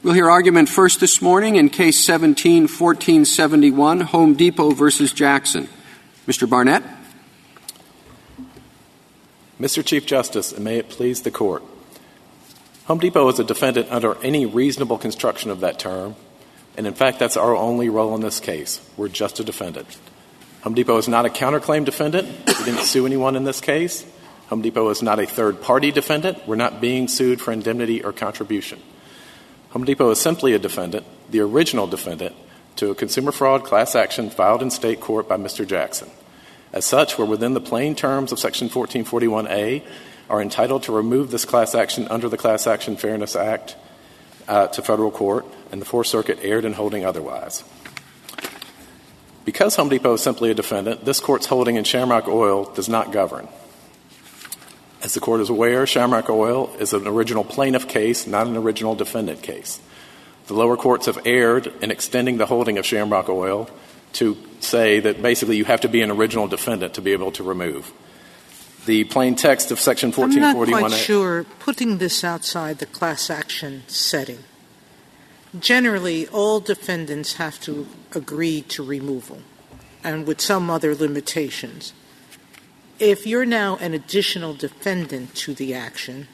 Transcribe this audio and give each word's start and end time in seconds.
We'll 0.00 0.14
hear 0.14 0.30
argument 0.30 0.68
first 0.68 1.00
this 1.00 1.20
morning 1.20 1.56
in 1.56 1.70
Case 1.70 2.06
17-1471, 2.06 4.02
Home 4.02 4.34
Depot 4.34 4.70
versus 4.70 5.12
Jackson. 5.12 5.68
Mr. 6.24 6.48
Barnett. 6.48 6.84
Mr. 9.60 9.84
Chief 9.84 10.06
Justice, 10.06 10.52
and 10.52 10.64
may 10.64 10.76
it 10.78 10.88
please 10.88 11.22
the 11.22 11.32
Court, 11.32 11.64
Home 12.84 13.00
Depot 13.00 13.28
is 13.28 13.40
a 13.40 13.44
defendant 13.44 13.90
under 13.90 14.16
any 14.22 14.46
reasonable 14.46 14.98
construction 14.98 15.50
of 15.50 15.58
that 15.60 15.80
term, 15.80 16.14
and 16.76 16.86
in 16.86 16.94
fact 16.94 17.18
that's 17.18 17.36
our 17.36 17.56
only 17.56 17.88
role 17.88 18.14
in 18.14 18.20
this 18.20 18.38
case. 18.38 18.80
We're 18.96 19.08
just 19.08 19.40
a 19.40 19.44
defendant. 19.44 19.98
Home 20.60 20.74
Depot 20.74 20.98
is 20.98 21.08
not 21.08 21.26
a 21.26 21.28
counterclaim 21.28 21.84
defendant. 21.84 22.28
We 22.46 22.64
didn't 22.64 22.82
sue 22.82 23.04
anyone 23.04 23.34
in 23.34 23.42
this 23.42 23.60
case. 23.60 24.06
Home 24.50 24.62
Depot 24.62 24.90
is 24.90 25.02
not 25.02 25.18
a 25.18 25.26
third-party 25.26 25.90
defendant. 25.90 26.46
We're 26.46 26.54
not 26.54 26.80
being 26.80 27.08
sued 27.08 27.40
for 27.40 27.50
indemnity 27.50 28.04
or 28.04 28.12
contribution. 28.12 28.80
Home 29.78 29.84
Depot 29.84 30.10
is 30.10 30.20
simply 30.20 30.54
a 30.54 30.58
defendant, 30.58 31.06
the 31.30 31.38
original 31.38 31.86
defendant, 31.86 32.34
to 32.74 32.90
a 32.90 32.96
consumer 32.96 33.30
fraud 33.30 33.62
class 33.62 33.94
action 33.94 34.28
filed 34.28 34.60
in 34.60 34.72
state 34.72 35.00
court 35.00 35.28
by 35.28 35.36
Mr. 35.36 35.64
Jackson. 35.64 36.10
As 36.72 36.84
such, 36.84 37.16
we're 37.16 37.26
within 37.26 37.54
the 37.54 37.60
plain 37.60 37.94
terms 37.94 38.32
of 38.32 38.40
Section 38.40 38.70
1441A, 38.70 39.84
are 40.28 40.42
entitled 40.42 40.82
to 40.82 40.92
remove 40.92 41.30
this 41.30 41.44
class 41.44 41.76
action 41.76 42.08
under 42.08 42.28
the 42.28 42.36
Class 42.36 42.66
Action 42.66 42.96
Fairness 42.96 43.36
Act 43.36 43.76
uh, 44.48 44.66
to 44.66 44.82
federal 44.82 45.12
court, 45.12 45.46
and 45.70 45.80
the 45.80 45.86
Fourth 45.86 46.08
Circuit 46.08 46.40
erred 46.42 46.64
in 46.64 46.72
holding 46.72 47.04
otherwise. 47.04 47.62
Because 49.44 49.76
Home 49.76 49.90
Depot 49.90 50.14
is 50.14 50.22
simply 50.22 50.50
a 50.50 50.54
defendant, 50.54 51.04
this 51.04 51.20
court's 51.20 51.46
holding 51.46 51.76
in 51.76 51.84
Shamrock 51.84 52.26
Oil 52.26 52.64
does 52.64 52.88
not 52.88 53.12
govern. 53.12 53.46
As 55.02 55.14
the 55.14 55.20
court 55.20 55.40
is 55.40 55.48
aware, 55.48 55.86
Shamrock 55.86 56.28
Oil 56.28 56.74
is 56.80 56.92
an 56.92 57.06
original 57.06 57.44
plaintiff 57.44 57.86
case, 57.86 58.26
not 58.26 58.46
an 58.46 58.56
original 58.56 58.96
defendant 58.96 59.42
case. 59.42 59.80
The 60.48 60.54
lower 60.54 60.76
courts 60.76 61.06
have 61.06 61.24
erred 61.24 61.66
in 61.82 61.90
extending 61.90 62.38
the 62.38 62.46
holding 62.46 62.78
of 62.78 62.86
Shamrock 62.86 63.28
Oil 63.28 63.70
to 64.14 64.36
say 64.60 64.98
that 65.00 65.22
basically 65.22 65.56
you 65.56 65.64
have 65.66 65.82
to 65.82 65.88
be 65.88 66.00
an 66.02 66.10
original 66.10 66.48
defendant 66.48 66.94
to 66.94 67.02
be 67.02 67.12
able 67.12 67.30
to 67.32 67.42
remove. 67.44 67.92
The 68.86 69.04
plain 69.04 69.36
text 69.36 69.70
of 69.70 69.78
Section 69.78 70.08
1441. 70.08 70.74
I'm 70.74 70.80
not 70.80 70.88
quite 70.88 70.98
sure. 70.98 71.44
Putting 71.58 71.98
this 71.98 72.24
outside 72.24 72.78
the 72.78 72.86
class 72.86 73.30
action 73.30 73.82
setting, 73.86 74.38
generally 75.58 76.26
all 76.28 76.58
defendants 76.58 77.34
have 77.34 77.60
to 77.60 77.86
agree 78.14 78.62
to 78.62 78.82
removal, 78.82 79.42
and 80.02 80.26
with 80.26 80.40
some 80.40 80.70
other 80.70 80.94
limitations 80.94 81.92
if 82.98 83.26
you're 83.26 83.46
now 83.46 83.76
an 83.76 83.94
additional 83.94 84.54
defendant 84.54 85.34
to 85.36 85.54
the 85.54 85.74
action, 85.74 86.28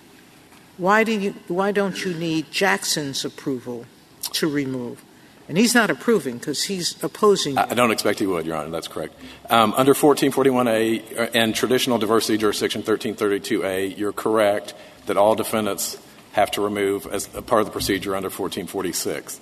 why, 0.76 1.04
do 1.04 1.12
you, 1.12 1.34
why 1.48 1.72
don't 1.72 2.04
you 2.04 2.14
need 2.14 2.50
Jackson's 2.50 3.24
approval 3.24 3.86
to 4.32 4.48
remove? 4.48 5.04
And 5.48 5.58
he's 5.58 5.74
not 5.74 5.90
approving 5.90 6.38
because 6.38 6.64
he's 6.64 7.02
opposing. 7.04 7.58
I 7.58 7.74
don't 7.74 7.90
expect 7.90 8.18
he 8.18 8.26
would, 8.26 8.46
Your 8.46 8.56
Honor. 8.56 8.70
That's 8.70 8.88
correct. 8.88 9.14
Um, 9.50 9.74
under 9.76 9.92
1441A 9.92 11.18
uh, 11.18 11.30
and 11.34 11.54
traditional 11.54 11.98
diversity 11.98 12.38
jurisdiction 12.38 12.82
1332A, 12.82 13.96
you're 13.96 14.12
correct 14.12 14.74
that 15.06 15.18
all 15.18 15.34
defendants 15.34 15.98
have 16.32 16.50
to 16.52 16.62
remove 16.62 17.06
as 17.06 17.28
a 17.34 17.42
part 17.42 17.60
of 17.60 17.66
the 17.66 17.72
procedure 17.72 18.16
under 18.16 18.28
1446. 18.28 19.38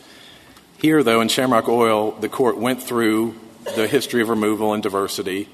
Here, 0.78 1.04
though, 1.04 1.20
in 1.20 1.28
Shamrock 1.28 1.68
Oil, 1.68 2.10
the 2.10 2.28
court 2.28 2.58
went 2.58 2.82
through 2.82 3.36
the 3.76 3.86
history 3.86 4.20
of 4.22 4.28
removal 4.28 4.74
and 4.74 4.82
diversity 4.82 5.48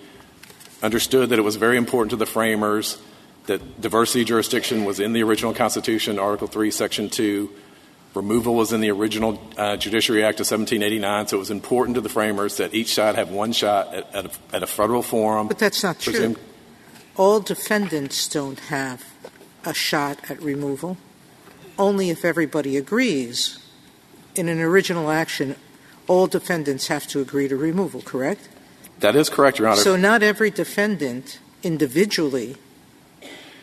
understood 0.82 1.30
that 1.30 1.38
it 1.38 1.42
was 1.42 1.56
very 1.56 1.76
important 1.76 2.10
to 2.10 2.16
the 2.16 2.26
framers 2.26 2.98
that 3.46 3.80
diversity 3.80 4.24
jurisdiction 4.24 4.84
was 4.84 5.00
in 5.00 5.12
the 5.12 5.22
original 5.22 5.52
Constitution, 5.52 6.18
Article 6.18 6.46
3, 6.46 6.70
Section 6.70 7.08
2. 7.08 7.50
Removal 8.14 8.54
was 8.54 8.72
in 8.72 8.80
the 8.80 8.90
original 8.90 9.40
uh, 9.56 9.76
Judiciary 9.76 10.24
Act 10.24 10.40
of 10.40 10.46
1789, 10.50 11.28
so 11.28 11.36
it 11.36 11.40
was 11.40 11.50
important 11.50 11.94
to 11.96 12.00
the 12.00 12.08
framers 12.08 12.56
that 12.56 12.74
each 12.74 12.94
side 12.94 13.16
have 13.16 13.30
one 13.30 13.52
shot 13.52 13.94
at, 13.94 14.14
at, 14.14 14.26
a, 14.26 14.56
at 14.56 14.62
a, 14.62 14.66
federal 14.66 15.02
forum. 15.02 15.48
But 15.48 15.58
that's 15.58 15.82
not 15.82 15.98
true. 15.98 16.36
All 17.16 17.40
defendants 17.40 18.28
don't 18.28 18.58
have 18.60 19.04
a 19.64 19.74
shot 19.74 20.18
at 20.30 20.40
removal, 20.40 20.96
only 21.78 22.10
if 22.10 22.24
everybody 22.24 22.76
agrees. 22.76 23.58
In 24.34 24.48
an 24.48 24.60
original 24.60 25.10
action, 25.10 25.56
all 26.06 26.26
defendants 26.26 26.88
have 26.88 27.06
to 27.08 27.20
agree 27.20 27.48
to 27.48 27.56
removal, 27.56 28.00
correct? 28.00 28.48
That 29.00 29.16
is 29.16 29.28
correct, 29.28 29.58
Your 29.58 29.68
Honor. 29.68 29.80
So 29.80 29.96
not 29.96 30.22
every 30.22 30.50
defendant 30.50 31.38
individually 31.62 32.56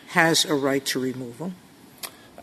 has 0.08 0.46
a 0.46 0.54
right 0.54 0.86
to 0.86 1.00
removal. 1.00 1.52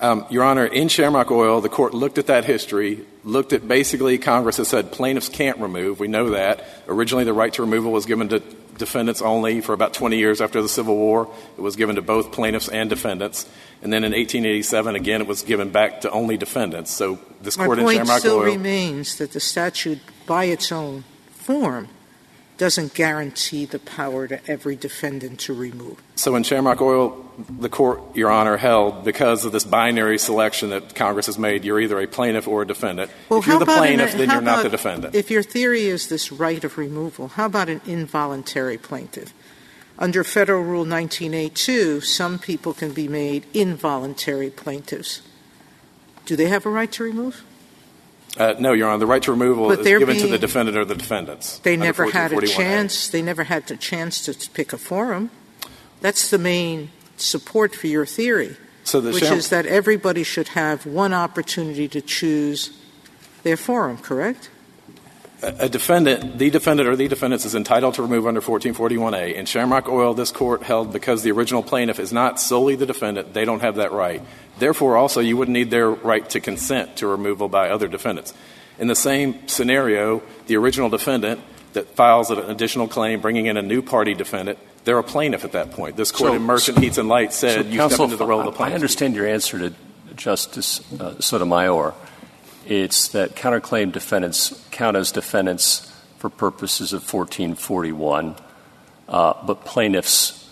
Um, 0.00 0.26
Your 0.30 0.42
Honor, 0.42 0.66
in 0.66 0.88
Shamrock 0.88 1.30
Oil, 1.30 1.60
the 1.60 1.68
court 1.68 1.94
looked 1.94 2.18
at 2.18 2.26
that 2.26 2.44
history, 2.44 3.06
looked 3.22 3.52
at 3.52 3.68
basically 3.68 4.18
Congress 4.18 4.56
has 4.56 4.68
said 4.68 4.90
plaintiffs 4.90 5.28
can't 5.28 5.58
remove. 5.58 6.00
We 6.00 6.08
know 6.08 6.30
that. 6.30 6.66
Originally, 6.88 7.24
the 7.24 7.32
right 7.32 7.52
to 7.54 7.62
removal 7.62 7.92
was 7.92 8.04
given 8.04 8.28
to 8.30 8.42
defendants 8.76 9.22
only 9.22 9.60
for 9.60 9.72
about 9.74 9.94
20 9.94 10.16
years 10.18 10.40
after 10.40 10.60
the 10.60 10.68
Civil 10.68 10.96
War. 10.96 11.32
It 11.56 11.60
was 11.60 11.76
given 11.76 11.96
to 11.96 12.02
both 12.02 12.32
plaintiffs 12.32 12.68
and 12.68 12.90
defendants. 12.90 13.48
And 13.80 13.92
then 13.92 14.02
in 14.02 14.12
1887, 14.12 14.96
again, 14.96 15.20
it 15.20 15.26
was 15.28 15.42
given 15.42 15.70
back 15.70 16.00
to 16.00 16.10
only 16.10 16.36
defendants. 16.36 16.90
So 16.90 17.20
this 17.40 17.56
court 17.56 17.78
in 17.78 17.86
Shamrock 17.86 17.92
Oil— 17.92 18.04
My 18.06 18.10
point 18.10 18.20
still 18.20 18.42
remains 18.42 19.16
that 19.18 19.32
the 19.32 19.40
statute, 19.40 20.00
by 20.26 20.46
its 20.46 20.72
own 20.72 21.04
form, 21.30 21.88
doesn't 22.58 22.94
guarantee 22.94 23.64
the 23.64 23.78
power 23.78 24.28
to 24.28 24.40
every 24.50 24.76
defendant 24.76 25.40
to 25.40 25.54
remove. 25.54 26.00
So 26.14 26.36
in 26.36 26.42
Shamrock 26.42 26.80
Oil, 26.80 27.32
the 27.58 27.68
court, 27.68 28.14
Your 28.14 28.30
Honor, 28.30 28.56
held 28.56 29.04
because 29.04 29.44
of 29.44 29.52
this 29.52 29.64
binary 29.64 30.18
selection 30.18 30.70
that 30.70 30.94
Congress 30.94 31.26
has 31.26 31.38
made, 31.38 31.64
you're 31.64 31.80
either 31.80 31.98
a 32.00 32.06
plaintiff 32.06 32.46
or 32.46 32.62
a 32.62 32.66
defendant. 32.66 33.10
Well, 33.28 33.40
if 33.40 33.46
you're 33.46 33.58
the 33.58 33.66
plaintiff, 33.66 34.12
an, 34.12 34.18
then 34.18 34.30
you're 34.30 34.40
not 34.40 34.62
the 34.62 34.68
defendant. 34.68 35.14
If 35.14 35.30
your 35.30 35.42
theory 35.42 35.84
is 35.86 36.08
this 36.08 36.30
right 36.30 36.62
of 36.62 36.78
removal, 36.78 37.28
how 37.28 37.46
about 37.46 37.68
an 37.68 37.80
involuntary 37.86 38.78
plaintiff? 38.78 39.32
Under 39.98 40.24
Federal 40.24 40.62
Rule 40.62 40.84
1982, 40.84 42.00
some 42.00 42.38
people 42.38 42.74
can 42.74 42.92
be 42.92 43.08
made 43.08 43.46
involuntary 43.52 44.50
plaintiffs. 44.50 45.22
Do 46.24 46.36
they 46.36 46.46
have 46.46 46.66
a 46.66 46.70
right 46.70 46.90
to 46.92 47.04
remove? 47.04 47.44
Uh, 48.36 48.54
no, 48.58 48.72
Your 48.72 48.88
Honor. 48.88 48.98
The 48.98 49.06
right 49.06 49.22
to 49.22 49.32
removal 49.32 49.70
is 49.70 49.86
given 49.86 50.16
to 50.16 50.26
the 50.26 50.38
defendant 50.38 50.76
or 50.76 50.84
the 50.84 50.94
defendants. 50.94 51.58
They 51.58 51.76
never 51.76 52.10
had 52.10 52.32
a 52.32 52.46
chance. 52.46 53.08
They 53.08 53.22
never 53.22 53.44
had 53.44 53.66
the 53.66 53.76
chance 53.76 54.24
to 54.24 54.50
pick 54.50 54.72
a 54.72 54.78
forum. 54.78 55.30
That's 56.00 56.30
the 56.30 56.38
main 56.38 56.90
support 57.16 57.74
for 57.74 57.86
your 57.86 58.06
theory, 58.06 58.56
which 58.92 59.22
is 59.22 59.50
that 59.50 59.66
everybody 59.66 60.22
should 60.24 60.48
have 60.48 60.86
one 60.86 61.12
opportunity 61.12 61.88
to 61.88 62.00
choose 62.00 62.70
their 63.42 63.56
forum. 63.56 63.98
Correct? 63.98 64.50
A 65.42 65.68
defendant, 65.68 66.38
the 66.38 66.50
defendant 66.50 66.88
or 66.88 66.94
the 66.94 67.08
defendants 67.08 67.44
is 67.44 67.56
entitled 67.56 67.94
to 67.94 68.02
remove 68.02 68.28
under 68.28 68.40
1441A. 68.40 69.34
In 69.34 69.44
Shamrock 69.44 69.88
Oil, 69.88 70.14
this 70.14 70.30
court 70.30 70.62
held 70.62 70.92
because 70.92 71.24
the 71.24 71.32
original 71.32 71.64
plaintiff 71.64 71.98
is 71.98 72.12
not 72.12 72.38
solely 72.38 72.76
the 72.76 72.86
defendant, 72.86 73.34
they 73.34 73.44
don't 73.44 73.60
have 73.60 73.74
that 73.76 73.90
right. 73.90 74.22
Therefore, 74.58 74.96
also, 74.96 75.20
you 75.20 75.36
wouldn't 75.36 75.54
need 75.54 75.70
their 75.70 75.90
right 75.90 76.28
to 76.30 76.38
consent 76.38 76.96
to 76.96 77.08
removal 77.08 77.48
by 77.48 77.70
other 77.70 77.88
defendants. 77.88 78.32
In 78.78 78.86
the 78.86 78.94
same 78.94 79.48
scenario, 79.48 80.22
the 80.46 80.56
original 80.56 80.88
defendant 80.88 81.40
that 81.72 81.88
files 81.96 82.30
an 82.30 82.38
additional 82.38 82.86
claim 82.86 83.20
bringing 83.20 83.46
in 83.46 83.56
a 83.56 83.62
new 83.62 83.82
party 83.82 84.14
defendant, 84.14 84.58
they're 84.84 84.98
a 84.98 85.04
plaintiff 85.04 85.44
at 85.44 85.52
that 85.52 85.72
point. 85.72 85.96
This 85.96 86.12
court 86.12 86.34
in 86.34 86.42
Merchant 86.42 86.78
Heats 86.78 86.98
and 86.98 87.08
Light 87.08 87.32
said 87.32 87.66
you 87.66 87.88
step 87.88 88.00
into 88.00 88.16
the 88.16 88.26
role 88.26 88.40
of 88.40 88.46
the 88.46 88.52
plaintiff. 88.52 88.72
I 88.72 88.74
understand 88.74 89.16
your 89.16 89.26
answer 89.26 89.58
to 89.58 89.74
Justice 90.14 90.80
uh, 91.00 91.20
Sotomayor. 91.20 91.94
It's 92.66 93.08
that 93.08 93.34
counterclaim 93.34 93.92
defendants 93.92 94.66
count 94.70 94.96
as 94.96 95.12
defendants 95.12 95.92
for 96.18 96.30
purposes 96.30 96.92
of 96.92 97.00
1441, 97.00 98.36
uh, 99.08 99.34
but 99.44 99.64
plaintiffs 99.64 100.48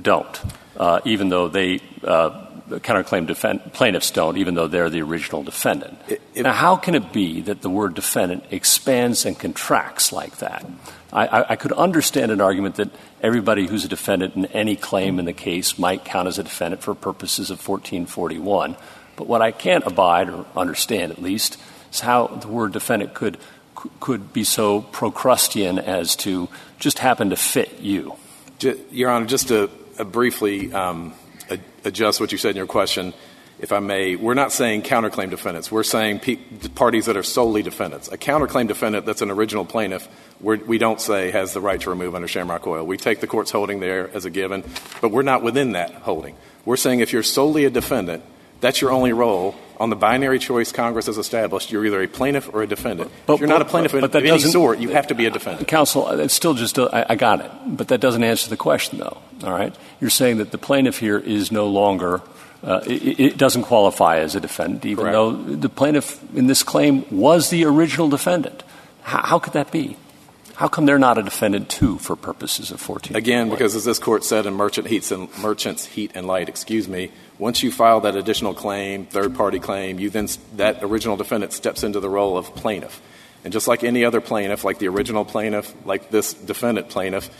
don't, 0.00 0.40
uh, 0.76 1.00
even 1.04 1.28
though 1.28 1.48
they 1.48 1.80
uh, 2.02 2.46
counterclaim 2.68 3.26
defend- 3.26 3.72
plaintiffs 3.72 4.10
don't, 4.10 4.36
even 4.36 4.54
though 4.54 4.66
they're 4.66 4.90
the 4.90 5.02
original 5.02 5.42
defendant. 5.42 5.98
It, 6.08 6.20
it, 6.34 6.42
now, 6.42 6.52
how 6.52 6.76
can 6.76 6.94
it 6.94 7.12
be 7.12 7.40
that 7.42 7.62
the 7.62 7.70
word 7.70 7.94
defendant 7.94 8.44
expands 8.50 9.24
and 9.24 9.38
contracts 9.38 10.12
like 10.12 10.38
that? 10.38 10.66
I, 11.12 11.26
I, 11.26 11.50
I, 11.50 11.56
could 11.56 11.72
understand 11.72 12.30
an 12.30 12.40
argument 12.40 12.74
that 12.76 12.90
everybody 13.22 13.66
who's 13.66 13.84
a 13.84 13.88
defendant 13.88 14.36
in 14.36 14.46
any 14.46 14.76
claim 14.76 15.18
in 15.18 15.24
the 15.24 15.32
case 15.32 15.78
might 15.78 16.04
count 16.04 16.28
as 16.28 16.38
a 16.38 16.42
defendant 16.42 16.82
for 16.82 16.94
purposes 16.94 17.50
of 17.50 17.66
1441. 17.66 18.76
But 19.18 19.26
what 19.26 19.42
I 19.42 19.50
can't 19.50 19.84
abide 19.84 20.30
or 20.30 20.46
understand, 20.56 21.10
at 21.10 21.20
least, 21.20 21.58
is 21.92 21.98
how 21.98 22.28
the 22.28 22.46
word 22.46 22.72
defendant 22.72 23.12
could 23.14 23.36
could 24.00 24.32
be 24.32 24.42
so 24.42 24.80
Procrustean 24.80 25.78
as 25.78 26.16
to 26.16 26.48
just 26.78 26.98
happen 26.98 27.30
to 27.30 27.36
fit 27.36 27.80
you. 27.80 28.16
Your 28.90 29.10
Honor, 29.10 29.26
just 29.26 29.48
to 29.48 29.70
uh, 29.98 30.04
briefly 30.04 30.72
um, 30.72 31.14
adjust 31.84 32.20
what 32.20 32.32
you 32.32 32.38
said 32.38 32.50
in 32.50 32.56
your 32.56 32.66
question, 32.66 33.14
if 33.60 33.72
I 33.72 33.80
may, 33.80 34.16
we're 34.16 34.34
not 34.34 34.52
saying 34.52 34.82
counterclaim 34.82 35.30
defendants. 35.30 35.70
We're 35.70 35.82
saying 35.84 36.20
pe- 36.20 36.36
parties 36.74 37.06
that 37.06 37.16
are 37.16 37.22
solely 37.22 37.62
defendants. 37.62 38.08
A 38.08 38.16
counterclaim 38.16 38.68
defendant 38.68 39.06
that's 39.06 39.22
an 39.22 39.30
original 39.30 39.64
plaintiff, 39.64 40.08
we're, 40.40 40.56
we 40.56 40.78
do 40.78 40.86
not 40.86 41.00
say 41.00 41.30
has 41.30 41.54
the 41.54 41.60
right 41.60 41.80
to 41.80 41.90
remove 41.90 42.14
under 42.14 42.28
Shamrock 42.28 42.66
Oil. 42.66 42.84
We 42.84 42.96
take 42.96 43.20
the 43.20 43.26
court's 43.26 43.50
holding 43.50 43.80
there 43.80 44.10
as 44.14 44.24
a 44.24 44.30
given, 44.30 44.64
but 45.00 45.10
we're 45.10 45.22
not 45.22 45.42
within 45.42 45.72
that 45.72 45.92
holding. 45.92 46.36
We're 46.64 46.76
saying 46.76 47.00
if 47.00 47.12
you're 47.12 47.24
solely 47.24 47.64
a 47.64 47.70
defendant, 47.70 48.22
that's 48.60 48.80
your 48.80 48.90
only 48.90 49.12
role 49.12 49.54
on 49.80 49.90
the 49.90 49.96
binary 49.96 50.40
choice 50.40 50.72
Congress 50.72 51.06
has 51.06 51.18
established, 51.18 51.70
you're 51.70 51.86
either 51.86 52.02
a 52.02 52.08
plaintiff 52.08 52.52
or 52.52 52.62
a 52.62 52.66
defendant. 52.66 53.10
But- 53.26 53.34
if 53.34 53.40
you're 53.40 53.48
not 53.48 53.62
a 53.62 53.64
plaintiff 53.64 53.92
but 53.92 54.02
of 54.04 54.12
that 54.12 54.18
any 54.18 54.28
doesn't- 54.30 54.50
sort, 54.50 54.80
you 54.80 54.88
have 54.88 55.06
to 55.06 55.14
be 55.14 55.26
a 55.26 55.30
defendant. 55.30 55.68
Counsel, 55.68 56.08
it's 56.08 56.34
still 56.34 56.54
just, 56.54 56.78
I, 56.78 57.06
I 57.10 57.14
got 57.14 57.40
it, 57.40 57.50
but 57.66 57.88
that 57.88 58.00
doesn't 58.00 58.24
answer 58.24 58.50
the 58.50 58.56
question, 58.56 58.98
though, 58.98 59.18
all 59.44 59.52
right? 59.52 59.72
You're 60.00 60.10
saying 60.10 60.38
that 60.38 60.50
the 60.50 60.58
plaintiff 60.58 60.98
here 60.98 61.18
is 61.18 61.52
no 61.52 61.68
longer, 61.68 62.22
uh, 62.64 62.80
it, 62.86 63.20
it 63.20 63.36
doesn't 63.36 63.62
qualify 63.62 64.18
as 64.18 64.34
a 64.34 64.40
defendant, 64.40 64.84
even 64.84 65.04
Correct. 65.04 65.12
though 65.14 65.30
the 65.32 65.68
plaintiff 65.68 66.18
in 66.34 66.48
this 66.48 66.64
claim 66.64 67.04
was 67.12 67.50
the 67.50 67.64
original 67.64 68.08
defendant. 68.08 68.64
How, 69.02 69.22
how 69.22 69.38
could 69.38 69.52
that 69.52 69.70
be? 69.70 69.96
How 70.58 70.66
come 70.66 70.86
they're 70.86 70.98
not 70.98 71.18
a 71.18 71.22
defendant, 71.22 71.68
too, 71.68 71.98
for 71.98 72.16
purposes 72.16 72.72
of 72.72 72.80
14? 72.80 73.14
Again, 73.14 73.48
because 73.48 73.76
as 73.76 73.84
this 73.84 74.00
court 74.00 74.24
said 74.24 74.44
in 74.44 74.54
Merchant 74.54 74.88
Heats 74.88 75.12
and, 75.12 75.28
Merchants 75.38 75.86
Heat 75.86 76.10
and 76.16 76.26
Light, 76.26 76.48
excuse 76.48 76.88
me, 76.88 77.12
once 77.38 77.62
you 77.62 77.70
file 77.70 78.00
that 78.00 78.16
additional 78.16 78.54
claim, 78.54 79.06
third-party 79.06 79.60
claim, 79.60 80.00
you 80.00 80.10
then 80.10 80.26
that 80.56 80.82
original 80.82 81.16
defendant 81.16 81.52
steps 81.52 81.84
into 81.84 82.00
the 82.00 82.08
role 82.08 82.36
of 82.36 82.56
plaintiff. 82.56 83.00
And 83.44 83.52
just 83.52 83.68
like 83.68 83.84
any 83.84 84.04
other 84.04 84.20
plaintiff, 84.20 84.64
like 84.64 84.80
the 84.80 84.88
original 84.88 85.24
plaintiff, 85.24 85.72
like 85.86 86.10
this 86.10 86.34
defendant 86.34 86.88
plaintiff, 86.88 87.30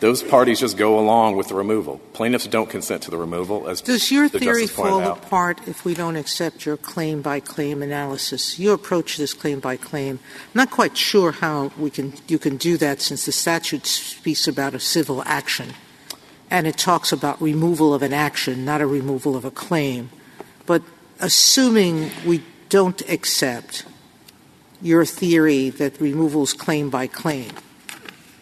those 0.00 0.22
parties 0.22 0.60
just 0.60 0.76
go 0.76 0.98
along 0.98 1.36
with 1.36 1.48
the 1.48 1.54
removal. 1.54 2.00
Plaintiffs 2.12 2.46
don't 2.46 2.68
consent 2.68 3.02
to 3.02 3.10
the 3.10 3.16
removal, 3.16 3.68
as 3.68 3.80
Does 3.80 4.10
your 4.10 4.28
the 4.28 4.38
theory 4.38 4.62
Justice 4.62 4.76
pointed 4.76 4.90
fall 4.90 5.00
out. 5.02 5.18
apart 5.18 5.60
if 5.66 5.84
we 5.84 5.94
don't 5.94 6.16
accept 6.16 6.66
your 6.66 6.76
claim 6.76 7.22
by 7.22 7.40
claim 7.40 7.82
analysis? 7.82 8.58
You 8.58 8.72
approach 8.72 9.16
this 9.16 9.32
claim 9.32 9.60
by 9.60 9.76
claim. 9.76 10.18
I'm 10.18 10.50
not 10.54 10.70
quite 10.70 10.96
sure 10.96 11.32
how 11.32 11.72
we 11.78 11.90
can 11.90 12.12
you 12.28 12.38
can 12.38 12.56
do 12.56 12.76
that 12.76 13.00
since 13.00 13.24
the 13.24 13.32
statute 13.32 13.86
speaks 13.86 14.46
about 14.46 14.74
a 14.74 14.80
civil 14.80 15.22
action 15.24 15.72
and 16.50 16.66
it 16.66 16.76
talks 16.76 17.12
about 17.12 17.40
removal 17.40 17.92
of 17.92 18.02
an 18.02 18.12
action, 18.12 18.64
not 18.64 18.80
a 18.80 18.86
removal 18.86 19.36
of 19.36 19.44
a 19.44 19.50
claim. 19.50 20.10
But 20.64 20.82
assuming 21.20 22.10
we 22.24 22.42
don't 22.68 23.00
accept 23.08 23.84
your 24.82 25.04
theory 25.04 25.70
that 25.70 26.00
removal's 26.00 26.52
claim 26.52 26.90
by 26.90 27.06
claim, 27.06 27.50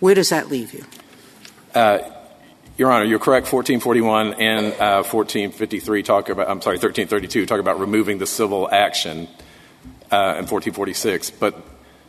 where 0.00 0.14
does 0.14 0.28
that 0.30 0.48
leave 0.48 0.74
you? 0.74 0.84
Your 2.76 2.90
Honor, 2.90 3.04
you're 3.04 3.20
correct. 3.20 3.52
1441 3.52 4.34
and 4.34 4.66
uh, 4.74 5.04
1453 5.04 6.02
talk 6.02 6.28
about, 6.28 6.48
I'm 6.48 6.60
sorry, 6.60 6.74
1332 6.74 7.46
talk 7.46 7.60
about 7.60 7.78
removing 7.78 8.18
the 8.18 8.26
civil 8.26 8.68
action 8.68 9.28
uh, 10.10 10.34
in 10.38 10.46
1446. 10.46 11.30
But 11.30 11.62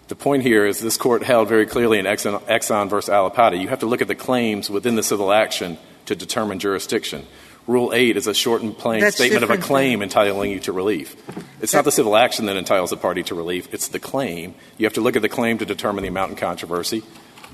the 0.08 0.16
point 0.16 0.42
here 0.42 0.66
is 0.66 0.80
this 0.80 0.98
court 0.98 1.22
held 1.22 1.50
very 1.50 1.68
clearly 1.68 2.00
in 2.00 2.06
Exxon, 2.06 2.90
versus 2.90 3.14
Allapattah, 3.14 3.62
you 3.62 3.68
have 3.68 3.80
to 3.80 3.86
look 3.86 4.02
at 4.02 4.08
the 4.08 4.16
claims 4.16 4.70
within 4.70 4.96
the 4.96 5.04
civil 5.04 5.32
action 5.32 5.78
to 6.08 6.16
determine 6.16 6.58
jurisdiction. 6.58 7.28
Rule 7.68 7.92
8 7.94 8.18
is 8.18 8.26
a 8.26 8.34
short 8.34 8.64
and 8.64 8.76
plain 8.76 9.10
statement 9.12 9.44
of 9.44 9.50
a 9.50 9.58
claim 9.58 10.02
entitling 10.02 10.52
you 10.52 10.60
to 10.62 10.72
relief. 10.72 11.16
It's 11.62 11.74
not 11.74 11.84
the 11.84 11.92
civil 11.92 12.16
action 12.16 12.46
that 12.46 12.58
entitles 12.58 12.92
a 12.92 12.98
party 12.98 13.24
to 13.24 13.36
relief, 13.36 13.72
it's 13.72 13.88
the 13.88 14.00
claim. 14.00 14.54
You 14.78 14.86
have 14.86 14.94
to 14.94 15.02
look 15.02 15.16
at 15.16 15.24
the 15.24 15.30
claim 15.30 15.58
to 15.60 15.66
determine 15.66 16.04
the 16.04 16.08
amount 16.08 16.32
in 16.32 16.38
controversy. 16.38 17.04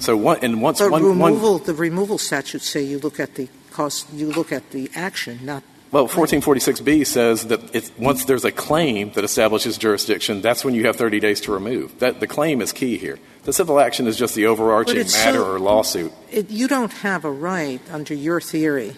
So 0.02 0.32
and 0.32 0.62
once 0.62 0.80
But 0.80 0.92
one, 0.92 1.20
one 1.20 1.64
the 1.64 1.76
removal 1.76 2.18
statutes 2.18 2.68
say 2.68 2.82
you 2.82 2.98
look 2.98 3.20
at 3.20 3.36
the 3.36 3.48
cost, 3.70 4.12
you 4.12 4.32
look 4.32 4.52
at 4.52 4.72
the 4.72 4.90
action, 4.96 5.40
not 5.44 5.64
Well, 5.92 6.08
1446B 6.08 7.06
says 7.06 7.48
that 7.48 7.92
once 8.00 8.26
there's 8.26 8.44
a 8.44 8.52
claim 8.52 9.12
that 9.12 9.24
establishes 9.24 9.78
jurisdiction, 9.78 10.42
that's 10.42 10.66
when 10.66 10.74
you 10.74 10.86
have 10.88 10.96
30 10.96 11.20
days 11.20 11.40
to 11.42 11.52
remove. 11.52 12.00
That, 12.00 12.20
the 12.20 12.28
claim 12.28 12.62
is 12.62 12.74
key 12.74 12.98
here. 12.98 13.20
The 13.44 13.54
civil 13.54 13.80
action 13.80 14.08
is 14.08 14.18
just 14.18 14.34
the 14.34 14.48
overarching 14.48 14.98
matter 14.98 15.40
so- 15.40 15.52
or 15.52 15.60
lawsuit. 15.60 16.12
it, 16.32 16.50
you 16.50 16.68
don't 16.68 16.94
have 16.94 17.24
a 17.24 17.32
right 17.32 17.82
under 17.92 18.14
your 18.14 18.42
theory 18.42 18.96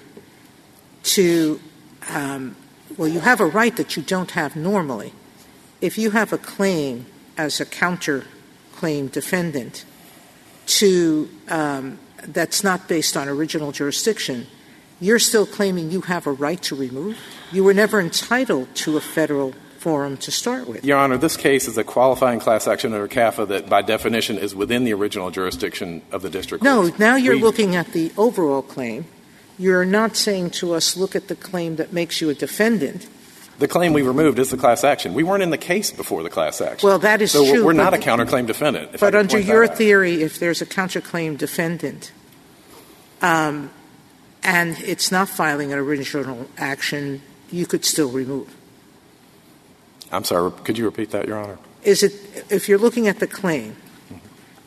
to, 1.03 1.59
um, 2.09 2.55
well, 2.95 3.09
you 3.09 3.19
have 3.19 3.41
a 3.41 3.45
right 3.45 3.75
that 3.75 3.97
you 3.97 4.03
don't 4.03 4.31
have 4.31 4.55
normally. 4.55 5.13
If 5.81 5.97
you 5.97 6.11
have 6.11 6.31
a 6.31 6.37
claim 6.37 7.07
as 7.37 7.59
a 7.59 7.65
counterclaim 7.65 9.11
defendant 9.11 9.83
to 10.65 11.29
um, 11.49 11.99
that's 12.27 12.63
not 12.63 12.87
based 12.87 13.17
on 13.17 13.27
original 13.27 13.71
jurisdiction, 13.71 14.47
you're 14.99 15.19
still 15.19 15.45
claiming 15.45 15.91
you 15.91 16.01
have 16.01 16.27
a 16.27 16.31
right 16.31 16.61
to 16.63 16.75
remove. 16.75 17.17
You 17.51 17.63
were 17.63 17.73
never 17.73 17.99
entitled 17.99 18.73
to 18.75 18.97
a 18.97 19.01
federal 19.01 19.53
forum 19.77 20.15
to 20.15 20.31
start 20.31 20.67
with. 20.67 20.85
Your 20.85 20.97
Honor, 20.97 21.17
this 21.17 21.35
case 21.35 21.67
is 21.67 21.77
a 21.77 21.83
qualifying 21.83 22.39
class 22.39 22.67
action 22.67 22.93
under 22.93 23.07
CAFA 23.07 23.47
that, 23.49 23.69
by 23.69 23.81
definition, 23.81 24.37
is 24.37 24.55
within 24.55 24.85
the 24.85 24.93
original 24.93 25.29
jurisdiction 25.29 26.01
of 26.11 26.21
the 26.21 26.29
district 26.29 26.63
No, 26.63 26.89
now 26.97 27.15
you're 27.15 27.35
looking 27.35 27.75
at 27.75 27.87
the 27.91 28.11
overall 28.17 28.61
claim. 28.61 29.05
You're 29.59 29.85
not 29.85 30.15
saying 30.15 30.51
to 30.51 30.73
us, 30.73 30.95
look 30.95 31.15
at 31.15 31.27
the 31.27 31.35
claim 31.35 31.75
that 31.75 31.91
makes 31.91 32.21
you 32.21 32.29
a 32.29 32.33
defendant. 32.33 33.07
The 33.59 33.67
claim 33.67 33.93
we 33.93 34.01
removed 34.01 34.39
is 34.39 34.49
the 34.49 34.57
class 34.57 34.83
action. 34.83 35.13
We 35.13 35.23
weren't 35.23 35.43
in 35.43 35.51
the 35.51 35.57
case 35.57 35.91
before 35.91 36.23
the 36.23 36.29
class 36.29 36.59
action. 36.59 36.87
Well, 36.87 36.99
that 36.99 37.21
is 37.21 37.31
so 37.31 37.45
true, 37.45 37.63
we're 37.63 37.73
not 37.73 37.93
a 37.93 37.97
counterclaim 37.97 38.47
defendant. 38.47 38.91
if 38.93 38.99
But 38.99 39.13
under 39.15 39.39
your 39.39 39.65
out. 39.65 39.77
theory, 39.77 40.23
if 40.23 40.39
there's 40.39 40.61
a 40.61 40.65
counterclaim 40.65 41.37
defendant, 41.37 42.11
um, 43.21 43.69
and 44.43 44.77
it's 44.79 45.11
not 45.11 45.29
filing 45.29 45.71
an 45.71 45.79
original 45.79 46.47
action, 46.57 47.21
you 47.51 47.65
could 47.65 47.85
still 47.85 48.09
remove. 48.09 48.53
I'm 50.11 50.23
sorry, 50.23 50.51
could 50.63 50.77
you 50.77 50.85
repeat 50.85 51.11
that, 51.11 51.27
Your 51.27 51.37
Honor? 51.37 51.57
Is 51.83 52.01
it, 52.03 52.13
if 52.49 52.67
you're 52.67 52.77
looking 52.79 53.07
at 53.07 53.19
the 53.19 53.27
claim, 53.27 53.75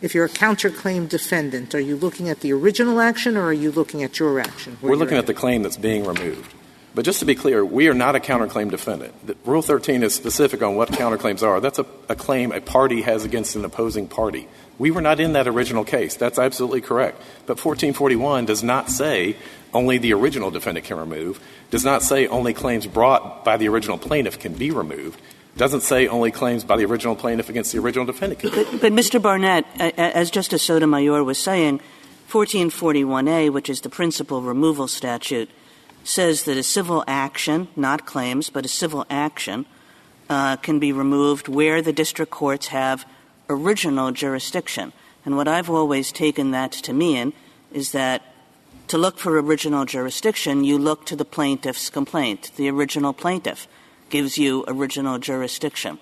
if 0.00 0.14
you're 0.14 0.24
a 0.26 0.30
counterclaim 0.30 1.08
defendant, 1.08 1.74
are 1.74 1.80
you 1.80 1.96
looking 1.96 2.28
at 2.28 2.40
the 2.40 2.52
original 2.52 3.00
action 3.00 3.36
or 3.36 3.46
are 3.46 3.52
you 3.52 3.70
looking 3.72 4.02
at 4.02 4.18
your 4.18 4.38
action? 4.38 4.78
We're 4.80 4.96
looking 4.96 5.18
at 5.18 5.26
the 5.26 5.34
claim 5.34 5.62
that's 5.62 5.76
being 5.76 6.04
removed. 6.04 6.52
But 6.96 7.04
just 7.04 7.20
to 7.20 7.26
be 7.26 7.34
clear, 7.34 7.62
we 7.62 7.88
are 7.88 7.94
not 7.94 8.16
a 8.16 8.20
counterclaim 8.20 8.70
defendant. 8.70 9.14
Rule 9.44 9.60
13 9.60 10.02
is 10.02 10.14
specific 10.14 10.62
on 10.62 10.76
what 10.76 10.88
counterclaims 10.88 11.42
are. 11.42 11.60
That's 11.60 11.78
a, 11.78 11.84
a 12.08 12.16
claim 12.16 12.52
a 12.52 12.62
party 12.62 13.02
has 13.02 13.22
against 13.22 13.54
an 13.54 13.66
opposing 13.66 14.08
party. 14.08 14.48
We 14.78 14.90
were 14.90 15.02
not 15.02 15.20
in 15.20 15.34
that 15.34 15.46
original 15.46 15.84
case. 15.84 16.16
That's 16.16 16.38
absolutely 16.38 16.80
correct. 16.80 17.18
But 17.40 17.62
1441 17.62 18.46
does 18.46 18.62
not 18.62 18.88
say 18.88 19.36
only 19.74 19.98
the 19.98 20.14
original 20.14 20.50
defendant 20.50 20.86
can 20.86 20.96
remove, 20.96 21.38
does 21.70 21.84
not 21.84 22.02
say 22.02 22.28
only 22.28 22.54
claims 22.54 22.86
brought 22.86 23.44
by 23.44 23.58
the 23.58 23.68
original 23.68 23.98
plaintiff 23.98 24.38
can 24.38 24.54
be 24.54 24.70
removed, 24.70 25.20
doesn't 25.58 25.82
say 25.82 26.08
only 26.08 26.30
claims 26.30 26.64
by 26.64 26.78
the 26.78 26.86
original 26.86 27.14
plaintiff 27.14 27.50
against 27.50 27.72
the 27.72 27.78
original 27.78 28.06
defendant 28.06 28.40
can 28.40 28.48
But, 28.48 28.80
but 28.80 28.92
Mr. 28.94 29.20
Barnett, 29.20 29.66
as 29.78 30.30
Justice 30.30 30.62
Sotomayor 30.62 31.22
was 31.24 31.36
saying, 31.36 31.82
1441A, 32.30 33.52
which 33.52 33.68
is 33.68 33.82
the 33.82 33.90
principal 33.90 34.40
removal 34.40 34.88
statute, 34.88 35.50
says 36.06 36.44
that 36.44 36.56
a 36.56 36.62
civil 36.62 37.02
action, 37.08 37.66
not 37.74 38.06
claims, 38.06 38.48
but 38.48 38.64
a 38.64 38.68
civil 38.68 39.04
action, 39.10 39.66
uh, 40.30 40.56
can 40.56 40.78
be 40.78 40.92
removed 40.92 41.48
where 41.48 41.82
the 41.82 41.92
district 41.92 42.30
courts 42.30 42.68
have 42.68 43.04
original 43.48 44.12
jurisdiction. 44.12 44.92
And 45.24 45.36
what 45.36 45.48
I've 45.48 45.68
always 45.68 46.12
taken 46.12 46.52
that 46.52 46.70
to 46.72 46.92
mean 46.92 47.32
is 47.72 47.90
that 47.92 48.22
to 48.88 48.98
look 48.98 49.18
for 49.18 49.36
original 49.40 49.84
jurisdiction, 49.84 50.62
you 50.62 50.78
look 50.78 51.06
to 51.06 51.16
the 51.16 51.24
plaintiff's 51.24 51.90
complaint. 51.90 52.52
The 52.56 52.70
original 52.70 53.12
plaintiff 53.12 53.66
gives 54.08 54.38
you 54.38 54.64
original 54.68 55.18
jurisdiction. 55.18 55.98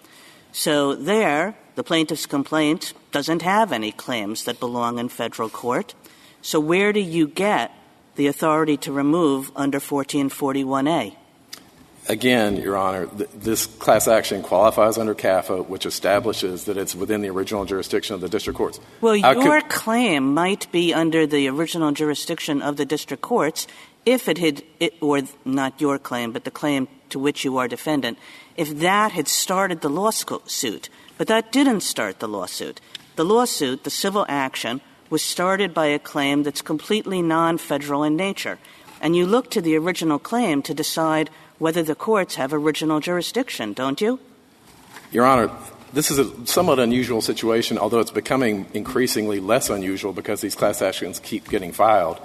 So 0.52 0.94
there, 0.94 1.56
the 1.76 1.82
plaintiff's 1.82 2.26
complaint 2.26 2.92
doesn't 3.10 3.40
have 3.40 3.72
any 3.72 3.90
claims 3.90 4.44
that 4.44 4.60
belong 4.60 4.98
in 4.98 5.08
federal 5.08 5.48
court. 5.48 5.94
So 6.42 6.60
where 6.60 6.92
do 6.92 7.00
you 7.00 7.26
get 7.26 7.72
the 8.16 8.26
authority 8.26 8.76
to 8.78 8.92
remove 8.92 9.50
under 9.56 9.80
1441A? 9.80 11.16
Again, 12.06 12.56
Your 12.56 12.76
Honor, 12.76 13.06
th- 13.06 13.30
this 13.34 13.64
class 13.64 14.06
action 14.06 14.42
qualifies 14.42 14.98
under 14.98 15.14
CAFA, 15.14 15.66
which 15.66 15.86
establishes 15.86 16.64
that 16.64 16.76
it's 16.76 16.94
within 16.94 17.22
the 17.22 17.30
original 17.30 17.64
jurisdiction 17.64 18.14
of 18.14 18.20
the 18.20 18.28
district 18.28 18.58
courts. 18.58 18.78
Well, 19.00 19.16
your 19.16 19.62
claim 19.62 20.34
might 20.34 20.70
be 20.70 20.92
under 20.92 21.26
the 21.26 21.48
original 21.48 21.92
jurisdiction 21.92 22.60
of 22.60 22.76
the 22.76 22.84
district 22.84 23.22
courts 23.22 23.66
if 24.04 24.28
it 24.28 24.36
had, 24.36 24.62
it, 24.80 24.94
or 25.00 25.22
not 25.46 25.80
your 25.80 25.98
claim, 25.98 26.32
but 26.32 26.44
the 26.44 26.50
claim 26.50 26.88
to 27.08 27.18
which 27.18 27.42
you 27.42 27.56
are 27.56 27.68
defendant, 27.68 28.18
if 28.56 28.78
that 28.80 29.12
had 29.12 29.28
started 29.28 29.80
the 29.80 29.88
lawsuit. 29.88 30.90
But 31.16 31.28
that 31.28 31.52
didn't 31.52 31.80
start 31.80 32.18
the 32.18 32.28
lawsuit. 32.28 32.82
The 33.16 33.24
lawsuit, 33.24 33.84
the 33.84 33.90
civil 33.90 34.26
action, 34.28 34.82
was 35.14 35.22
started 35.22 35.72
by 35.72 35.86
a 35.86 35.98
claim 36.00 36.42
that's 36.42 36.60
completely 36.60 37.22
non-federal 37.22 38.02
in 38.02 38.16
nature. 38.16 38.58
And 39.00 39.14
you 39.14 39.26
look 39.26 39.48
to 39.52 39.60
the 39.60 39.76
original 39.76 40.18
claim 40.18 40.60
to 40.62 40.74
decide 40.74 41.30
whether 41.60 41.84
the 41.84 41.94
courts 41.94 42.34
have 42.34 42.52
original 42.52 42.98
jurisdiction, 42.98 43.74
don't 43.74 44.00
you? 44.00 44.18
Your 45.12 45.24
Honor, 45.24 45.52
this 45.92 46.10
is 46.10 46.18
a 46.18 46.46
somewhat 46.48 46.80
unusual 46.80 47.20
situation, 47.20 47.78
although 47.78 48.00
it's 48.00 48.10
becoming 48.10 48.66
increasingly 48.74 49.38
less 49.38 49.70
unusual 49.70 50.12
because 50.12 50.40
these 50.40 50.56
class 50.56 50.82
actions 50.82 51.20
keep 51.20 51.48
getting 51.48 51.70
filed. 51.70 52.18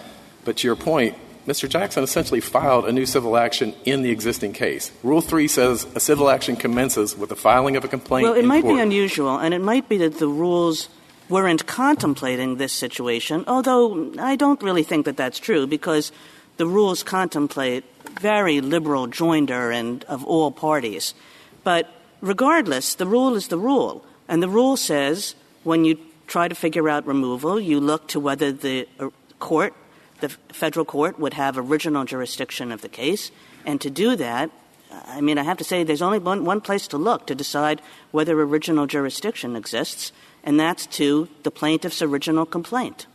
But 0.44 0.58
to 0.58 0.68
your 0.68 0.76
point, 0.76 1.16
Mr. 1.46 1.70
Jackson 1.70 2.04
essentially 2.04 2.40
filed 2.42 2.88
a 2.88 2.92
new 2.92 3.06
civil 3.06 3.38
action 3.38 3.76
in 3.86 4.02
the 4.02 4.10
existing 4.10 4.54
case. 4.54 4.92
Rule 5.04 5.22
3 5.22 5.48
says 5.48 5.86
a 5.94 6.00
civil 6.00 6.28
action 6.28 6.56
commences 6.56 7.16
with 7.16 7.30
the 7.30 7.36
filing 7.36 7.76
of 7.76 7.84
a 7.84 7.88
complaint 7.88 8.24
Well, 8.24 8.34
it 8.34 8.46
might 8.46 8.64
be 8.64 8.80
unusual, 8.80 9.38
and 9.38 9.54
it 9.54 9.62
might 9.62 9.88
be 9.88 9.98
that 9.98 10.18
the 10.18 10.28
rules 10.28 10.90
weren't 11.30 11.66
contemplating 11.68 12.58
this 12.58 12.74
situation, 12.74 13.44
although 13.48 14.12
I 14.20 14.36
don't 14.36 14.62
really 14.62 14.84
think 14.84 15.06
that 15.06 15.18
that's 15.18 15.40
true 15.40 15.68
because 15.68 16.12
the 16.58 16.66
rules 16.66 17.04
contemplate 17.04 17.86
very 18.20 18.60
liberal 18.60 19.08
joinder 19.08 19.74
and 19.74 20.04
of 20.06 20.26
all 20.26 20.52
parties. 20.52 21.14
But 21.64 21.88
regardless, 22.22 22.96
the 22.96 23.06
rule 23.06 23.36
is 23.36 23.48
the 23.48 23.58
rule. 23.58 24.04
And 24.28 24.44
the 24.44 24.50
rule 24.50 24.76
says 24.76 25.36
when 25.64 25.86
you 25.86 25.98
try 26.28 26.48
to 26.48 26.56
figure 26.56 26.90
out 26.90 27.06
removal, 27.08 27.60
you 27.60 27.80
look 27.80 28.08
to 28.10 28.20
whether 28.20 28.52
the 28.52 28.88
uh, 29.00 29.10
court, 29.40 29.74
the 30.20 30.30
federal 30.52 30.86
court, 30.86 31.20
would 31.20 31.34
have 31.34 31.58
original 31.58 32.06
jurisdiction 32.06 32.72
of 32.72 32.82
the 32.82 32.90
case. 32.90 33.32
And 33.66 33.80
to 33.82 33.90
do 33.90 34.16
that, 34.16 34.52
I 35.08 35.22
mean, 35.22 35.38
I 35.38 35.44
have 35.44 35.58
to 35.58 35.64
say 35.64 35.84
there's 35.84 36.02
only 36.02 36.20
one, 36.20 36.62
place 36.62 36.88
to 36.90 36.98
look 36.98 37.28
to 37.28 37.36
decide 37.36 37.82
whether 38.12 38.40
original 38.42 38.88
jurisdiction 38.88 39.56
exists, 39.56 40.12
and 40.44 40.60
that's 40.60 40.86
to 40.88 41.28
the 41.44 41.52
plaintiff's 41.52 42.02
original 42.02 42.46
complaint. 42.46 43.06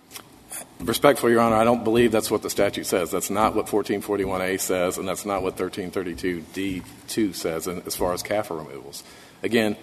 Respectfully, 0.81 1.33
Your 1.33 1.41
Honor, 1.41 1.57
I 1.57 1.65
don't 1.65 1.83
believe 1.83 2.13
that's 2.13 2.31
what 2.31 2.43
the 2.43 2.51
statute 2.51 2.87
says. 2.87 3.11
That's 3.11 3.31
not 3.31 3.55
what 3.55 3.67
1441A 3.67 4.61
says, 4.61 4.99
and 4.99 5.09
that's 5.09 5.27
not 5.27 5.43
what 5.43 5.57
1332D2 5.57 7.35
says 7.35 7.67
as 7.67 7.97
far 7.97 8.13
as 8.13 8.23
CAFA 8.23 8.57
removals. 8.57 9.03
Again, 9.43 9.77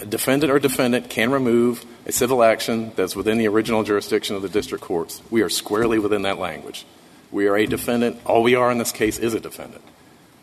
a 0.00 0.06
defendant 0.06 0.50
or 0.50 0.58
defendant 0.58 1.10
can 1.10 1.30
remove 1.30 1.84
a 2.06 2.12
civil 2.12 2.42
action 2.42 2.92
that's 2.96 3.14
within 3.14 3.38
the 3.38 3.46
original 3.46 3.84
jurisdiction 3.84 4.34
of 4.34 4.42
the 4.42 4.48
district 4.48 4.82
courts. 4.82 5.22
We 5.30 5.42
are 5.42 5.48
squarely 5.48 5.98
within 5.98 6.22
that 6.22 6.38
language. 6.38 6.84
We 7.30 7.46
are 7.46 7.56
a 7.56 7.66
defendant. 7.66 8.20
All 8.24 8.42
we 8.42 8.56
are 8.56 8.70
in 8.70 8.78
this 8.78 8.92
case 8.92 9.18
is 9.18 9.34
a 9.34 9.40
defendant. 9.40 9.84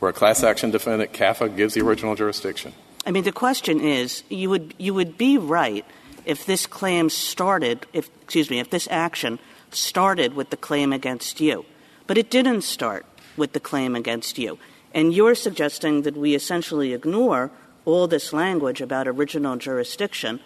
We're 0.03 0.09
a 0.09 0.11
class 0.11 0.43
action 0.43 0.69
defendant. 0.69 1.13
CAFA 1.13 1.55
gives 1.55 1.75
the 1.75 1.81
original 1.81 2.13
jurisdiction. 2.13 2.73
I 3.05 3.11
mean, 3.11 3.23
the 3.23 3.31
question 3.31 3.79
is, 3.79 4.25
you 4.27 4.49
would, 4.49 4.73
you 4.77 4.93
would 4.93 5.17
be 5.17 5.37
right 5.37 5.85
if 6.25 6.45
this 6.45 6.67
claim 6.67 7.09
started, 7.09 7.85
if, 7.93 8.09
excuse 8.21 8.49
me, 8.49 8.59
if 8.59 8.69
this 8.69 8.85
action 8.91 9.39
started 9.71 10.33
with 10.33 10.49
the 10.49 10.57
claim 10.57 10.91
against 10.91 11.39
you. 11.39 11.63
But 12.05 12.17
it 12.17 12.29
didn't 12.29 12.63
start 12.63 13.05
with 13.37 13.53
the 13.53 13.61
claim 13.61 13.95
against 13.95 14.37
you. 14.37 14.59
And 14.93 15.13
you're 15.13 15.35
suggesting 15.35 16.01
that 16.01 16.17
we 16.17 16.35
essentially 16.35 16.91
ignore 16.91 17.49
all 17.85 18.05
this 18.05 18.33
language 18.33 18.81
about 18.81 19.07
original 19.07 19.55
jurisdiction 19.55 20.41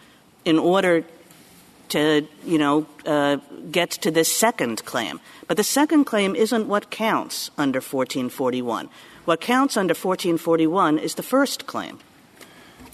in 0.46 0.60
order 0.60 1.04
to, 1.90 2.28
you 2.46 2.60
know, 2.60 2.86
uh, 3.08 3.38
get 3.72 3.90
to 3.90 4.12
this 4.12 4.32
second 4.32 4.86
claim. 4.86 5.20
But 5.48 5.58
the 5.58 5.64
second 5.64 6.04
claim 6.04 6.36
isn't 6.36 6.68
what 6.68 6.92
counts 6.92 7.50
under 7.58 7.80
1441. 7.80 8.90
What 9.28 9.42
counts 9.42 9.76
under 9.76 9.92
1441 9.92 11.00
is 11.00 11.16
the 11.16 11.22
first 11.22 11.68
claim. 11.68 12.00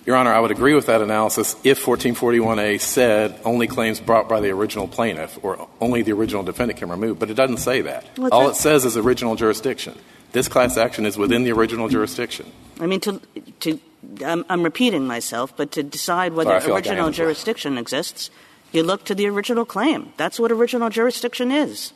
Your 0.03 0.15
Honor, 0.15 0.33
I 0.33 0.39
would 0.39 0.49
agree 0.49 0.73
with 0.73 0.87
that 0.87 0.99
analysis 0.99 1.55
if 1.63 1.85
1441A 1.85 2.81
said 2.81 3.39
only 3.45 3.67
claims 3.67 3.99
brought 3.99 4.27
by 4.27 4.39
the 4.39 4.49
original 4.49 4.87
plaintiff 4.87 5.37
or 5.43 5.67
only 5.79 6.01
the 6.01 6.11
original 6.13 6.41
defendant 6.41 6.79
can 6.79 6.89
remove, 6.89 7.19
but 7.19 7.29
it 7.29 7.35
doesn't 7.35 7.57
say 7.57 7.81
that. 7.81 8.17
Well, 8.17 8.31
All 8.31 8.49
it 8.49 8.55
says 8.55 8.83
is 8.83 8.97
original 8.97 9.35
jurisdiction. 9.35 9.95
This 10.31 10.47
class 10.47 10.75
action 10.75 11.05
is 11.05 11.19
within 11.19 11.43
the 11.43 11.51
original 11.51 11.87
jurisdiction. 11.87 12.51
I 12.79 12.87
mean, 12.87 12.99
to, 13.01 13.21
to 13.59 13.79
I'm, 14.25 14.43
I'm 14.49 14.63
repeating 14.63 15.05
myself, 15.05 15.55
but 15.55 15.71
to 15.73 15.83
decide 15.83 16.33
whether 16.33 16.59
Sorry, 16.61 16.73
like 16.73 16.87
original 16.87 17.03
well. 17.03 17.11
jurisdiction 17.11 17.77
exists, 17.77 18.31
you 18.71 18.81
look 18.81 19.05
to 19.05 19.13
the 19.13 19.27
original 19.27 19.65
claim. 19.65 20.13
That's 20.17 20.39
what 20.39 20.51
original 20.51 20.89
jurisdiction 20.89 21.51
is. 21.51 21.93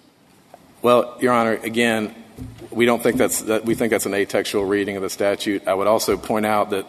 Well, 0.84 1.18
Your 1.22 1.34
Honor, 1.34 1.54
again, 1.54 2.14
we 2.72 2.86
don't 2.86 3.02
think 3.02 3.18
that's 3.18 3.42
that 3.44 3.66
we 3.66 3.76
think 3.76 3.92
that's 3.92 4.06
an 4.06 4.12
atextual 4.12 4.68
reading 4.68 4.96
of 4.96 5.02
the 5.02 5.10
statute. 5.10 5.68
I 5.68 5.74
would 5.74 5.88
also 5.88 6.18
point 6.18 6.46
out 6.46 6.70
that 6.72 6.86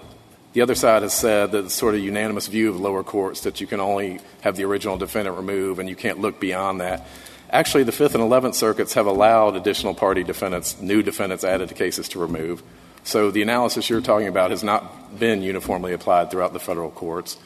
the 0.53 0.63
other 0.63 0.75
side 0.75 1.03
has 1.03 1.13
said 1.13 1.53
that 1.53 1.71
sort 1.71 1.95
of 1.95 2.01
unanimous 2.01 2.47
view 2.47 2.71
of 2.71 2.81
lower 2.81 3.03
courts 3.05 3.43
that 3.43 3.61
you 3.61 3.67
can 3.67 3.81
only 3.81 4.21
have 4.41 4.57
the 4.57 4.65
original 4.65 4.97
defendant 4.97 5.37
remove 5.37 5.79
and 5.79 5.89
you 5.89 5.97
can't 5.97 6.19
look 6.21 6.41
beyond 6.41 6.81
that. 6.81 7.07
Actually, 7.51 7.85
the 7.85 7.93
Fifth 7.93 8.15
and 8.15 8.23
Eleventh 8.23 8.55
Circuits 8.55 8.95
have 8.95 9.07
allowed 9.07 9.57
additional 9.57 9.95
party 9.95 10.23
defendants, 10.23 10.81
new 10.81 11.03
defendants 11.03 11.45
added 11.45 11.69
to 11.69 11.75
cases 11.75 12.09
to 12.11 12.19
remove. 12.19 12.63
So 13.05 13.31
the 13.31 13.41
analysis 13.41 13.89
you're 13.89 14.03
talking 14.03 14.29
about 14.29 14.51
has 14.51 14.63
not 14.63 15.19
been 15.19 15.41
uniformly 15.41 15.93
applied 15.93 16.31
throughout 16.31 16.53
the 16.53 16.61
federal 16.61 16.91
courts. 16.91 17.39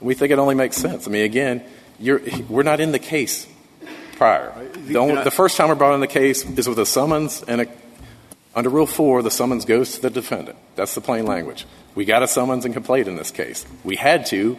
We 0.00 0.14
think 0.14 0.32
it 0.32 0.38
only 0.38 0.54
makes 0.54 0.76
sense. 0.76 1.06
I 1.06 1.10
mean, 1.10 1.24
again, 1.24 1.64
you're, 1.98 2.20
we're 2.48 2.62
not 2.62 2.80
in 2.80 2.92
the 2.92 2.98
case 2.98 3.46
prior. 4.18 4.52
The, 4.74 4.96
only, 4.96 5.22
the 5.24 5.30
first 5.30 5.56
time 5.56 5.68
we're 5.68 5.76
brought 5.76 5.94
in 5.94 6.00
the 6.00 6.06
case 6.06 6.44
is 6.44 6.68
with 6.68 6.78
a 6.78 6.86
summons, 6.86 7.42
and 7.46 7.62
a, 7.62 7.66
under 8.54 8.68
Rule 8.68 8.86
4, 8.86 9.22
the 9.22 9.30
summons 9.30 9.64
goes 9.64 9.94
to 9.94 10.02
the 10.02 10.10
defendant. 10.10 10.58
That's 10.74 10.94
the 10.94 11.00
plain 11.00 11.24
language. 11.24 11.64
We 11.94 12.04
got 12.04 12.22
a 12.22 12.28
summons 12.28 12.64
and 12.64 12.74
complaint 12.74 13.08
in 13.08 13.16
this 13.16 13.30
case. 13.30 13.64
We 13.84 13.96
had 13.96 14.26
to 14.26 14.58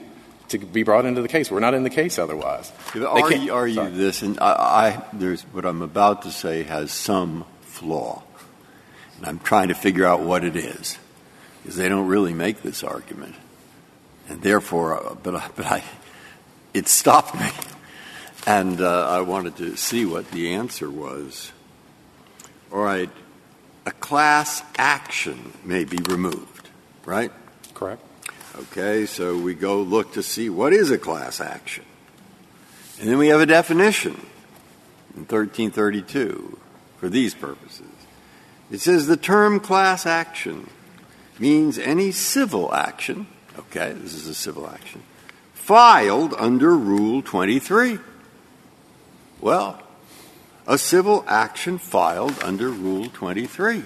to 0.49 0.57
be 0.57 0.83
brought 0.83 1.05
into 1.05 1.21
the 1.21 1.27
case. 1.27 1.51
We're 1.51 1.59
not 1.59 1.73
in 1.73 1.83
the 1.83 1.89
case 1.89 2.17
otherwise. 2.17 2.71
Argue, 2.95 3.53
argue 3.53 3.89
this, 3.91 4.21
and 4.21 4.39
I, 4.39 4.51
I, 4.51 5.05
there's 5.13 5.43
what 5.43 5.65
I'm 5.65 5.81
about 5.81 6.23
to 6.23 6.31
say 6.31 6.63
has 6.63 6.91
some 6.91 7.45
flaw, 7.61 8.23
and 9.17 9.27
I'm 9.27 9.39
trying 9.39 9.67
to 9.67 9.75
figure 9.75 10.05
out 10.05 10.21
what 10.21 10.43
it 10.43 10.55
is, 10.55 10.97
because 11.61 11.77
they 11.77 11.87
don't 11.87 12.07
really 12.07 12.33
make 12.33 12.61
this 12.63 12.83
argument, 12.83 13.35
and 14.27 14.41
therefore, 14.41 15.11
uh, 15.11 15.15
but 15.21 15.35
I, 15.35 15.49
but 15.55 15.65
I, 15.65 15.83
it 16.73 16.87
stopped 16.87 17.35
me, 17.35 17.49
and 18.49 18.81
uh, 18.81 19.07
I 19.07 19.21
wanted 19.21 19.57
to 19.57 19.75
see 19.75 20.05
what 20.05 20.31
the 20.31 20.55
answer 20.55 20.89
was. 20.89 21.51
All 22.71 22.79
right, 22.79 23.11
a 23.85 23.91
class 23.91 24.63
action 24.75 25.53
may 25.63 25.83
be 25.83 25.97
removed, 25.97 26.67
right? 27.05 27.31
Correct. 27.75 28.01
Okay, 28.55 29.05
so 29.05 29.37
we 29.37 29.53
go 29.53 29.83
look 29.83 30.13
to 30.13 30.23
see 30.23 30.49
what 30.49 30.73
is 30.73 30.89
a 30.89 30.97
class 30.97 31.39
action. 31.39 31.85
And 32.99 33.07
then 33.07 33.19
we 33.19 33.27
have 33.27 33.39
a 33.39 33.45
definition 33.45 34.13
in 35.13 35.27
1332 35.27 36.57
for 36.97 37.07
these 37.07 37.35
purposes. 37.35 37.85
It 38.71 38.81
says 38.81 39.05
the 39.05 39.15
term 39.15 39.59
class 39.59 40.07
action 40.07 40.71
means 41.37 41.77
any 41.77 42.11
civil 42.11 42.73
action, 42.73 43.27
okay, 43.59 43.93
this 43.93 44.15
is 44.15 44.25
a 44.25 44.33
civil 44.33 44.67
action, 44.67 45.03
filed 45.53 46.33
under 46.33 46.75
Rule 46.75 47.21
23. 47.21 47.99
Well, 49.41 49.81
a 50.67 50.77
civil 50.77 51.23
action 51.27 51.77
filed 51.77 52.41
under 52.43 52.69
Rule 52.69 53.07
23. 53.09 53.83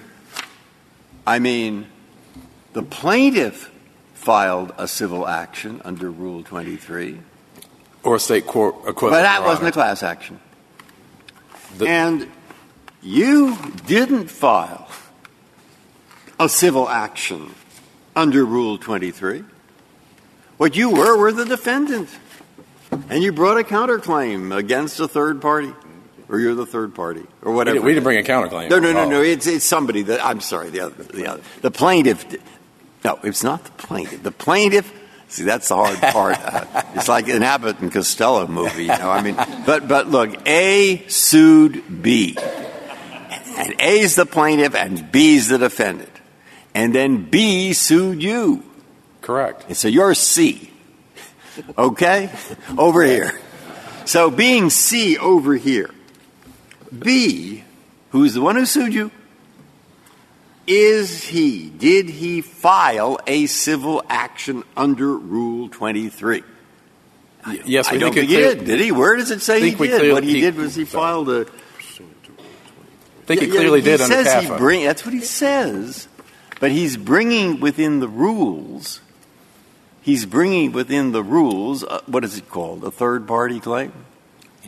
I 1.26 1.38
mean, 1.38 1.86
the 2.72 2.82
plaintiff 2.82 3.70
filed 4.14 4.72
a 4.76 4.88
civil 4.88 5.26
action 5.26 5.80
under 5.84 6.10
Rule 6.10 6.42
23, 6.42 7.20
Or 8.02 8.16
a 8.16 8.20
state 8.20 8.46
court 8.46 8.74
equivalent. 8.86 9.12
but 9.12 9.22
that 9.22 9.42
wasn't 9.44 9.68
a 9.68 9.72
class 9.72 10.02
action. 10.02 10.40
The- 11.78 11.86
and 11.88 12.30
you 13.02 13.56
didn't 13.86 14.28
file 14.28 14.88
a 16.38 16.48
civil 16.48 16.88
action 16.88 17.54
under 18.16 18.44
Rule 18.44 18.76
23. 18.78 19.44
What 20.56 20.76
you 20.76 20.90
were 20.90 21.16
were 21.16 21.32
the 21.32 21.44
defendant. 21.44 22.08
And 23.08 23.22
you 23.22 23.32
brought 23.32 23.58
a 23.58 23.64
counterclaim 23.64 24.56
against 24.56 25.00
a 25.00 25.08
third 25.08 25.40
party. 25.40 25.72
Or 26.28 26.38
you're 26.40 26.54
the 26.54 26.64
third 26.66 26.94
party, 26.94 27.22
or 27.42 27.52
whatever. 27.52 27.82
we 27.82 27.92
didn't 27.92 28.02
bring 28.04 28.18
a 28.18 28.22
counterclaim. 28.22 28.70
No, 28.70 28.78
no, 28.78 28.92
no, 28.92 29.02
Oh. 29.02 29.08
no. 29.10 29.20
It's, 29.22 29.46
it's 29.46 29.64
somebody 29.64 30.02
that, 30.04 30.24
I'm 30.24 30.40
sorry, 30.40 30.70
the 30.70 30.80
other, 30.80 31.02
the 31.04 31.26
other. 31.26 31.42
The 31.60 31.70
plaintiff, 31.70 32.24
no, 33.04 33.18
it's 33.22 33.44
not 33.44 33.62
the 33.62 33.70
plaintiff. 33.72 34.22
The 34.22 34.30
plaintiff, 34.32 34.90
see, 35.28 35.44
that's 35.44 35.68
the 35.68 35.76
hard 35.76 35.98
part. 36.00 36.38
Uh, 36.40 36.82
it's 36.94 37.08
like 37.08 37.28
an 37.28 37.42
Abbott 37.42 37.80
and 37.80 37.92
Costello 37.92 38.46
movie, 38.46 38.84
you 38.84 38.88
know, 38.88 39.10
I 39.10 39.20
mean, 39.22 39.36
but, 39.66 39.86
but 39.86 40.08
look, 40.08 40.34
A 40.48 41.04
sued 41.08 42.02
B. 42.02 42.38
And 43.58 43.74
A's 43.78 44.14
the 44.16 44.24
plaintiff 44.26 44.74
and 44.74 45.12
B's 45.12 45.48
the 45.48 45.58
defendant. 45.58 46.10
And 46.74 46.94
then 46.94 47.28
B 47.30 47.74
sued 47.74 48.22
you. 48.22 48.64
Correct. 49.20 49.66
And 49.68 49.76
so 49.76 49.88
you're 49.88 50.14
C. 50.14 50.70
Okay? 51.78 52.30
Over 52.76 53.02
here. 53.02 53.40
So 54.06 54.30
being 54.30 54.70
C 54.70 55.16
over 55.18 55.54
here, 55.56 55.90
B, 56.96 57.64
who's 58.10 58.34
the 58.34 58.40
one 58.40 58.56
who 58.56 58.66
sued 58.66 58.92
you, 58.94 59.10
is 60.66 61.24
he, 61.24 61.68
did 61.68 62.08
he 62.08 62.40
file 62.40 63.18
a 63.26 63.46
civil 63.46 64.02
action 64.08 64.62
under 64.76 65.16
Rule 65.16 65.68
23? 65.68 66.42
Yes, 67.66 67.90
we 67.90 67.96
I 67.96 68.00
don't 68.00 68.14
think, 68.14 68.28
think 68.28 68.30
he 68.30 68.36
did. 68.36 68.64
Did 68.64 68.80
he? 68.80 68.90
Where 68.90 69.16
does 69.16 69.30
it 69.30 69.42
say 69.42 69.60
he 69.60 69.70
did? 69.70 69.76
clearly- 69.76 70.12
what 70.12 70.24
he 70.24 70.34
he- 70.36 70.40
did 70.40 70.56
was 70.56 70.74
he 70.74 70.86
filed 70.86 71.28
a. 71.28 71.40
I 71.42 73.26
think 73.26 73.40
he 73.40 73.46
Yeah, 73.46 73.52
yeah, 73.52 73.58
clearly 73.58 73.80
did 73.82 74.00
he 74.00 74.04
under 74.04 74.24
says 74.24 74.42
he 74.44 74.48
CAFA. 74.50 74.58
bring, 74.58 74.84
That's 74.84 75.04
what 75.04 75.12
he 75.14 75.20
says. 75.20 76.08
But 76.60 76.70
he's 76.72 76.96
bringing 76.96 77.60
within 77.60 78.00
the 78.00 78.08
rules. 78.08 79.00
He's 80.04 80.26
bringing 80.26 80.72
within 80.72 81.12
the 81.12 81.22
rules. 81.22 81.82
Uh, 81.82 82.02
what 82.04 82.24
is 82.24 82.36
it 82.36 82.50
called? 82.50 82.84
A 82.84 82.90
third 82.90 83.26
party 83.26 83.58
claim. 83.58 83.90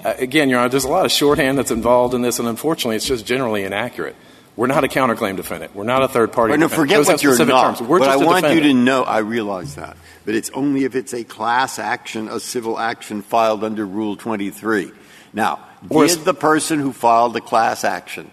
Uh, 0.03 0.15
again, 0.17 0.49
Your 0.49 0.61
Honor, 0.61 0.71
there's 0.71 0.85
a 0.85 0.89
lot 0.89 1.05
of 1.05 1.13
shorthand 1.13 1.59
that's 1.59 1.71
involved 1.71 2.15
in 2.15 2.23
this, 2.23 2.39
and 2.39 2.49
unfortunately, 2.49 2.97
it's 2.97 3.07
just 3.07 3.27
generally 3.27 3.63
inaccurate. 3.63 4.17
We're 4.57 4.67
not 4.67 4.85
a 4.85 4.89
counterclaim 4.89 5.37
defendant. 5.37 5.77
We're 5.77 5.85
not 5.85 6.03
a 6.03 6.09
third 6.09 6.33
party 6.33 6.57
no, 6.57 6.69
defendant. 6.69 6.89
forget 7.05 7.07
what 7.07 7.23
you're 7.23 7.45
not. 7.45 7.79
but 7.87 8.09
I 8.09 8.17
want 8.17 8.49
you 8.55 8.61
to 8.63 8.73
know. 8.73 9.03
I 9.03 9.19
realize 9.19 9.75
that, 9.75 9.99
but 10.25 10.35
it's 10.35 10.49
only 10.55 10.85
if 10.85 10.95
it's 10.95 11.13
a 11.13 11.23
class 11.23 11.79
action, 11.79 12.29
a 12.29 12.41
civil 12.41 12.79
action 12.79 13.21
filed 13.21 13.63
under 13.63 13.85
Rule 13.85 14.17
23. 14.17 14.91
Now, 15.35 15.67
Or 15.91 16.05
did 16.07 16.13
is- 16.13 16.25
the 16.25 16.33
person 16.33 16.79
who 16.79 16.95
filed 16.95 17.35
the 17.35 17.43
class 17.43 17.85
action, 17.85 18.31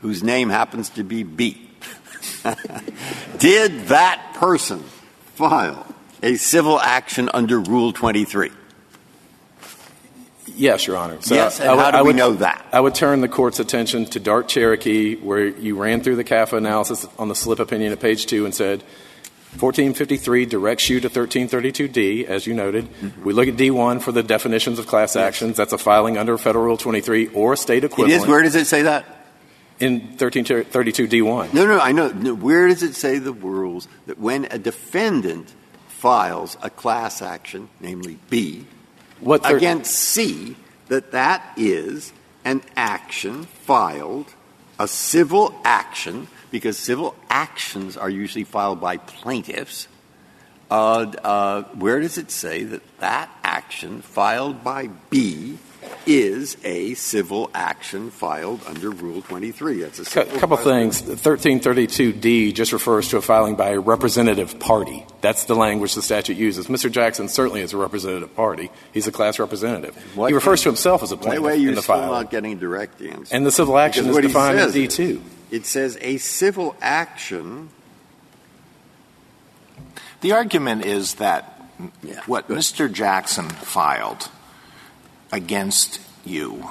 whose 0.00 0.24
name 0.24 0.50
happens 0.50 0.88
to 0.90 1.04
be 1.04 1.22
B, 1.22 1.70
did 3.38 3.86
that 3.86 4.34
person 4.34 4.80
file 5.36 5.86
a 6.22 6.36
civil 6.36 6.78
action 6.80 7.28
under 7.32 7.58
Rule 7.58 7.92
23? 7.92 8.50
Yes, 10.54 10.86
Your 10.86 10.96
Honor. 10.96 11.18
So 11.20 11.34
yes, 11.34 11.60
and 11.60 11.70
I 11.70 11.74
would- 11.74 11.82
how 11.82 11.90
do 11.92 11.96
I 11.98 12.02
we 12.02 12.12
know 12.12 12.34
that? 12.34 12.64
I 12.72 12.80
would 12.80 12.94
turn 12.94 13.20
the 13.20 13.28
court's 13.28 13.58
attention 13.58 14.06
to 14.06 14.20
Dart 14.20 14.48
Cherokee, 14.48 15.16
where 15.16 15.46
you 15.46 15.76
ran 15.76 16.02
through 16.02 16.16
the 16.16 16.24
CAFA 16.24 16.56
analysis 16.58 17.06
on 17.18 17.28
the 17.28 17.34
slip 17.34 17.58
opinion 17.58 17.92
at 17.92 18.00
page 18.00 18.26
two 18.26 18.44
and 18.44 18.54
said 18.54 18.82
1453 19.58 20.46
directs 20.46 20.88
you 20.90 21.00
to 21.00 21.08
1332D, 21.08 22.26
as 22.26 22.46
you 22.46 22.54
noted. 22.54 22.86
Mm-hmm. 22.86 23.24
We 23.24 23.32
look 23.32 23.48
at 23.48 23.56
D1 23.56 24.00
for 24.00 24.12
the 24.12 24.22
definitions 24.22 24.78
of 24.78 24.86
class 24.86 25.16
actions. 25.16 25.56
That's 25.56 25.72
a 25.72 25.78
filing 25.78 26.18
under 26.18 26.36
Federal 26.38 26.64
Rule 26.64 26.76
23 26.76 27.28
or 27.28 27.54
a 27.54 27.56
state 27.56 27.84
equivalent 27.84 28.22
is. 28.22 28.26
Where 28.28 28.42
does 28.42 28.54
it 28.54 28.66
say 28.66 28.82
that? 28.82 29.18
in 29.80 30.00
1332D1. 30.16 31.52
No, 31.52 31.66
no, 31.66 31.80
I 31.80 31.90
know. 31.90 32.08
No, 32.08 32.34
where 32.34 32.68
does 32.68 32.84
it 32.84 32.94
say 32.94 33.18
the 33.18 33.32
rules 33.32 33.88
that 34.06 34.16
when 34.16 34.44
a 34.52 34.58
defendant 34.58 35.52
files 36.02 36.56
a 36.62 36.68
class 36.68 37.22
action, 37.22 37.68
namely 37.78 38.18
B, 38.28 38.66
What 39.20 39.44
thir- 39.44 39.56
against 39.56 39.94
C, 39.94 40.56
that 40.88 41.12
that 41.12 41.52
is 41.56 42.12
an 42.44 42.62
action 42.74 43.44
filed, 43.44 44.34
a 44.80 44.88
civil 44.88 45.54
action, 45.62 46.26
because 46.50 46.76
civil 46.76 47.14
actions 47.30 47.96
are 47.96 48.10
usually 48.10 48.42
filed 48.42 48.80
by 48.80 48.96
plaintiffs. 48.96 49.86
Uh, 50.68 51.12
uh, 51.22 51.62
where 51.78 52.00
does 52.00 52.18
it 52.18 52.32
say 52.32 52.64
that 52.64 52.82
that 52.98 53.30
action 53.44 54.02
filed 54.02 54.64
by 54.64 54.88
B 55.08 55.56
is 56.06 56.56
a 56.64 56.94
civil 56.94 57.50
action 57.54 58.10
filed 58.10 58.60
under 58.66 58.90
Rule 58.90 59.22
23? 59.22 59.80
That's 59.80 59.98
a 59.98 60.02
A 60.02 60.04
civil 60.04 60.38
couple 60.40 60.56
filing. 60.56 60.90
things. 60.90 61.02
1332D 61.20 62.52
just 62.54 62.72
refers 62.72 63.08
to 63.08 63.16
a 63.18 63.22
filing 63.22 63.54
by 63.56 63.70
a 63.70 63.80
representative 63.80 64.58
party. 64.58 65.06
That's 65.20 65.44
the 65.44 65.54
language 65.54 65.94
the 65.94 66.02
statute 66.02 66.36
uses. 66.36 66.66
Mr. 66.66 66.90
Jackson 66.90 67.28
certainly 67.28 67.60
is 67.60 67.72
a 67.72 67.76
representative 67.76 68.34
party. 68.34 68.70
He's 68.92 69.06
a 69.06 69.12
class 69.12 69.38
representative. 69.38 69.94
What 70.16 70.28
he 70.28 70.34
refers 70.34 70.62
to 70.62 70.68
himself 70.68 71.02
as 71.02 71.12
a 71.12 71.16
Wait, 71.16 71.22
plaintiff 71.22 71.44
wait, 71.44 71.54
in 71.56 71.60
you're 71.62 71.74
the 71.74 71.82
still 71.82 71.96
file. 71.96 72.10
not 72.12 72.30
getting 72.30 72.58
direct 72.58 73.00
answer. 73.00 73.34
And 73.34 73.46
the 73.46 73.52
civil 73.52 73.78
action 73.78 74.04
Because 74.04 74.10
is 74.10 74.14
what 74.16 74.24
he 74.24 74.28
defined 74.28 74.58
in 74.76 74.84
is- 74.84 74.96
D2. 74.98 75.20
It 75.50 75.66
says 75.66 75.98
a 76.00 76.16
civil 76.18 76.74
action. 76.80 77.68
The 80.22 80.32
argument 80.32 80.84
is 80.86 81.14
that 81.14 81.48
Yeah, 82.02 82.20
what. 82.26 82.48
Mr. 82.48 82.90
Jackson 82.92 83.48
filed 83.48 84.30
against 85.32 86.00
you 86.24 86.70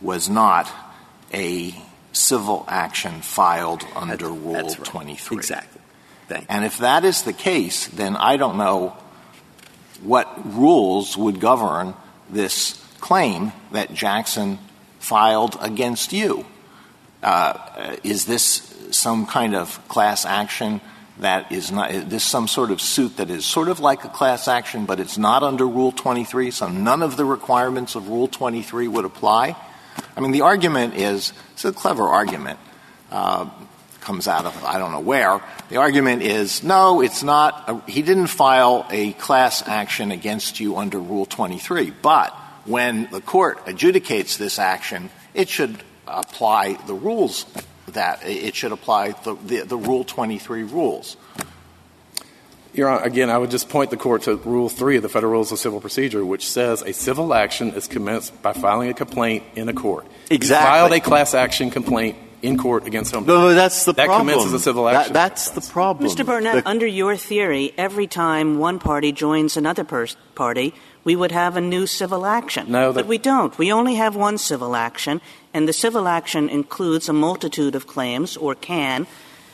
was 0.00 0.28
not 0.28 0.70
a 1.32 1.74
civil 2.12 2.64
action 2.68 3.22
filed 3.22 3.84
under 3.94 4.28
Rule 4.28 4.52
that's 4.52 4.78
right. 4.78 4.86
23. 4.86 5.36
Exactly. 5.36 5.80
Thank. 6.28 6.46
And 6.48 6.64
if 6.64 6.78
that 6.78 7.04
is 7.04 7.22
the 7.22 7.32
case, 7.32 7.88
then 7.88 8.16
I 8.16 8.36
don't 8.36 8.56
know 8.56 8.96
what 10.02 10.54
rules 10.54 11.16
would 11.16 11.40
govern 11.40 11.94
this 12.30 12.82
claim 13.00 13.52
that 13.72 13.94
Jackson 13.94 14.58
filed 14.98 15.56
against 15.60 16.12
you. 16.12 16.46
Uh, 17.22 17.96
is 18.02 18.26
this 18.26 18.70
some 18.90 19.26
kind 19.26 19.54
of 19.54 19.86
class 19.88 20.24
action 20.24 20.80
that 21.18 21.52
is 21.52 21.70
not, 21.70 21.90
this 22.10 22.24
some 22.24 22.48
sort 22.48 22.70
of 22.70 22.80
suit 22.80 23.18
that 23.18 23.30
is 23.30 23.44
sort 23.44 23.68
of 23.68 23.80
like 23.80 24.04
a 24.04 24.08
class 24.08 24.48
action, 24.48 24.84
but 24.84 24.98
it's 24.98 25.16
not 25.16 25.42
under 25.42 25.66
Rule 25.66 25.92
23, 25.92 26.50
so 26.50 26.68
none 26.68 27.02
of 27.02 27.16
the 27.16 27.24
requirements 27.24 27.94
of 27.94 28.08
Rule 28.08 28.28
23 28.28 28.88
would 28.88 29.04
apply? 29.04 29.56
I 30.16 30.20
mean, 30.20 30.32
the 30.32 30.40
argument 30.40 30.94
is, 30.94 31.32
it's 31.52 31.64
a 31.64 31.72
clever 31.72 32.08
argument, 32.08 32.58
uh, 33.12 33.48
comes 34.00 34.28
out 34.28 34.44
of 34.44 34.64
I 34.64 34.78
don't 34.78 34.92
know 34.92 35.00
where. 35.00 35.40
The 35.70 35.76
argument 35.76 36.22
is, 36.22 36.62
no, 36.62 37.00
it's 37.00 37.22
not, 37.22 37.88
he 37.88 38.02
didn't 38.02 38.26
file 38.26 38.86
a 38.90 39.12
class 39.12 39.66
action 39.66 40.10
against 40.10 40.60
you 40.60 40.76
under 40.76 40.98
Rule 40.98 41.26
23, 41.26 41.90
but 42.02 42.30
when 42.66 43.08
the 43.10 43.20
court 43.20 43.64
adjudicates 43.66 44.36
this 44.36 44.58
action, 44.58 45.10
it 45.32 45.48
should 45.48 45.82
apply 46.06 46.74
the 46.86 46.94
rules 46.94 47.46
that, 47.94 48.20
it 48.24 48.54
should 48.54 48.72
apply 48.72 49.12
the, 49.24 49.34
the, 49.34 49.60
the 49.62 49.76
Rule 49.76 50.04
23 50.04 50.62
rules. 50.64 51.16
Your 52.72 52.88
Honor, 52.88 53.04
again, 53.04 53.30
I 53.30 53.38
would 53.38 53.50
just 53.52 53.68
point 53.68 53.90
the 53.90 53.96
court 53.96 54.22
to 54.22 54.36
Rule 54.36 54.68
3 54.68 54.96
of 54.96 55.02
the 55.02 55.08
Federal 55.08 55.32
Rules 55.32 55.52
of 55.52 55.58
Civil 55.60 55.80
Procedure, 55.80 56.24
which 56.24 56.48
says 56.48 56.82
a 56.82 56.92
civil 56.92 57.32
action 57.32 57.70
is 57.74 57.86
commenced 57.86 58.40
by 58.42 58.52
filing 58.52 58.90
a 58.90 58.94
complaint 58.94 59.44
in 59.54 59.68
a 59.68 59.72
court. 59.72 60.06
Exactly. 60.28 60.64
He 60.66 60.72
filed 60.72 60.92
a 60.92 61.00
class 61.00 61.34
action 61.34 61.70
complaint 61.70 62.16
in 62.42 62.58
court 62.58 62.86
against 62.86 63.14
him. 63.14 63.24
No, 63.26 63.40
no, 63.40 63.54
that's 63.54 63.84
the 63.84 63.92
That 63.94 64.06
problem. 64.06 64.26
commences 64.28 64.52
a 64.52 64.58
civil 64.58 64.84
That- 64.84 64.94
action. 64.94 65.12
that's 65.14 65.50
the 65.50 65.60
problem. 65.60 66.10
Mr. 66.10 66.26
Burnett, 66.26 66.64
The- 66.64 66.68
under 66.68 66.86
your 66.86 67.16
theory, 67.16 67.72
every 67.78 68.06
time 68.08 68.58
one 68.58 68.78
party 68.80 69.12
joins 69.12 69.56
another 69.56 69.84
pers- 69.84 70.16
party, 70.34 70.74
we 71.04 71.14
would 71.14 71.32
have 71.32 71.56
a 71.56 71.60
new 71.60 71.86
civil 71.86 72.26
action. 72.26 72.72
No, 72.72 72.92
but 72.92 73.06
we 73.06 73.18
don't. 73.18 73.56
We 73.58 73.70
only 73.70 73.94
have 73.96 74.16
one 74.16 74.38
civil 74.38 74.74
action, 74.74 75.20
and 75.52 75.68
the 75.68 75.72
civil 75.72 76.08
action 76.08 76.48
includes 76.48 77.08
a 77.08 77.12
multitude 77.12 77.74
of 77.74 77.86
claims, 77.86 78.36
or 78.36 78.54
can, 78.54 79.06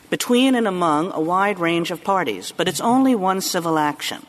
between 0.09 0.55
and 0.55 0.67
among 0.67 1.11
a 1.11 1.19
wide 1.19 1.59
range 1.59 1.91
of 1.91 2.03
parties. 2.03 2.51
But 2.55 2.67
it's 2.67 2.81
only 2.81 3.15
one 3.15 3.41
civil 3.41 3.77
action. 3.77 4.25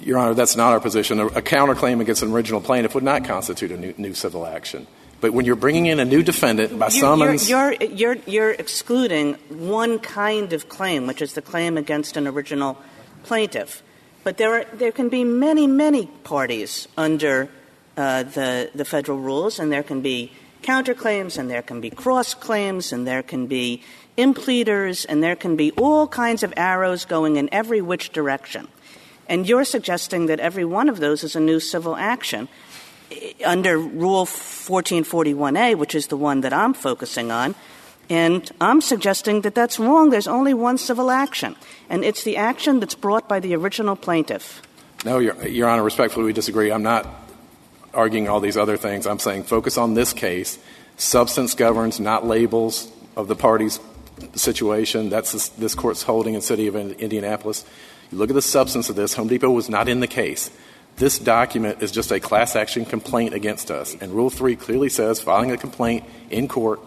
Your 0.00 0.18
Honor, 0.18 0.34
that's 0.34 0.56
not 0.56 0.72
our 0.72 0.80
position. 0.80 1.18
A, 1.20 1.42
counterclaim 1.42 2.00
against 2.00 2.22
an 2.22 2.30
original 2.30 2.60
plaintiff 2.60 2.94
would 2.94 3.04
not 3.04 3.24
constitute 3.24 3.72
a 3.72 3.76
new, 3.76 3.94
new 3.96 4.14
civil 4.14 4.46
action. 4.46 4.86
But 5.22 5.32
when 5.32 5.46
you're 5.46 5.56
bringing 5.56 5.86
in 5.86 5.98
a 5.98 6.04
new 6.04 6.22
defendant 6.22 6.78
by 6.78 6.88
You're- 6.88 7.00
summons, 7.00 7.48
you're, 7.48 7.72
you're, 7.72 8.16
you're 8.26 8.50
excluding 8.50 9.34
one 9.48 9.98
kind 9.98 10.52
of 10.52 10.68
claim, 10.68 11.06
which 11.06 11.22
is 11.22 11.32
the 11.32 11.40
claim 11.40 11.78
against 11.78 12.18
an 12.18 12.26
original 12.26 12.76
plaintiff. 13.22 13.82
But 14.26 14.38
there, 14.38 14.54
are, 14.54 14.64
there 14.74 14.90
can 14.90 15.08
be 15.08 15.22
many, 15.22 15.68
many 15.68 16.06
parties 16.24 16.88
under 16.96 17.48
uh, 17.96 18.24
the, 18.24 18.72
the 18.74 18.84
federal 18.84 19.18
rules, 19.18 19.60
and 19.60 19.70
there 19.70 19.84
can 19.84 20.00
be 20.00 20.32
counterclaims, 20.64 21.38
and 21.38 21.48
there 21.48 21.62
can 21.62 21.80
be 21.80 21.90
cross 21.90 22.34
claims, 22.34 22.92
and 22.92 23.06
there 23.06 23.22
can 23.22 23.46
be 23.46 23.84
impleaders, 24.18 25.06
and 25.08 25.22
there 25.22 25.36
can 25.36 25.54
be 25.54 25.70
all 25.78 26.08
kinds 26.08 26.42
of 26.42 26.52
arrows 26.56 27.04
going 27.04 27.36
in 27.36 27.48
every 27.52 27.80
which 27.80 28.10
direction. 28.10 28.66
And 29.28 29.48
you're 29.48 29.64
suggesting 29.64 30.26
that 30.26 30.40
every 30.40 30.64
one 30.64 30.88
of 30.88 30.98
those 30.98 31.22
is 31.22 31.36
a 31.36 31.40
new 31.40 31.60
civil 31.60 31.94
action 31.94 32.48
under 33.44 33.78
Rule 33.78 34.26
1441A, 34.26 35.76
which 35.76 35.94
is 35.94 36.08
the 36.08 36.16
one 36.16 36.40
that 36.40 36.52
I'm 36.52 36.74
focusing 36.74 37.30
on, 37.30 37.54
and 38.08 38.50
I'm 38.60 38.80
suggesting 38.80 39.40
that 39.42 39.54
that's 39.54 39.78
wrong. 39.78 40.10
There's 40.10 40.28
only 40.28 40.54
one 40.54 40.78
civil 40.78 41.10
action, 41.10 41.56
and 41.88 42.04
it's 42.04 42.22
the 42.22 42.36
action 42.36 42.80
that's 42.80 42.94
brought 42.94 43.28
by 43.28 43.40
the 43.40 43.54
original 43.54 43.96
plaintiff. 43.96 44.62
no, 45.04 45.18
Your, 45.18 45.46
Your 45.46 45.68
Honor, 45.68 45.82
respectfully, 45.82 46.26
we 46.26 46.32
disagree. 46.32 46.70
I'm 46.70 46.82
not 46.82 47.06
arguing 47.92 48.28
all 48.28 48.40
these 48.40 48.56
other 48.56 48.76
things. 48.76 49.06
I'm 49.06 49.18
saying 49.18 49.44
focus 49.44 49.78
on 49.78 49.94
this 49.94 50.12
case. 50.12 50.58
Substance 50.96 51.54
governs, 51.54 51.98
not 51.98 52.26
labels 52.26 52.90
of 53.16 53.28
the 53.28 53.36
party's 53.36 53.80
situation. 54.34 55.10
That's 55.10 55.32
this, 55.32 55.48
this 55.50 55.74
court's 55.74 56.02
holding 56.02 56.34
in 56.34 56.40
city 56.40 56.68
of 56.68 56.76
Indianapolis. 56.76 57.64
You 58.10 58.18
look 58.18 58.30
at 58.30 58.34
the 58.34 58.42
substance 58.42 58.88
of 58.88 58.96
this. 58.96 59.14
Home 59.14 59.28
Depot 59.28 59.50
was 59.50 59.68
not 59.68 59.88
in 59.88 60.00
the 60.00 60.06
case. 60.06 60.50
This 60.96 61.18
document 61.18 61.82
is 61.82 61.92
just 61.92 62.10
a 62.10 62.20
class 62.20 62.56
action 62.56 62.86
complaint 62.86 63.34
against 63.34 63.70
us. 63.70 63.94
And 64.00 64.12
Rule 64.12 64.30
3 64.30 64.56
clearly 64.56 64.88
says 64.88 65.20
filing 65.20 65.50
a 65.50 65.58
complaint 65.58 66.04
in 66.30 66.48
court 66.48 66.80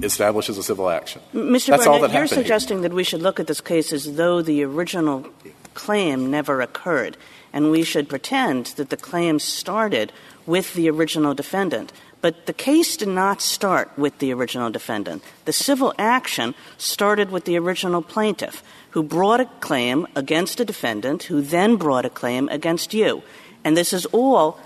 establishes 0.00 0.58
a 0.58 0.62
civil 0.62 0.88
action. 0.88 1.20
Mr. 1.34 1.66
That's 1.66 1.86
all 1.86 1.98
Burnett, 1.98 2.10
that 2.10 2.14
you're 2.14 2.22
happened 2.22 2.30
here. 2.30 2.44
suggesting 2.44 2.80
that 2.82 2.92
we 2.92 3.04
should 3.04 3.22
look 3.22 3.40
at 3.40 3.46
this 3.46 3.60
case 3.60 3.92
as 3.92 4.16
though 4.16 4.42
the 4.42 4.62
original 4.64 5.26
claim 5.74 6.30
never 6.30 6.60
occurred, 6.60 7.16
and 7.52 7.70
we 7.70 7.82
should 7.82 8.08
pretend 8.08 8.66
that 8.76 8.90
the 8.90 8.96
claim 8.96 9.38
started 9.38 10.12
with 10.46 10.74
the 10.74 10.88
original 10.88 11.34
defendant. 11.34 11.92
But 12.20 12.46
the 12.46 12.52
case 12.52 12.96
did 12.96 13.08
not 13.08 13.42
start 13.42 13.90
with 13.98 14.18
the 14.18 14.32
original 14.32 14.70
defendant. 14.70 15.24
The 15.44 15.52
civil 15.52 15.92
action 15.98 16.54
started 16.78 17.30
with 17.30 17.44
the 17.44 17.58
original 17.58 18.00
plaintiff, 18.00 18.62
who 18.90 19.02
brought 19.02 19.40
a 19.40 19.46
claim 19.60 20.06
against 20.14 20.60
a 20.60 20.64
defendant, 20.64 21.24
who 21.24 21.42
then 21.42 21.76
brought 21.76 22.04
a 22.04 22.10
claim 22.10 22.48
against 22.48 22.94
you. 22.94 23.22
And 23.64 23.76
this 23.76 23.92
is 23.92 24.06
all 24.06 24.58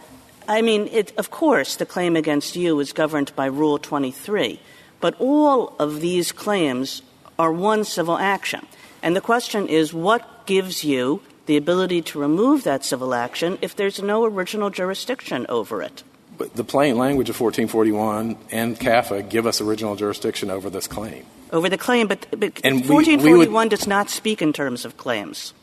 I 0.48 0.62
mean, 0.62 0.88
it, 0.92 1.12
of 1.18 1.30
course, 1.30 1.76
the 1.76 1.86
claim 1.86 2.14
against 2.14 2.54
you 2.54 2.78
is 2.78 2.92
governed 2.92 3.34
by 3.34 3.46
Rule 3.46 3.78
23, 3.78 4.60
but 5.00 5.14
all 5.18 5.74
of 5.78 6.00
these 6.00 6.32
claims 6.32 7.02
are 7.38 7.52
one 7.52 7.84
civil 7.84 8.16
action. 8.18 8.66
And 9.02 9.14
the 9.14 9.20
question 9.20 9.68
is, 9.68 9.92
what 9.92 10.46
gives 10.46 10.84
you 10.84 11.20
the 11.46 11.56
ability 11.56 12.02
to 12.02 12.18
remove 12.18 12.64
that 12.64 12.84
civil 12.84 13.14
action 13.14 13.58
if 13.62 13.76
there's 13.76 14.02
no 14.02 14.24
original 14.24 14.70
jurisdiction 14.70 15.46
over 15.48 15.82
it? 15.82 16.02
But 16.38 16.54
the 16.54 16.64
plain 16.64 16.98
language 16.98 17.30
of 17.30 17.40
1441 17.40 18.36
and 18.50 18.78
CAFA 18.78 19.28
give 19.28 19.46
us 19.46 19.60
original 19.60 19.96
jurisdiction 19.96 20.50
over 20.50 20.68
this 20.68 20.86
claim. 20.86 21.24
Over 21.52 21.68
the 21.68 21.78
claim, 21.78 22.08
but, 22.08 22.26
but 22.30 22.60
And 22.64 22.76
we- 22.76 22.82
we 22.82 22.88
1441 22.88 23.52
would- 23.52 23.70
does 23.70 23.86
not 23.86 24.10
speak 24.10 24.42
in 24.42 24.52
terms 24.52 24.84
of 24.84 24.96
claims. 24.96 25.54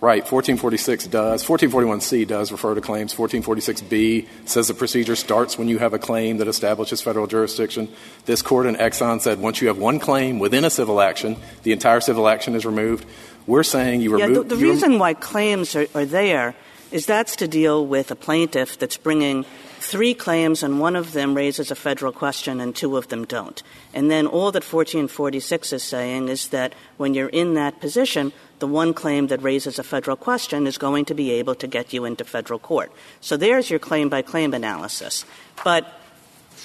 Right. 0.00 0.22
1446 0.22 1.08
does. 1.08 1.44
1441C 1.44 2.26
does 2.26 2.52
refer 2.52 2.76
to 2.76 2.80
claims. 2.80 3.14
1446B 3.16 4.28
says 4.44 4.68
the 4.68 4.74
procedure 4.74 5.16
starts 5.16 5.58
when 5.58 5.66
you 5.66 5.78
have 5.78 5.92
a 5.92 5.98
claim 5.98 6.36
that 6.36 6.46
establishes 6.46 7.02
federal 7.02 7.26
jurisdiction. 7.26 7.88
This 8.24 8.40
court 8.40 8.66
in 8.66 8.76
Exxon 8.76 9.20
said 9.20 9.40
once 9.40 9.60
you 9.60 9.66
have 9.66 9.78
one 9.78 9.98
claim 9.98 10.38
within 10.38 10.64
a 10.64 10.70
civil 10.70 11.00
action, 11.00 11.36
the 11.64 11.72
entire 11.72 12.00
civil 12.00 12.28
action 12.28 12.54
is 12.54 12.64
removed. 12.64 13.06
We're 13.48 13.64
saying 13.64 14.00
you 14.02 14.12
remove. 14.12 14.30
Yeah, 14.30 14.42
the, 14.42 14.54
the 14.54 14.56
reason 14.56 15.00
why 15.00 15.14
claims 15.14 15.74
are, 15.74 15.88
are 15.96 16.04
there 16.04 16.54
is 16.92 17.06
that's 17.06 17.34
to 17.36 17.48
deal 17.48 17.84
with 17.84 18.12
a 18.12 18.16
plaintiff 18.16 18.78
that's 18.78 18.96
bringing 18.96 19.44
three 19.88 20.12
claims 20.12 20.62
and 20.62 20.78
one 20.78 20.94
of 20.94 21.12
them 21.12 21.34
raises 21.34 21.70
a 21.70 21.74
federal 21.74 22.12
question 22.12 22.60
and 22.60 22.76
two 22.76 22.98
of 22.98 23.08
them 23.08 23.24
don't. 23.24 23.62
And 23.94 24.10
then 24.10 24.26
all 24.26 24.52
that 24.52 24.62
1446 24.62 25.72
is 25.72 25.82
saying 25.82 26.28
is 26.28 26.48
that 26.48 26.74
when 26.98 27.14
you're 27.14 27.30
in 27.32 27.54
that 27.54 27.80
position, 27.80 28.32
the 28.58 28.66
one 28.66 28.92
claim 28.92 29.28
that 29.28 29.42
raises 29.42 29.78
a 29.78 29.82
federal 29.82 30.16
question 30.16 30.66
is 30.66 30.76
going 30.76 31.06
to 31.06 31.14
be 31.14 31.30
able 31.30 31.54
to 31.54 31.66
get 31.66 31.94
you 31.94 32.04
into 32.04 32.24
federal 32.24 32.58
court. 32.58 32.92
So 33.22 33.38
there's 33.38 33.70
your 33.70 33.78
claim 33.78 34.10
by 34.10 34.20
claim 34.20 34.52
analysis. 34.52 35.24
But 35.64 35.88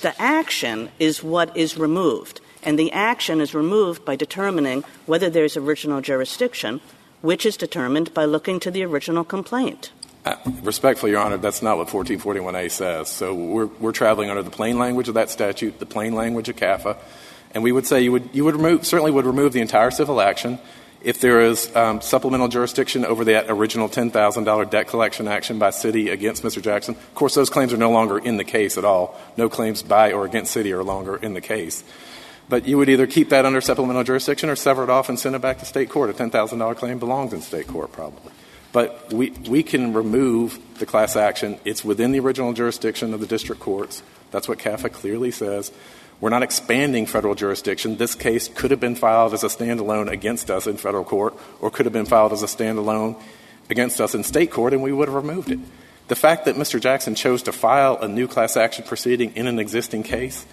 the 0.01 0.19
action 0.21 0.89
is 0.99 1.23
what 1.23 1.55
is 1.55 1.77
removed. 1.77 2.41
And 2.61 2.77
the 2.77 2.91
action 2.91 3.39
is 3.39 3.55
removed 3.55 4.03
by 4.03 4.17
determining 4.17 4.83
whether 5.05 5.29
there's 5.29 5.55
original 5.55 6.01
jurisdiction, 6.01 6.81
which 7.21 7.45
is 7.45 7.55
determined 7.55 8.13
by 8.13 8.25
looking 8.25 8.59
to 8.59 8.71
the 8.71 8.83
original 8.83 9.23
complaint. 9.23 9.91
Uh, 10.25 10.35
respectfully, 10.61 11.11
Your 11.11 11.21
Honor, 11.21 11.37
that's 11.37 11.61
not 11.61 11.77
what 11.77 11.89
1441A 11.89 12.71
says. 12.71 13.09
So 13.09 13.33
we're, 13.33 13.65
we're 13.65 13.91
traveling 13.91 14.29
under 14.29 14.43
the 14.43 14.51
plain 14.51 14.77
language 14.77 15.09
of 15.09 15.15
that 15.15 15.29
statute, 15.29 15.79
the 15.79 15.85
plain 15.85 16.13
language 16.13 16.47
of 16.47 16.55
CAFA, 16.55 16.97
and 17.53 17.61
we 17.61 17.71
would 17.71 17.85
say 17.85 18.01
you 18.01 18.11
would, 18.13 18.29
you 18.31 18.45
would 18.45 18.55
remove, 18.55 18.85
certainly 18.85 19.11
would 19.11 19.25
remove 19.25 19.53
the 19.53 19.59
entire 19.59 19.91
civil 19.91 20.21
action 20.21 20.59
if 21.01 21.19
there 21.19 21.41
is 21.41 21.73
um, 21.75 21.99
supplemental 21.99 22.47
jurisdiction 22.47 23.03
over 23.03 23.25
that 23.25 23.47
original 23.49 23.89
$10,000 23.89 24.69
debt 24.69 24.87
collection 24.87 25.27
action 25.27 25.59
by 25.59 25.69
Citi 25.69 26.09
against 26.09 26.43
Mr. 26.43 26.61
Jackson. 26.61 26.95
Of 26.95 27.15
course, 27.15 27.35
those 27.35 27.49
claims 27.49 27.73
are 27.73 27.77
no 27.77 27.91
longer 27.91 28.17
in 28.17 28.37
the 28.37 28.45
case 28.45 28.77
at 28.77 28.85
all. 28.85 29.19
No 29.35 29.49
claims 29.49 29.83
by 29.83 30.13
or 30.13 30.25
against 30.25 30.55
Citi 30.55 30.71
are 30.71 30.83
longer 30.83 31.17
in 31.17 31.33
the 31.33 31.41
case. 31.41 31.83
But 32.47 32.65
you 32.65 32.77
would 32.77 32.87
either 32.87 33.07
keep 33.07 33.29
that 33.29 33.45
under 33.45 33.59
supplemental 33.59 34.03
jurisdiction 34.05 34.49
or 34.49 34.55
sever 34.55 34.83
it 34.83 34.89
off 34.89 35.09
and 35.09 35.19
send 35.19 35.35
it 35.35 35.41
back 35.41 35.59
to 35.59 35.65
state 35.65 35.89
court. 35.89 36.09
A 36.09 36.13
$10,000 36.13 36.77
claim 36.77 36.99
belongs 36.99 37.33
in 37.33 37.41
state 37.41 37.67
court, 37.67 37.91
probably. 37.91 38.31
But 38.73 39.13
we, 39.13 39.29
we 39.47 39.63
can 39.63 39.93
remove 39.93 40.59
the 40.79 40.85
class 40.85 41.15
action. 41.15 41.59
It's 41.63 41.85
within 41.85 42.11
the 42.11 42.19
original 42.19 42.51
jurisdiction 42.51 43.13
of 43.13 43.21
the 43.21 43.27
district 43.27 43.61
courts. 43.61 44.03
That's 44.31 44.49
what 44.49 44.57
CAFA 44.57 44.91
clearly 44.91 45.31
says. 45.31 45.71
We're 46.19 46.31
not 46.31 46.43
expanding 46.43 47.05
federal 47.05 47.35
jurisdiction. 47.35 47.97
This 47.97 48.15
case 48.15 48.47
could 48.47 48.71
have 48.71 48.79
been 48.79 48.95
filed 48.95 49.33
as 49.33 49.43
a 49.43 49.47
standalone 49.47 50.09
against 50.09 50.49
us 50.49 50.67
in 50.67 50.77
federal 50.77 51.03
court 51.03 51.35
or 51.61 51.69
could 51.69 51.85
have 51.85 51.93
been 51.93 52.05
filed 52.05 52.33
as 52.33 52.41
a 52.43 52.47
standalone 52.47 53.21
against 53.69 54.01
us 54.01 54.15
in 54.15 54.23
state 54.23 54.51
court, 54.51 54.73
and 54.73 54.81
we 54.81 54.91
would 54.91 55.07
have 55.07 55.15
removed 55.15 55.51
it. 55.51 55.59
The 56.07 56.15
fact 56.15 56.45
that 56.45 56.55
Mr. 56.55 56.81
Jackson 56.81 57.15
chose 57.15 57.43
to 57.43 57.51
file 57.51 57.97
a 58.01 58.07
new 58.07 58.27
class 58.27 58.57
action 58.57 58.83
proceeding 58.85 59.35
in 59.35 59.47
an 59.47 59.59
existing 59.59 60.03
case, 60.03 60.45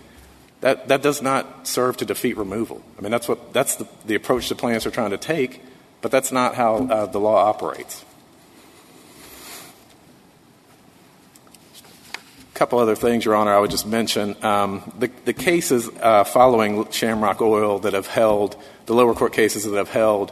that, 0.61 0.89
that 0.89 1.03
does 1.03 1.23
not 1.23 1.67
serve 1.67 1.97
to 1.99 2.05
defeat 2.05 2.37
removal. 2.37 2.83
I 2.99 3.01
mean, 3.01 3.11
that's, 3.11 3.29
what, 3.29 3.53
that's 3.53 3.77
the, 3.77 3.89
the 4.05 4.15
approach 4.15 4.49
the 4.49 4.55
plaintiffs 4.55 4.87
are 4.87 4.91
trying 4.91 5.11
to 5.11 5.19
take, 5.19 5.63
but 6.03 6.11
that's 6.11 6.33
not 6.33 6.55
how 6.55 6.87
uh, 6.87 7.07
the 7.07 7.19
law 7.19 7.37
operates. 7.37 8.05
Couple 12.61 12.79
other 12.79 12.95
things, 12.95 13.25
Your 13.25 13.37
Honor, 13.37 13.55
I 13.55 13.59
would 13.59 13.71
just 13.71 13.87
mention. 13.87 14.37
Um, 14.45 14.93
the, 14.99 15.33
cases 15.33 15.89
uh, 16.03 16.25
following 16.25 16.91
Shamrock 16.91 17.41
Oil 17.41 17.79
that 17.79 17.95
have 17.95 18.07
held, 18.07 18.55
the 18.85 18.93
lower 18.93 19.15
court 19.15 19.33
cases 19.33 19.65
that 19.65 19.75
have 19.75 19.89
held 19.89 20.31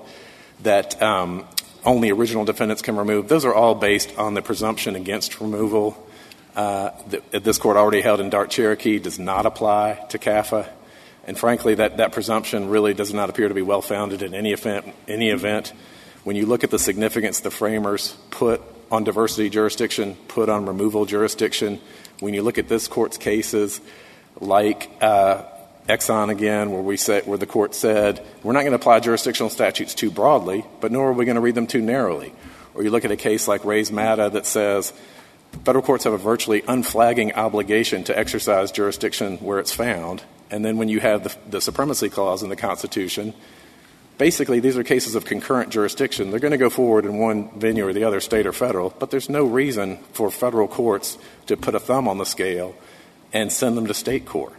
that 0.60 1.00
um, 1.00 1.46
only 1.86 2.10
original 2.10 2.44
defendants 2.44 2.82
can 2.82 2.96
remove, 2.96 3.28
those 3.28 3.46
are 3.46 3.54
all 3.54 3.74
based 3.74 4.14
on 4.18 4.34
the 4.34 4.42
presumption 4.42 4.94
against 4.94 5.40
removal. 5.40 6.06
Uh, 6.54 6.90
that 7.08 7.44
this 7.44 7.56
court 7.56 7.78
already 7.78 8.02
held 8.02 8.20
in 8.20 8.28
Dart 8.28 8.50
Cherokee 8.50 8.98
does 8.98 9.18
not 9.18 9.46
apply 9.46 9.94
to 10.10 10.18
CAFA. 10.18 10.68
And 11.26 11.38
frankly, 11.38 11.76
that, 11.76 11.96
that 11.96 12.12
presumption 12.12 12.68
really 12.68 12.92
does 12.92 13.14
not 13.14 13.30
appear 13.30 13.48
to 13.48 13.54
be 13.54 13.62
well 13.62 13.80
founded 13.80 14.20
in 14.20 14.34
any 14.34 14.52
event. 14.52 15.72
When 16.24 16.36
you 16.36 16.44
look 16.44 16.62
at 16.62 16.70
the 16.70 16.78
significance 16.78 17.40
the 17.40 17.50
framers 17.50 18.18
put 18.30 18.60
on 18.90 19.04
diversity 19.04 19.48
jurisdiction, 19.48 20.16
put 20.28 20.48
on 20.48 20.66
removal 20.66 21.06
jurisdiction, 21.06 21.80
when 22.20 22.34
you 22.34 22.42
look 22.42 22.58
at 22.58 22.68
this 22.68 22.88
court's 22.88 23.16
cases, 23.16 23.80
like 24.40 24.90
uh, 25.00 25.42
Exxon 25.88 26.30
again, 26.30 26.70
where 26.70 26.82
we 26.82 26.96
said, 26.96 27.26
where 27.26 27.38
the 27.38 27.46
court 27.46 27.74
said 27.74 28.24
we're 28.42 28.52
not 28.52 28.60
going 28.60 28.72
to 28.72 28.76
apply 28.76 29.00
jurisdictional 29.00 29.50
statutes 29.50 29.94
too 29.94 30.10
broadly, 30.10 30.64
but 30.80 30.92
nor 30.92 31.08
are 31.08 31.12
we 31.12 31.24
going 31.24 31.36
to 31.36 31.40
read 31.40 31.54
them 31.54 31.66
too 31.66 31.80
narrowly. 31.80 32.32
Or 32.74 32.82
you 32.82 32.90
look 32.90 33.04
at 33.04 33.10
a 33.10 33.16
case 33.16 33.48
like 33.48 33.64
Reyes 33.64 33.90
Mata 33.90 34.30
that 34.30 34.46
says 34.46 34.92
federal 35.64 35.82
courts 35.82 36.04
have 36.04 36.12
a 36.12 36.18
virtually 36.18 36.62
unflagging 36.68 37.32
obligation 37.34 38.04
to 38.04 38.18
exercise 38.18 38.70
jurisdiction 38.70 39.38
where 39.38 39.58
it's 39.58 39.72
found. 39.72 40.22
And 40.50 40.64
then 40.64 40.76
when 40.76 40.88
you 40.88 41.00
have 41.00 41.24
the, 41.24 41.36
the 41.48 41.60
supremacy 41.60 42.08
clause 42.08 42.42
in 42.42 42.48
the 42.48 42.56
Constitution, 42.56 43.34
basically 44.18 44.60
these 44.60 44.76
are 44.76 44.84
cases 44.84 45.14
of 45.14 45.24
concurrent 45.24 45.70
jurisdiction. 45.70 46.30
They're 46.30 46.40
going 46.40 46.52
to 46.52 46.58
go 46.58 46.70
forward 46.70 47.06
in 47.06 47.18
one 47.18 47.48
venue 47.58 47.86
or 47.86 47.92
the 47.92 48.04
other, 48.04 48.20
state 48.20 48.46
or 48.46 48.52
federal, 48.52 48.90
but 48.98 49.10
there's 49.10 49.28
no 49.28 49.44
reason 49.44 49.98
for 50.12 50.30
federal 50.30 50.68
courts 50.68 51.16
to 51.46 51.56
put 51.56 51.74
a 51.74 51.80
thumb 51.80 52.08
on 52.08 52.18
the 52.18 52.26
scale 52.26 52.74
and 53.32 53.52
send 53.52 53.76
them 53.76 53.86
to 53.86 53.94
state 53.94 54.26
court 54.26 54.52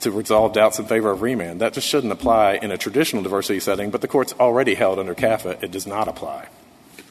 to 0.00 0.10
resolve 0.10 0.52
doubts 0.52 0.78
in 0.78 0.86
favor 0.86 1.10
of 1.10 1.22
remand. 1.22 1.60
That 1.60 1.72
just 1.72 1.88
shouldn't 1.88 2.12
apply 2.12 2.54
in 2.54 2.70
a 2.70 2.78
traditional 2.78 3.22
diversity 3.22 3.60
setting, 3.60 3.90
but 3.90 4.00
the 4.00 4.08
court's 4.08 4.34
already 4.34 4.74
held 4.74 4.98
under 4.98 5.14
CAFA. 5.14 5.62
It 5.62 5.70
does 5.70 5.86
not 5.86 6.08
apply. 6.08 6.48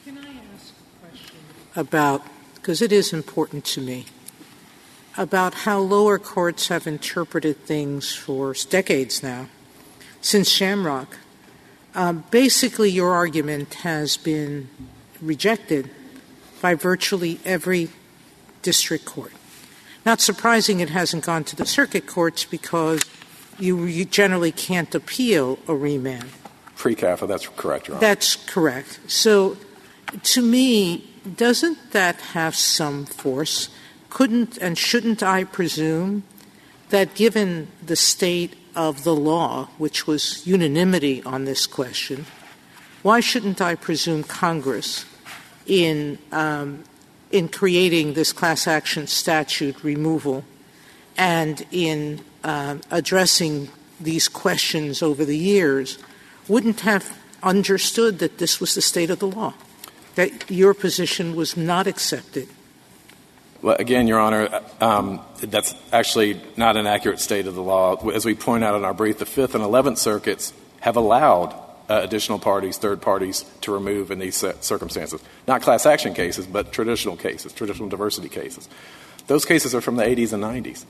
Can 0.04 0.18
I 0.18 0.20
ask 0.54 0.74
a 0.74 1.06
question 1.06 1.36
about, 1.74 2.22
because 2.54 2.82
it 2.82 2.92
is 2.92 3.12
important 3.12 3.64
to 3.64 3.80
me, 3.80 4.06
about 5.16 5.54
how 5.54 5.78
lower 5.78 6.18
courts 6.18 6.68
have 6.68 6.86
interpreted 6.86 7.64
things 7.64 8.14
for 8.14 8.54
decades 8.70 9.22
now, 9.22 9.48
since 10.20 10.48
Shamrock. 10.48 11.16
Um, 11.94 12.24
basically, 12.30 12.90
your 12.90 13.12
argument 13.12 13.74
has 13.74 14.16
been 14.16 14.68
rejected 15.20 15.90
by 16.60 16.74
virtually 16.74 17.38
every 17.44 17.90
district 18.62 19.04
court. 19.04 19.32
Not 20.04 20.20
surprising 20.20 20.80
it 20.80 20.90
hasn't 20.90 21.24
gone 21.24 21.44
to 21.44 21.56
the 21.56 21.66
circuit 21.66 22.06
courts 22.06 22.44
because 22.44 23.02
you, 23.58 23.84
you 23.84 24.04
generally 24.04 24.52
can't 24.52 24.92
appeal 24.94 25.58
a 25.68 25.74
remand. 25.74 26.30
Pre 26.76 26.96
CAFA, 26.96 27.28
that's 27.28 27.46
correct, 27.48 27.88
Your 27.88 27.96
Honor. 27.96 28.00
That's 28.00 28.36
correct. 28.36 29.00
So, 29.06 29.56
to 30.22 30.42
me, 30.42 31.08
doesn't 31.36 31.92
that 31.92 32.16
have 32.32 32.56
some 32.56 33.04
force? 33.06 33.68
Couldn't 34.10 34.58
and 34.58 34.76
shouldn't 34.76 35.22
I 35.22 35.44
presume 35.44 36.24
that 36.88 37.14
given 37.14 37.68
the 37.84 37.96
state 37.96 38.56
of 38.74 39.04
the 39.04 39.14
law, 39.14 39.68
which 39.78 40.06
was 40.06 40.46
unanimity 40.46 41.22
on 41.24 41.44
this 41.44 41.66
question, 41.66 42.26
why 43.02 43.20
shouldn't 43.20 43.60
I 43.60 43.74
presume 43.74 44.22
Congress, 44.22 45.04
in, 45.66 46.18
um, 46.30 46.84
in 47.30 47.48
creating 47.48 48.14
this 48.14 48.32
class 48.32 48.66
action 48.66 49.06
statute 49.06 49.82
removal 49.82 50.44
and 51.16 51.66
in 51.70 52.20
uh, 52.44 52.76
addressing 52.90 53.68
these 54.00 54.28
questions 54.28 55.02
over 55.02 55.24
the 55.24 55.36
years, 55.36 55.98
wouldn't 56.48 56.80
have 56.80 57.18
understood 57.42 58.18
that 58.18 58.38
this 58.38 58.60
was 58.60 58.74
the 58.74 58.82
state 58.82 59.10
of 59.10 59.18
the 59.18 59.26
law, 59.26 59.54
that 60.14 60.50
your 60.50 60.74
position 60.74 61.36
was 61.36 61.56
not 61.56 61.86
accepted 61.86 62.48
well, 63.62 63.76
again, 63.78 64.08
Your 64.08 64.18
Honor, 64.18 64.60
um, 64.80 65.20
that's 65.40 65.74
actually 65.92 66.40
not 66.56 66.76
an 66.76 66.88
accurate 66.88 67.20
state 67.20 67.46
of 67.46 67.54
the 67.54 67.62
law. 67.62 67.94
As 68.10 68.24
we 68.24 68.34
point 68.34 68.64
out 68.64 68.74
in 68.74 68.84
our 68.84 68.92
brief, 68.92 69.18
the 69.18 69.26
Fifth 69.26 69.54
and 69.54 69.62
Eleventh 69.62 69.98
Circuits 69.98 70.52
have 70.80 70.96
allowed 70.96 71.54
uh, 71.88 72.00
additional 72.02 72.40
parties, 72.40 72.76
third 72.76 73.00
parties, 73.00 73.44
to 73.60 73.72
remove 73.72 74.10
in 74.10 74.18
these 74.18 74.36
circumstances. 74.60 75.22
Not 75.46 75.62
class 75.62 75.86
action 75.86 76.12
cases, 76.12 76.44
but 76.44 76.72
traditional 76.72 77.16
cases, 77.16 77.52
traditional 77.52 77.88
diversity 77.88 78.28
cases. 78.28 78.68
Those 79.28 79.44
cases 79.44 79.76
are 79.76 79.80
from 79.80 79.94
the 79.94 80.04
80s 80.04 80.32
and 80.32 80.42
90s. 80.42 80.84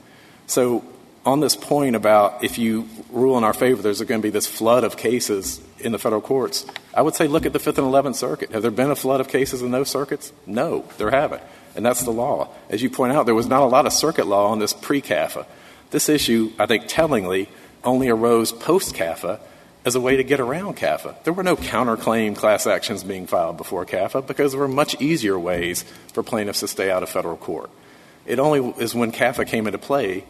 So 0.47 0.83
on 1.27 1.41
this 1.41 1.55
point 1.55 1.95
about 1.95 2.43
if 2.43 2.57
you 2.57 2.89
rule 3.11 3.37
in 3.37 3.43
our 3.43 3.53
favor, 3.53 3.83
there's 3.83 4.01
going 4.01 4.19
to 4.19 4.25
be 4.25 4.31
this 4.31 4.47
flood 4.47 4.83
of 4.83 4.97
cases 4.97 5.61
in 5.79 5.91
the 5.91 5.99
federal 5.99 6.21
courts, 6.21 6.65
I 6.95 7.03
would 7.03 7.13
say 7.13 7.27
look 7.27 7.45
at 7.45 7.53
the 7.53 7.59
Fifth 7.59 7.77
and 7.77 7.85
Eleventh 7.85 8.15
Circuit. 8.15 8.51
Have 8.51 8.63
there 8.63 8.71
been 8.71 8.89
a 8.89 8.95
flood 8.95 9.21
of 9.21 9.27
cases 9.27 9.61
in 9.61 9.69
those 9.69 9.89
circuits? 9.89 10.33
No, 10.47 10.85
there 10.97 11.11
haven't 11.11 11.43
and 11.75 11.85
that's 11.85 12.03
the 12.03 12.11
law. 12.11 12.49
As 12.69 12.81
you 12.81 12.89
point 12.89 13.13
out, 13.13 13.25
there 13.25 13.35
was 13.35 13.47
not 13.47 13.61
a 13.61 13.65
lot 13.65 13.85
of 13.85 13.93
circuit 13.93 14.27
law 14.27 14.51
on 14.51 14.59
this 14.59 14.73
pre-CAFA. 14.73 15.45
This 15.91 16.09
issue, 16.09 16.51
I 16.59 16.65
think 16.65 16.85
tellingly, 16.87 17.49
only 17.83 18.09
arose 18.09 18.51
post-CAFA 18.51 19.39
as 19.85 19.95
a 19.95 19.99
way 20.01 20.15
to 20.15 20.23
get 20.23 20.39
around 20.39 20.77
CAFA. 20.77 21.21
There 21.23 21.33
were 21.33 21.43
no 21.43 21.55
counterclaim 21.55 22.35
class 22.35 22.65
actions 22.65 23.03
being 23.03 23.27
filed 23.27 23.57
before 23.57 23.85
CAFA 23.85 24.25
because 24.25 24.53
there 24.53 24.61
were 24.61 24.67
much 24.67 24.99
easier 25.01 25.37
ways 25.37 25.83
for 26.13 26.23
plaintiffs 26.23 26.61
to 26.61 26.67
stay 26.67 26.89
out 26.89 27.03
of 27.03 27.09
federal 27.09 27.37
court. 27.37 27.69
It 28.25 28.39
only 28.39 28.73
is 28.81 28.95
when 28.95 29.11
CAFA 29.11 29.45
came 29.47 29.67
into 29.67 29.79
play 29.79 30.23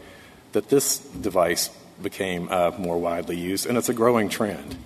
that 0.52 0.68
this 0.68 0.98
device 0.98 1.70
became 2.02 2.48
uh, 2.50 2.72
more 2.78 2.98
widely 2.98 3.38
used, 3.38 3.66
and 3.66 3.78
it's 3.78 3.88
a 3.88 3.94
growing 3.94 4.28
trend. 4.28 4.76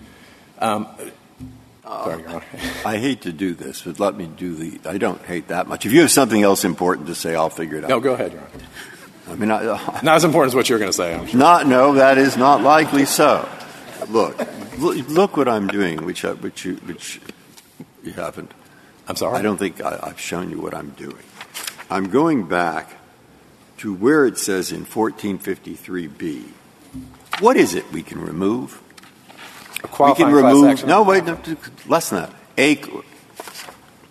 Um, 0.58 0.86
Sorry, 1.88 2.20
Your 2.20 2.30
Honor. 2.30 2.44
I 2.84 2.98
hate 2.98 3.22
to 3.22 3.32
do 3.32 3.54
this, 3.54 3.82
but 3.82 3.98
let 3.98 4.14
me 4.14 4.26
do 4.26 4.54
the, 4.54 4.88
I 4.88 4.98
don't 4.98 5.22
hate 5.22 5.48
that 5.48 5.66
much. 5.68 5.86
If 5.86 5.92
you 5.92 6.02
have 6.02 6.10
something 6.10 6.42
else 6.42 6.64
important 6.64 7.06
to 7.08 7.14
say, 7.14 7.34
I'll 7.34 7.48
figure 7.48 7.78
it 7.78 7.84
out. 7.84 7.90
No, 7.90 8.00
go 8.00 8.12
ahead, 8.12 8.32
Your 8.32 8.42
Honor. 8.42 8.64
I 9.28 9.34
mean, 9.36 9.50
I, 9.50 9.66
uh, 9.66 10.00
Not 10.02 10.16
as 10.16 10.24
important 10.24 10.50
as 10.50 10.54
what 10.54 10.68
you're 10.68 10.78
going 10.78 10.90
to 10.90 10.96
say, 10.96 11.14
I'm 11.14 11.26
sure. 11.26 11.38
Not, 11.38 11.66
no, 11.66 11.94
that 11.94 12.18
is 12.18 12.36
not 12.36 12.62
likely 12.62 13.04
so. 13.04 13.48
Look, 14.08 14.38
look, 14.78 15.08
look 15.08 15.36
what 15.36 15.48
I'm 15.48 15.66
doing, 15.66 16.04
which, 16.04 16.24
I, 16.24 16.32
which, 16.32 16.64
you, 16.64 16.76
which 16.76 17.20
you 18.02 18.12
haven't. 18.12 18.52
I'm 19.06 19.16
sorry. 19.16 19.38
I 19.38 19.42
don't 19.42 19.56
think 19.58 19.82
I, 19.82 19.98
I've 20.02 20.20
shown 20.20 20.50
you 20.50 20.60
what 20.60 20.74
I'm 20.74 20.90
doing. 20.90 21.16
I'm 21.90 22.10
going 22.10 22.46
back 22.46 22.96
to 23.78 23.94
where 23.94 24.26
it 24.26 24.36
says 24.38 24.72
in 24.72 24.84
1453b. 24.84 26.44
What 27.40 27.56
is 27.56 27.74
it 27.74 27.90
we 27.92 28.02
can 28.02 28.20
remove? 28.20 28.82
A 29.82 29.86
We 29.86 29.88
qualifying 29.88 30.30
can 30.32 30.40
class 30.40 30.52
remove. 30.54 30.70
action. 30.70 30.88
No, 30.88 31.02
wait, 31.02 31.24
no, 31.24 31.38
less 31.86 32.10
than 32.10 32.22
that. 32.22 32.34
A. 32.58 32.80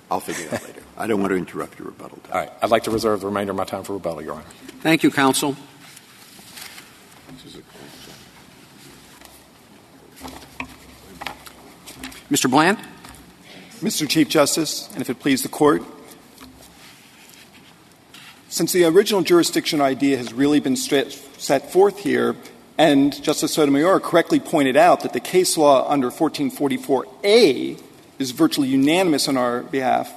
I'll 0.09 0.19
figure 0.21 0.45
it 0.45 0.53
out 0.53 0.63
later. 0.63 0.81
I 0.97 1.07
don't 1.07 1.19
want 1.19 1.31
to 1.31 1.37
interrupt 1.37 1.77
your 1.77 1.87
rebuttal. 1.89 2.17
Time. 2.23 2.31
All 2.33 2.39
right. 2.39 2.51
I'd 2.61 2.69
like 2.71 2.83
to 2.83 2.91
reserve 2.91 3.19
the 3.21 3.27
remainder 3.27 3.51
of 3.51 3.57
my 3.57 3.65
time 3.65 3.83
for 3.83 3.93
rebuttal, 3.93 4.21
Your 4.23 4.35
Honor. 4.35 4.45
Thank 4.81 5.03
you, 5.03 5.11
counsel. 5.11 5.55
Mr. 12.29 12.49
Bland? 12.49 12.77
Mr. 13.79 14.07
Chief 14.09 14.27
Justice, 14.27 14.89
and 14.93 15.01
if 15.01 15.09
it 15.09 15.19
please 15.19 15.43
the 15.43 15.49
Court, 15.49 15.83
since 18.49 18.71
the 18.73 18.85
original 18.85 19.21
jurisdiction 19.21 19.81
idea 19.81 20.17
has 20.17 20.33
really 20.33 20.59
been 20.59 20.75
set 20.75 21.71
forth 21.71 21.99
here, 21.99 22.35
and 22.77 23.21
Justice 23.23 23.53
Sotomayor 23.53 23.99
correctly 23.99 24.39
pointed 24.39 24.77
out 24.77 25.01
that 25.01 25.13
the 25.13 25.19
case 25.19 25.57
law 25.57 25.89
under 25.89 26.09
1444A 26.11 27.81
is 28.19 28.31
virtually 28.31 28.67
unanimous 28.67 29.27
on 29.27 29.37
our 29.37 29.61
behalf, 29.61 30.13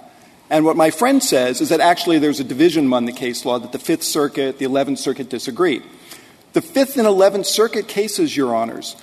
and 0.51 0.65
what 0.65 0.77
my 0.77 0.91
friend 0.91 1.23
says 1.23 1.61
is 1.61 1.69
that 1.69 1.79
actually 1.81 2.19
there's 2.19 2.41
a 2.41 2.45
division 2.45 2.87
among 2.87 3.07
the 3.07 3.13
case 3.13 3.45
law 3.45 3.59
that 3.61 3.71
the 3.71 3.79
Fifth 3.79 4.03
Circuit, 4.03 4.59
the 4.59 4.65
Eleventh 4.65 4.99
Circuit 4.99 5.29
disagree. 5.29 5.81
The 6.55 6.61
Fifth 6.61 6.97
and 6.97 7.07
Eleventh 7.07 7.47
Circuit 7.47 7.87
cases, 7.87 8.37
Your 8.37 8.57
Honors, 8.57 8.97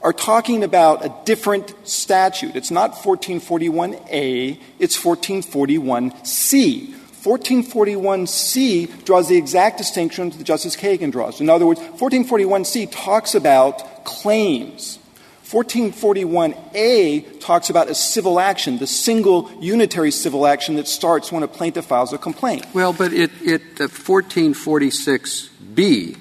are 0.00 0.12
talking 0.12 0.62
about 0.62 1.04
a 1.04 1.12
different 1.24 1.74
statute. 1.86 2.54
It's 2.54 2.70
not 2.70 2.92
1441A, 2.92 4.60
it's 4.78 4.96
1441C. 4.96 6.94
1441C 7.22 9.04
draws 9.04 9.28
the 9.28 9.36
exact 9.36 9.78
distinction 9.78 10.30
that 10.30 10.42
Justice 10.42 10.74
Kagan 10.74 11.12
draws. 11.12 11.40
In 11.40 11.48
other 11.48 11.66
words, 11.66 11.78
1441C 11.80 12.88
talks 12.90 13.36
about 13.36 14.04
claims. 14.04 14.98
1441A 15.44 17.40
talks 17.40 17.70
about 17.70 17.88
a 17.88 17.94
civil 17.94 18.40
action, 18.40 18.78
the 18.78 18.86
single 18.86 19.50
unitary 19.60 20.10
civil 20.10 20.46
action 20.46 20.76
that 20.76 20.88
starts 20.88 21.30
when 21.30 21.42
a 21.42 21.48
plaintiff 21.48 21.84
files 21.84 22.10
a 22.12 22.18
complaint. 22.18 22.64
Well, 22.74 22.94
but 22.94 23.12
it, 23.12 23.30
it 23.42 23.62
uh, 23.80 23.88
1446B, 23.88 26.16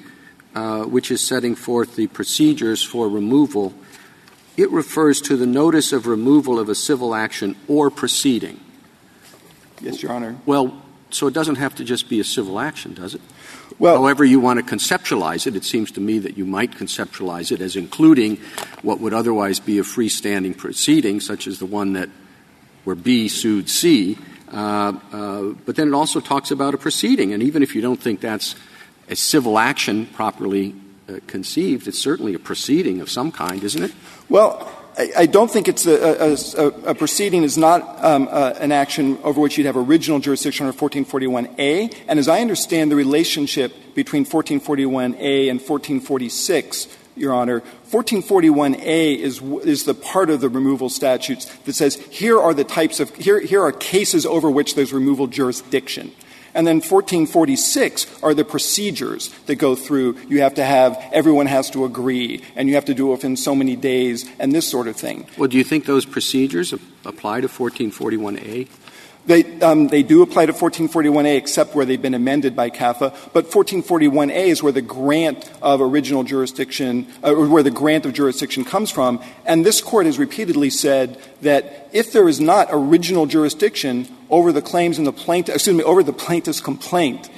uh, 0.53 0.83
which 0.83 1.09
is 1.09 1.25
setting 1.25 1.55
forth 1.55 1.95
the 1.95 2.07
procedures 2.07 2.83
for 2.83 3.07
removal, 3.07 3.73
it 4.57 4.69
refers 4.69 5.21
to 5.21 5.37
the 5.37 5.47
notice 5.47 5.93
of 5.93 6.07
removal 6.07 6.59
of 6.59 6.67
a 6.67 6.75
civil 6.75 7.15
action 7.15 7.55
or 7.69 7.89
proceeding. 7.89 8.59
Yes, 9.79 10.03
Your 10.03 10.11
Honor. 10.11 10.35
Well, 10.45 10.80
so 11.13 11.27
it 11.27 11.33
doesn't 11.33 11.55
have 11.55 11.75
to 11.75 11.83
just 11.83 12.09
be 12.09 12.19
a 12.19 12.23
civil 12.23 12.59
action, 12.59 12.93
does 12.93 13.15
it? 13.15 13.21
Well, 13.79 13.97
However 13.97 14.23
you 14.23 14.39
want 14.39 14.65
to 14.65 14.75
conceptualize 14.75 15.47
it, 15.47 15.55
it 15.55 15.63
seems 15.63 15.91
to 15.91 16.01
me 16.01 16.19
that 16.19 16.37
you 16.37 16.45
might 16.45 16.71
conceptualize 16.71 17.51
it 17.51 17.61
as 17.61 17.75
including 17.75 18.37
what 18.81 18.99
would 18.99 19.13
otherwise 19.13 19.59
be 19.59 19.79
a 19.79 19.83
freestanding 19.83 20.57
proceeding, 20.57 21.19
such 21.19 21.47
as 21.47 21.59
the 21.59 21.65
one 21.65 21.93
that 21.93 22.09
where 22.83 22.95
B 22.95 23.27
sued 23.27 23.69
C. 23.69 24.17
Uh, 24.51 24.93
uh, 25.11 25.41
but 25.65 25.75
then 25.75 25.87
it 25.87 25.93
also 25.93 26.19
talks 26.19 26.51
about 26.51 26.73
a 26.73 26.77
proceeding, 26.77 27.33
and 27.33 27.41
even 27.41 27.63
if 27.63 27.75
you 27.75 27.81
don't 27.81 28.01
think 28.01 28.19
that's 28.19 28.55
a 29.07 29.15
civil 29.15 29.57
action 29.57 30.05
properly 30.07 30.75
uh, 31.07 31.19
conceived, 31.27 31.87
it's 31.87 31.99
certainly 31.99 32.33
a 32.33 32.39
proceeding 32.39 33.01
of 33.01 33.09
some 33.09 33.31
kind, 33.31 33.63
isn't 33.63 33.83
it? 33.83 33.93
Well, 34.29 34.71
I, 34.97 35.25
don't 35.25 35.49
think 35.49 35.67
it's 35.67 35.85
a, 35.85 36.95
proceeding 36.97 37.43
is 37.43 37.57
not 37.57 38.03
um, 38.03 38.27
uh, 38.29 38.53
an 38.59 38.71
action 38.71 39.17
over 39.23 39.39
which 39.39 39.57
you'd 39.57 39.65
have 39.65 39.77
original 39.77 40.19
jurisdiction 40.19 40.65
under 40.65 40.77
1441A. 40.77 41.95
And 42.07 42.19
as 42.19 42.27
I 42.27 42.41
understand 42.41 42.91
the 42.91 42.95
relationship 42.95 43.73
between 43.95 44.25
1441A 44.25 45.49
and 45.49 45.59
1446, 45.59 46.87
Your 47.15 47.33
Honor, 47.33 47.61
1441A 47.89 49.17
is, 49.17 49.41
is 49.41 49.85
the 49.85 49.93
part 49.93 50.29
of 50.29 50.41
the 50.41 50.49
removal 50.49 50.89
statutes 50.89 51.45
that 51.59 51.73
says 51.73 51.95
here 52.09 52.39
are 52.39 52.53
the 52.53 52.65
types 52.65 52.99
of, 52.99 53.15
here, 53.15 53.39
here 53.39 53.61
are 53.61 53.71
cases 53.71 54.25
over 54.25 54.51
which 54.51 54.75
there's 54.75 54.91
removal 54.91 55.27
jurisdiction. 55.27 56.11
And 56.53 56.67
then 56.67 56.77
1446 56.77 58.23
are 58.23 58.33
the 58.33 58.43
procedures 58.43 59.29
that 59.45 59.55
go 59.55 59.75
through. 59.75 60.17
You 60.27 60.41
have 60.41 60.55
to 60.55 60.63
have, 60.63 60.97
everyone 61.11 61.47
has 61.47 61.69
to 61.71 61.85
agree, 61.85 62.43
and 62.55 62.67
you 62.67 62.75
have 62.75 62.85
to 62.85 62.93
do 62.93 63.09
it 63.09 63.11
within 63.11 63.37
so 63.37 63.55
many 63.55 63.75
days, 63.75 64.29
and 64.39 64.53
this 64.53 64.67
sort 64.67 64.87
of 64.87 64.95
thing. 64.95 65.27
Well, 65.37 65.47
do 65.49 65.57
you 65.57 65.63
think 65.63 65.85
those 65.85 66.05
procedures 66.05 66.73
apply 67.05 67.41
to 67.41 67.47
1441A? 67.47 68.67
They, 69.25 69.59
um, 69.61 69.87
they 69.87 70.01
do 70.01 70.23
apply 70.23 70.47
to 70.47 70.53
1441A 70.53 71.37
except 71.37 71.75
where 71.75 71.85
they've 71.85 72.01
been 72.01 72.15
amended 72.15 72.55
by 72.55 72.71
CAFA, 72.71 73.15
but 73.33 73.51
1441A 73.51 74.47
is 74.47 74.63
where 74.63 74.71
the 74.71 74.81
grant 74.81 75.49
of 75.61 75.79
original 75.79 76.23
jurisdiction, 76.23 77.07
uh, 77.23 77.33
or 77.33 77.47
where 77.47 77.61
the 77.61 77.71
grant 77.71 78.05
of 78.05 78.13
jurisdiction 78.13 78.65
comes 78.65 78.89
from. 78.89 79.23
And 79.45 79.63
this 79.63 79.79
Court 79.79 80.07
has 80.07 80.17
repeatedly 80.17 80.71
said 80.71 81.19
that 81.41 81.89
if 81.93 82.11
there 82.11 82.27
is 82.27 82.39
not 82.39 82.69
original 82.71 83.27
jurisdiction 83.27 84.07
over 84.31 84.51
the 84.51 84.61
claims 84.61 84.97
in 84.97 85.03
the 85.03 85.13
plaintiff, 85.13 85.55
excuse 85.55 85.75
me, 85.75 85.83
over 85.83 86.01
the 86.01 86.13
plaintiff's 86.13 86.61
complaint, 86.61 87.29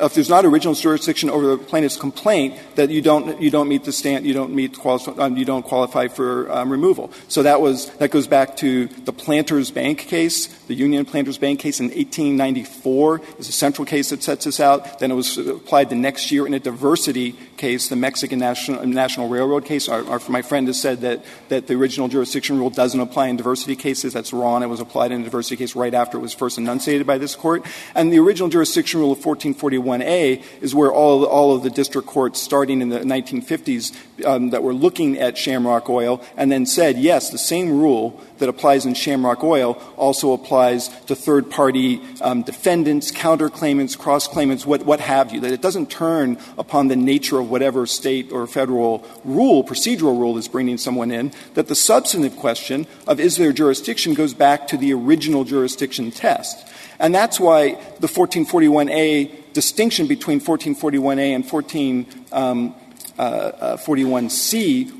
if 0.00 0.14
there's 0.14 0.28
not 0.28 0.44
original 0.44 0.74
jurisdiction 0.74 1.30
over 1.30 1.46
the 1.46 1.58
plaintiff's 1.58 1.96
complaint, 1.96 2.58
that 2.76 2.90
you 2.90 3.02
don't 3.02 3.40
you 3.40 3.50
don't 3.50 3.68
meet 3.68 3.84
the 3.84 3.92
stand, 3.92 4.26
you 4.26 4.34
don't 4.34 4.54
meet 4.54 4.78
um, 4.86 5.36
you 5.36 5.44
don't 5.44 5.64
qualify 5.64 6.08
for 6.08 6.50
um, 6.50 6.70
removal. 6.70 7.10
So 7.28 7.42
that 7.42 7.60
was 7.60 7.90
that 7.96 8.10
goes 8.10 8.26
back 8.26 8.56
to 8.58 8.86
the 8.86 9.12
Planters 9.12 9.70
Bank 9.70 9.98
case, 10.00 10.46
the 10.68 10.74
Union 10.74 11.04
Planters 11.04 11.38
Bank 11.38 11.60
case 11.60 11.80
in 11.80 11.86
1894 11.86 13.20
is 13.38 13.48
a 13.48 13.52
central 13.52 13.84
case 13.84 14.10
that 14.10 14.22
sets 14.22 14.44
this 14.44 14.60
out. 14.60 14.98
Then 14.98 15.10
it 15.10 15.14
was 15.14 15.38
applied 15.38 15.90
the 15.90 15.96
next 15.96 16.30
year 16.30 16.46
in 16.46 16.54
a 16.54 16.60
diversity 16.60 17.36
case, 17.58 17.88
the 17.88 17.96
Mexican 17.96 18.38
National, 18.38 18.86
National 18.86 19.28
Railroad 19.28 19.64
case. 19.64 19.88
Our, 19.88 20.04
our, 20.08 20.20
my 20.28 20.42
friend 20.42 20.66
has 20.68 20.80
said 20.80 21.02
that 21.02 21.24
that 21.48 21.66
the 21.66 21.74
original 21.74 22.08
jurisdiction 22.08 22.58
rule 22.58 22.70
doesn't 22.70 23.00
apply 23.00 23.26
in 23.26 23.36
diversity 23.36 23.76
cases. 23.76 24.12
That's 24.12 24.32
wrong. 24.32 24.62
It 24.62 24.66
was 24.66 24.80
applied 24.80 25.12
in 25.12 25.20
a 25.20 25.24
diversity 25.24 25.56
case 25.56 25.76
right 25.76 25.92
after 25.92 26.16
it 26.18 26.20
was 26.20 26.32
first 26.32 26.56
enunciated 26.56 27.06
by 27.06 27.18
this 27.18 27.34
court. 27.34 27.66
And 27.94 28.12
the 28.12 28.18
original 28.18 28.48
jurisdiction 28.48 29.00
rule 29.00 29.12
of 29.12 29.18
1441 29.18 29.98
1A 29.98 30.42
is 30.60 30.74
where 30.74 30.92
all, 30.92 31.24
all 31.24 31.54
of 31.54 31.62
the 31.62 31.70
district 31.70 32.06
courts 32.06 32.40
starting 32.40 32.80
in 32.80 32.88
the 32.88 33.00
1950s 33.00 33.96
um, 34.24 34.50
that 34.50 34.62
were 34.62 34.74
looking 34.74 35.18
at 35.18 35.36
Shamrock 35.38 35.88
Oil 35.88 36.22
and 36.36 36.50
then 36.50 36.66
said, 36.66 36.98
yes, 36.98 37.30
the 37.30 37.38
same 37.38 37.70
rule 37.70 38.20
that 38.38 38.48
applies 38.48 38.86
in 38.86 38.94
Shamrock 38.94 39.42
Oil 39.42 39.80
also 39.96 40.32
applies 40.32 40.88
to 41.06 41.14
third 41.14 41.50
party 41.50 42.00
um, 42.20 42.42
defendants, 42.42 43.10
counterclaimants, 43.10 43.98
cross 43.98 44.28
claimants, 44.28 44.64
what, 44.64 44.84
what 44.84 45.00
have 45.00 45.32
you, 45.32 45.40
that 45.40 45.52
it 45.52 45.62
doesn't 45.62 45.90
turn 45.90 46.38
upon 46.56 46.88
the 46.88 46.96
nature 46.96 47.38
of 47.38 47.47
whatever 47.48 47.86
state 47.86 48.32
or 48.32 48.46
federal 48.46 49.04
rule, 49.24 49.64
procedural 49.64 50.18
rule 50.18 50.38
is 50.38 50.48
bringing 50.48 50.78
someone 50.78 51.10
in, 51.10 51.32
that 51.54 51.68
the 51.68 51.74
substantive 51.74 52.36
question 52.36 52.86
of 53.06 53.20
is 53.20 53.36
there 53.36 53.52
jurisdiction 53.52 54.14
goes 54.14 54.34
back 54.34 54.68
to 54.68 54.76
the 54.76 54.92
original 54.92 55.44
jurisdiction 55.44 56.10
test. 56.10 56.66
And 56.98 57.14
that's 57.14 57.38
why 57.38 57.74
the 58.00 58.08
1441A 58.08 59.52
distinction 59.52 60.06
between 60.06 60.40
1441A 60.40 61.34
and 61.34 61.44
1441C, 61.44 62.32
um, 62.32 62.74
uh, 63.18 63.76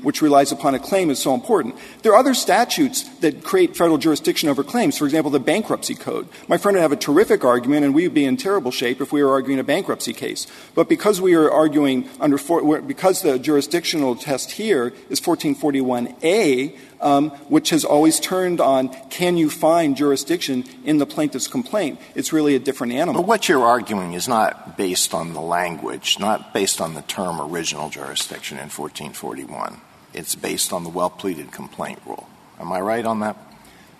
which 0.03 0.21
relies 0.21 0.51
upon 0.51 0.75
a 0.75 0.79
claim, 0.79 1.09
is 1.09 1.19
so 1.19 1.33
important. 1.33 1.75
There 2.01 2.11
are 2.13 2.17
other 2.17 2.33
statutes 2.33 3.03
that 3.19 3.43
create 3.43 3.77
federal 3.77 3.97
jurisdiction 3.97 4.49
over 4.49 4.63
claims. 4.63 4.97
For 4.97 5.05
example, 5.05 5.31
the 5.31 5.39
bankruptcy 5.39 5.95
code. 5.95 6.27
My 6.47 6.57
friend 6.57 6.75
would 6.75 6.81
have 6.81 6.91
a 6.91 6.97
terrific 6.97 7.43
argument, 7.43 7.85
and 7.85 7.95
we 7.95 8.03
would 8.03 8.13
be 8.13 8.25
in 8.25 8.37
terrible 8.37 8.71
shape 8.71 9.01
if 9.01 9.11
we 9.11 9.23
were 9.23 9.31
arguing 9.31 9.59
a 9.59 9.63
bankruptcy 9.63 10.13
case. 10.13 10.47
But 10.75 10.89
because 10.89 11.21
we 11.21 11.33
are 11.35 11.49
arguing 11.49 12.09
under 12.19 12.37
because 12.81 13.21
the 13.21 13.39
jurisdictional 13.39 14.15
test 14.15 14.51
here 14.51 14.93
is 15.09 15.21
1441A, 15.21 16.73
um, 16.73 16.87
which 17.47 17.69
has 17.69 17.85
always 17.85 18.19
turned 18.19 18.59
on 18.59 18.89
can 19.09 19.37
you 19.37 19.49
find 19.49 19.95
jurisdiction 19.95 20.65
in 20.83 20.97
the 20.97 21.05
plaintiff's 21.05 21.47
complaint, 21.47 21.99
it's 22.15 22.33
really 22.33 22.55
a 22.55 22.59
different 22.59 22.93
animal. 22.93 23.21
But 23.21 23.27
what 23.27 23.49
you're 23.49 23.63
arguing 23.63 24.13
is 24.13 24.27
not 24.27 24.77
based 24.77 25.13
on 25.13 25.33
the 25.33 25.41
language, 25.41 26.19
not 26.19 26.53
based 26.53 26.81
on 26.81 26.93
the 26.93 27.01
term 27.03 27.39
original 27.39 27.89
jurisdiction 27.89 28.57
in 28.57 28.69
1441. 28.69 29.81
It's 30.13 30.35
based 30.35 30.73
on 30.73 30.83
the 30.83 30.89
well 30.89 31.09
pleaded 31.09 31.51
complaint 31.51 31.99
rule. 32.05 32.27
Am 32.59 32.71
I 32.71 32.81
right 32.81 33.05
on 33.05 33.21
that? 33.21 33.37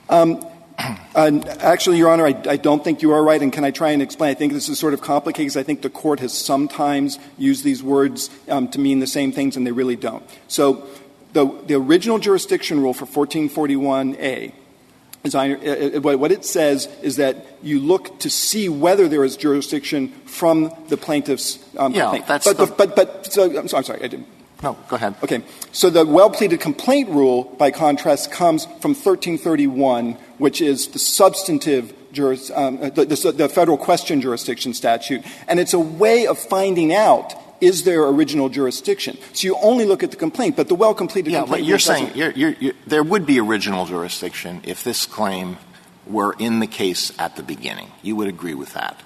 Um, 0.10 0.44
actually, 1.16 1.98
Your 1.98 2.10
Honor, 2.10 2.26
I, 2.26 2.36
I, 2.48 2.58
don't 2.58 2.84
think 2.84 3.02
you 3.02 3.12
are 3.12 3.22
right, 3.24 3.42
and 3.42 3.52
can 3.52 3.64
I 3.64 3.72
try 3.72 3.92
and 3.92 4.02
explain? 4.02 4.32
I 4.32 4.34
think 4.34 4.54
this 4.54 4.70
is 4.70 4.80
sort 4.80 4.94
of 4.94 5.02
complicated 5.02 5.48
because 5.48 5.58
I 5.58 5.64
think 5.64 5.82
the 5.82 5.90
court 5.90 6.20
has 6.22 6.34
sometimes 6.34 7.20
used 7.38 7.64
these 7.64 7.84
words 7.84 8.30
um, 8.48 8.70
to 8.70 8.80
mean 8.80 9.00
the 9.00 9.08
same 9.08 9.32
things, 9.32 9.58
and 9.58 9.68
they 9.68 9.72
really 9.72 9.96
don't. 9.96 10.24
So 10.48 10.88
the, 11.34 11.46
the 11.68 11.76
original 11.76 12.20
jurisdiction 12.20 12.82
rule 12.82 12.94
for 12.94 13.06
1441A 13.06 14.54
As 15.24 15.36
I, 15.36 15.52
uh, 15.52 16.00
what 16.00 16.32
it 16.32 16.46
says 16.46 16.88
is 17.02 17.18
that 17.18 17.46
you 17.62 17.80
look 17.80 18.20
to 18.20 18.30
see 18.30 18.70
whether 18.70 19.08
there 19.08 19.26
is 19.26 19.36
jurisdiction 19.36 20.10
from 20.26 20.74
the 20.88 20.96
plaintiff's 20.96 21.60
um, 21.78 21.94
yeah, 21.94 22.04
complaint. 22.04 22.28
That's 22.28 22.46
but, 22.46 22.58
the, 22.58 22.66
but, 22.74 22.96
but, 22.96 23.26
so, 23.32 23.58
I'm, 23.60 23.68
sorry, 23.68 24.02
I 24.02 24.08
didn't. 24.08 24.28
No, 24.64 24.78
go 24.88 24.96
ahead. 24.96 25.16
Okay. 25.24 25.42
So 25.72 25.90
the 25.90 26.06
well-pleaded 26.06 26.60
complaint 26.62 27.10
rule, 27.10 27.44
by 27.58 27.72
contrast, 27.72 28.32
comes 28.32 28.66
from 28.66 28.92
1331, 28.92 30.14
which 30.38 30.62
is 30.62 30.88
the 30.88 31.00
substantive 31.00 31.94
juris, 32.12 32.50
um, 32.52 32.78
the, 32.78 33.34
the 33.36 33.50
federal 33.50 33.78
question 33.78 34.22
jurisdiction 34.22 34.74
statute. 34.74 35.24
And 35.48 35.60
it's 35.60 35.74
a 35.74 35.80
way 35.80 36.28
of 36.28 36.40
finding 36.40 36.94
out 36.94 37.34
is 37.62 37.84
there 37.84 38.04
original 38.08 38.50
jurisdiction? 38.50 39.18
So 39.34 39.48
you 39.48 39.58
only 39.62 39.86
look 39.86 40.04
at 40.04 40.12
the 40.12 40.18
complaint, 40.18 40.56
but 40.56 40.68
the 40.68 40.76
well-pleaded 40.76 41.32
yeah, 41.32 41.40
complaint. 41.40 41.64
but 41.64 41.68
you're 41.68 41.80
saying 41.80 42.12
you're, 42.16 42.32
you're, 42.32 42.52
you're, 42.60 42.74
there 42.88 43.04
would 43.04 43.26
be 43.26 43.40
original 43.40 43.86
jurisdiction 43.86 44.62
if 44.64 44.84
this 44.84 45.06
claim 45.06 45.58
were 46.08 46.36
in 46.40 46.60
the 46.60 46.68
case 46.68 47.12
at 47.20 47.36
the 47.36 47.44
beginning. 47.44 47.90
You 48.02 48.16
would 48.16 48.28
agree 48.28 48.56
with 48.56 48.74
that. 48.74 49.00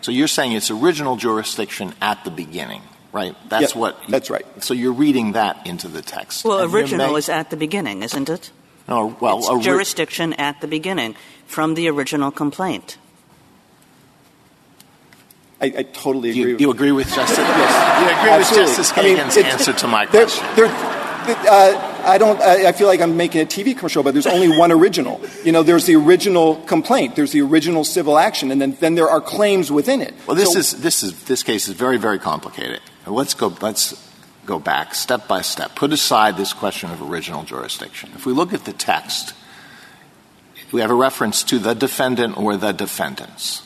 So 0.00 0.12
you're 0.12 0.28
saying 0.28 0.52
it's 0.52 0.70
original 0.70 1.16
jurisdiction 1.16 1.92
at 2.00 2.24
the 2.24 2.30
beginning, 2.30 2.82
right? 3.12 3.36
That's 3.48 3.74
Yeah, 3.74 3.80
what. 3.80 4.00
that's 4.08 4.30
right. 4.30 4.46
So 4.62 4.72
you're 4.74 4.92
reading 4.94 5.32
that 5.32 5.66
into 5.66 5.88
the 5.88 6.00
text. 6.02 6.44
Well, 6.44 6.60
And 6.60 6.72
original 6.74 7.12
may- 7.12 7.18
is 7.18 7.28
at 7.28 7.50
the 7.50 7.56
beginning, 7.56 8.02
isn't 8.02 8.28
it? 8.30 8.50
No, 8.88 9.14
well, 9.20 9.38
It's 9.38 9.48
ori- 9.48 9.62
jurisdiction 9.62 10.32
at 10.34 10.60
the 10.60 10.66
beginning 10.66 11.14
from 11.46 11.74
the 11.74 11.88
original 11.88 12.30
complaint. 12.30 12.96
I, 15.60 15.66
I 15.66 15.82
totally 15.82 16.30
agree 16.30 16.40
you, 16.42 16.52
with 16.52 16.60
you 16.60 16.70
agree 16.70 16.92
with 16.92 17.12
Justice? 17.12 17.38
Yes. 17.38 17.86
You 18.00 18.06
agree 18.06 18.30
Absolutely. 18.30 18.62
with 18.70 18.76
Justice 18.76 18.98
I 18.98 19.02
mean, 19.02 19.16
Kagan's 19.18 19.36
answer 19.36 19.72
to 19.74 19.86
my 19.86 20.06
question? 20.06 20.46
there- 20.56 21.00
uh, 21.28 22.02
I 22.04 22.16
don't. 22.18 22.40
I, 22.40 22.68
I 22.68 22.72
feel 22.72 22.86
like 22.86 23.00
I'm 23.00 23.16
making 23.16 23.42
a 23.42 23.44
TV 23.44 23.76
commercial, 23.76 24.02
but 24.02 24.14
there's 24.14 24.26
only 24.26 24.56
one 24.58 24.72
original. 24.72 25.20
You 25.44 25.52
know, 25.52 25.62
there's 25.62 25.84
the 25.84 25.94
original 25.96 26.56
complaint, 26.62 27.14
there's 27.14 27.32
the 27.32 27.42
original 27.42 27.84
civil 27.84 28.18
action, 28.18 28.50
and 28.50 28.60
then, 28.60 28.76
then 28.80 28.94
there 28.94 29.08
are 29.08 29.20
claims 29.20 29.70
within 29.70 30.00
it. 30.00 30.14
Well, 30.26 30.34
this 30.34 30.52
So- 30.54 30.58
is 30.58 30.80
this 30.80 31.02
is 31.02 31.24
this 31.24 31.42
case 31.42 31.68
is 31.68 31.74
very 31.74 31.98
very 31.98 32.18
complicated. 32.18 32.80
Let's 33.06 33.34
go 33.34 33.54
let's 33.60 33.94
go 34.46 34.58
back 34.58 34.94
step 34.94 35.28
by 35.28 35.42
step. 35.42 35.74
Put 35.76 35.92
aside 35.92 36.36
this 36.38 36.52
question 36.54 36.90
of 36.90 37.02
original 37.02 37.44
jurisdiction. 37.44 38.10
If 38.14 38.24
we 38.24 38.32
look 38.32 38.52
at 38.54 38.64
the 38.64 38.72
text, 38.72 39.34
we 40.72 40.80
have 40.80 40.90
a 40.90 40.94
reference 40.94 41.44
to 41.44 41.58
the 41.58 41.74
defendant 41.74 42.38
or 42.38 42.56
the 42.56 42.72
defendants. 42.72 43.62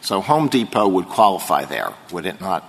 So 0.00 0.20
Home 0.20 0.48
Depot 0.48 0.88
would 0.88 1.06
qualify 1.06 1.64
there, 1.64 1.92
would 2.12 2.26
it 2.26 2.40
not? 2.40 2.64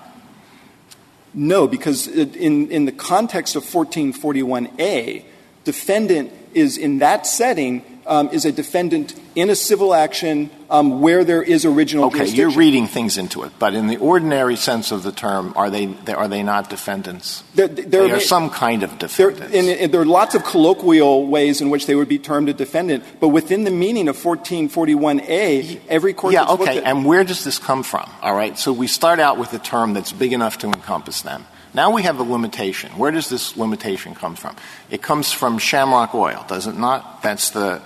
No, 1.33 1.67
because 1.67 2.07
in, 2.07 2.69
in 2.69 2.85
the 2.85 2.91
context 2.91 3.55
of 3.55 3.63
1441A, 3.63 5.23
defendant 5.63 6.31
is 6.53 6.77
in 6.77 6.99
that 6.99 7.25
setting 7.25 7.90
is 8.31 8.45
a 8.45 8.51
defendant 8.51 9.13
in 9.35 9.49
a 9.49 9.55
civil 9.55 9.93
action 9.93 10.49
um, 10.69 10.99
where 11.01 11.23
there 11.23 11.41
is 11.41 11.63
original 11.65 12.05
Okay, 12.05 12.17
jurisdiction. 12.17 12.49
you're 12.49 12.57
reading 12.57 12.87
things 12.87 13.17
into 13.17 13.43
it, 13.43 13.51
but 13.59 13.73
in 13.73 13.87
the 13.87 13.97
ordinary 13.97 14.55
sense 14.55 14.91
of 14.91 15.03
the 15.03 15.11
term, 15.11 15.53
are 15.55 15.69
they 15.69 15.93
are 16.07 16.27
they 16.27 16.43
not 16.43 16.69
defendants? 16.69 17.43
There- 17.55 17.67
there 17.67 18.07
they 18.07 18.11
are 18.11 18.19
some 18.19 18.49
kind 18.49 18.83
of 18.83 18.89
There, 18.99 19.31
defendants. 19.31 19.91
there 19.91 20.01
are 20.01 20.05
lots 20.05 20.35
of 20.35 20.43
colloquial 20.43 21.27
ways 21.27 21.61
in 21.61 21.69
which 21.69 21.85
they 21.85 21.95
would 21.95 22.09
be 22.09 22.19
termed 22.19 22.49
a 22.49 22.53
defendant, 22.53 23.03
but 23.19 23.29
within 23.29 23.63
the 23.63 23.71
meaning 23.71 24.07
of 24.07 24.17
1441A, 24.17 25.79
every 25.89 26.13
court 26.13 26.33
yeah, 26.33 26.41
that's 26.41 26.51
looked 26.51 26.63
okay. 26.63 26.77
at- 26.79 26.83
And 26.85 27.05
where 27.05 27.23
does 27.23 27.43
this 27.43 27.59
come 27.59 27.83
from? 27.83 28.09
All 28.21 28.33
right. 28.35 28.57
So 28.57 28.71
we 28.73 28.87
start 28.87 29.19
out 29.19 29.37
with 29.37 29.53
a 29.53 29.59
term 29.59 29.93
that's 29.93 30.11
big 30.11 30.33
enough 30.33 30.57
to 30.59 30.67
encompass 30.67 31.21
them. 31.21 31.45
Now 31.73 31.91
we 31.91 32.03
have 32.03 32.19
a 32.19 32.23
limitation. 32.23 32.91
Where 32.97 33.11
does 33.11 33.29
this 33.29 33.55
limitation 33.55 34.13
come 34.13 34.35
from? 34.35 34.55
It 34.89 35.01
comes 35.01 35.31
from 35.31 35.57
Shamrock 35.57 36.13
Oil, 36.13 36.43
does 36.47 36.67
it 36.67 36.77
not? 36.77 37.21
That's 37.23 37.51
the 37.51 37.81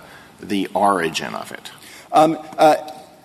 the 0.45 0.67
origin 0.73 1.33
of 1.35 1.51
it. 1.51 1.71
Um, 2.11 2.37
uh, 2.57 2.75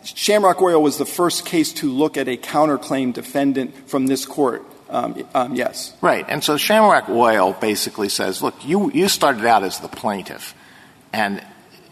Shamrock 0.03 0.61
Oil 0.63 0.83
was 0.83 0.99
the 0.99 1.05
first 1.07 1.45
case 1.45 1.73
to 1.75 1.91
look 1.91 2.17
at 2.17 2.27
a 2.27 2.37
counterclaim 2.37 3.13
defendant 3.13 3.89
from 3.89 4.07
this 4.07 4.25
court. 4.25 4.65
Um, 4.89 5.23
um, 5.35 5.55
yes. 5.55 5.95
Right. 6.01 6.25
And 6.29 6.43
so 6.43 6.57
Shamrock 6.57 7.09
Oil 7.09 7.53
basically 7.53 8.09
says, 8.09 8.43
look, 8.43 8.55
you, 8.67 8.91
you 8.91 9.09
started 9.09 9.47
out 9.47 9.63
as 9.63 9.79
the 9.79 9.89
plaintiff, 9.89 10.55
and 11.13 11.45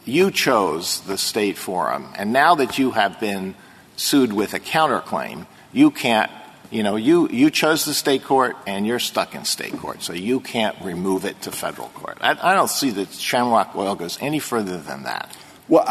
you 0.05 0.31
chose 0.31 1.01
the 1.03 1.19
state 1.19 1.59
forum. 1.59 2.09
And 2.17 2.33
now 2.33 2.57
that 2.57 2.79
you 2.79 2.93
have 2.93 3.21
been 3.21 3.55
sued 3.97 4.33
with 4.33 4.55
a 4.55 4.59
counterclaim, 4.59 5.47
you 5.73 5.91
can't, 5.91 6.31
you 6.71 6.83
know, 6.83 6.97
you, 6.97 7.29
you 7.29 7.51
chose 7.51 7.85
the 7.85 7.95
state 7.95 8.25
court 8.25 8.57
and 8.67 8.87
you're 8.87 8.99
stuck 8.99 9.35
in 9.35 9.45
state 9.45 9.77
court. 9.79 10.03
So 10.03 10.13
you 10.13 10.41
can't 10.41 10.77
remove 10.83 11.25
it 11.25 11.41
to 11.43 11.53
federal 11.53 11.89
court. 11.89 12.19
I, 12.21 12.55
don't 12.55 12.71
see 12.71 12.91
that 12.91 13.13
Shamrock 13.13 13.75
Oil 13.75 13.95
goes 13.95 14.19
any 14.21 14.39
further 14.39 14.77
than 14.79 15.05
that. 15.05 15.35
Well, 15.69 15.85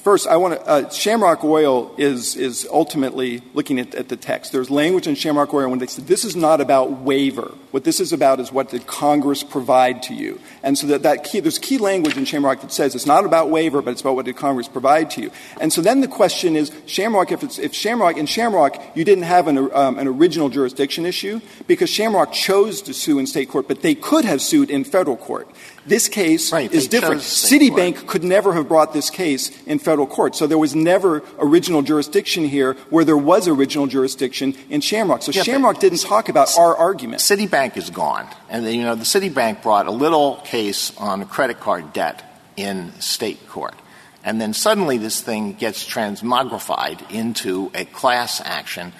first, 0.00 0.26
I 0.26 0.36
want 0.36 0.54
to. 0.54 0.66
Uh, 0.66 0.88
Shamrock 0.90 1.44
Oil 1.44 1.94
is 1.96 2.66
ultimately 2.70 3.42
looking 3.54 3.78
at, 3.78 4.08
the 4.08 4.16
text. 4.16 4.52
There's 4.52 4.70
language 4.70 5.06
in 5.06 5.14
Shamrock 5.14 5.52
Oil 5.54 5.68
when 5.68 5.78
they 5.78 5.86
say 5.86 6.02
this 6.02 6.24
is 6.24 6.34
not 6.34 6.60
about 6.60 6.90
waiver. 6.90 7.54
What 7.70 7.84
this 7.84 8.00
is 8.00 8.12
about 8.12 8.40
is 8.40 8.50
what 8.50 8.70
did 8.70 8.86
Congress 8.86 9.42
provide 9.44 10.02
to 10.04 10.14
you. 10.14 10.40
And 10.62 10.76
so 10.76 10.98
that, 10.98 11.24
key, 11.24 11.40
there's 11.40 11.58
key 11.58 11.78
language 11.78 12.16
in 12.16 12.24
Shamrock 12.24 12.62
that 12.62 12.72
says 12.72 12.94
it's 12.94 13.06
not 13.06 13.24
about 13.24 13.50
waiver, 13.50 13.80
but 13.82 13.92
it's 13.92 14.00
about 14.00 14.16
what 14.16 14.24
did 14.24 14.36
Congress 14.36 14.68
provide 14.68 15.10
to 15.12 15.22
you. 15.22 15.30
And 15.60 15.72
so 15.72 15.80
then 15.80 16.00
the 16.00 16.08
question 16.08 16.56
is, 16.56 16.72
Shamrock, 16.86 17.30
if 17.30 17.42
it's 17.42 17.58
if 17.58 17.74
Shamrock 17.74 18.16
in 18.16 18.26
Shamrock, 18.26 18.76
you 18.96 19.04
didn't 19.04 19.24
have 19.24 19.46
um, 19.46 19.98
an 19.98 20.08
original 20.08 20.48
jurisdiction 20.48 21.06
issue 21.06 21.40
because 21.66 21.90
Shamrock 21.90 22.32
chose 22.32 22.82
to 22.82 22.94
sue 22.94 23.18
in 23.18 23.26
state 23.26 23.48
court, 23.48 23.68
but 23.68 23.82
they 23.82 23.94
could 23.94 24.24
have 24.24 24.42
sued 24.42 24.70
in 24.70 24.84
federal 24.84 25.16
court. 25.16 25.48
This 25.86 26.08
case 26.08 26.52
is 26.52 26.88
different. 26.88 27.22
Citibank 27.22 28.06
could 28.06 28.22
never 28.22 28.52
have 28.52 28.68
brought 28.68 28.92
this 28.92 29.08
case 29.08 29.50
in 29.64 29.78
federal 29.78 30.06
court. 30.06 30.36
So 30.36 30.46
there 30.46 30.58
was 30.58 30.74
never 30.74 31.22
original 31.38 31.82
jurisdiction 31.82 32.44
here 32.44 32.74
where 32.90 33.04
there 33.04 33.16
was 33.16 33.48
original 33.48 33.86
jurisdiction 33.86 34.54
in 34.68 34.82
Shamrock. 34.82 35.22
So 35.22 35.32
Shamrock 35.32 35.80
didn't 35.80 36.00
talk 36.00 36.28
about 36.28 36.56
our 36.58 36.76
argument. 36.76 37.22
Citibank 37.22 37.76
is 37.76 37.90
gone. 37.90 38.28
And, 38.48 38.66
you 38.66 38.82
know, 38.82 38.94
the 38.94 39.04
Citibank 39.04 39.62
brought 39.62 39.86
a 39.86 39.90
little 39.90 40.36
case 40.44 40.96
on 40.98 41.26
credit 41.26 41.60
card 41.60 41.92
debt 41.92 42.24
in 42.56 42.92
state 43.00 43.48
court. 43.48 43.74
And 44.22 44.38
then 44.38 44.52
suddenly 44.52 44.98
this 44.98 45.20
thing 45.22 45.54
gets 45.54 45.84
transmogrified 45.84 47.10
into 47.10 47.70
a 47.74 47.86
class 47.86 48.42
action 48.44 48.92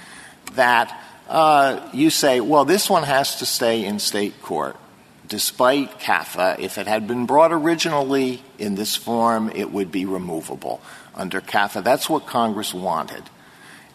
that 0.54 0.98
uh, 1.28 1.88
you 1.92 2.08
say, 2.10 2.40
well, 2.40 2.64
this 2.64 2.88
one 2.88 3.02
has 3.02 3.36
to 3.36 3.46
stay 3.46 3.84
in 3.84 3.98
state 3.98 4.40
court. 4.42 4.76
Despite 5.30 6.00
CAFA, 6.00 6.58
if 6.58 6.76
it 6.76 6.88
had 6.88 7.06
been 7.06 7.24
brought 7.24 7.52
originally 7.52 8.42
in 8.58 8.74
this 8.74 8.96
form, 8.96 9.48
it 9.54 9.70
would 9.70 9.92
be 9.92 10.04
removable 10.04 10.80
under 11.14 11.40
CAFA. 11.40 11.84
That's 11.84 12.10
what 12.10 12.26
Congress 12.26 12.74
wanted. 12.74 13.22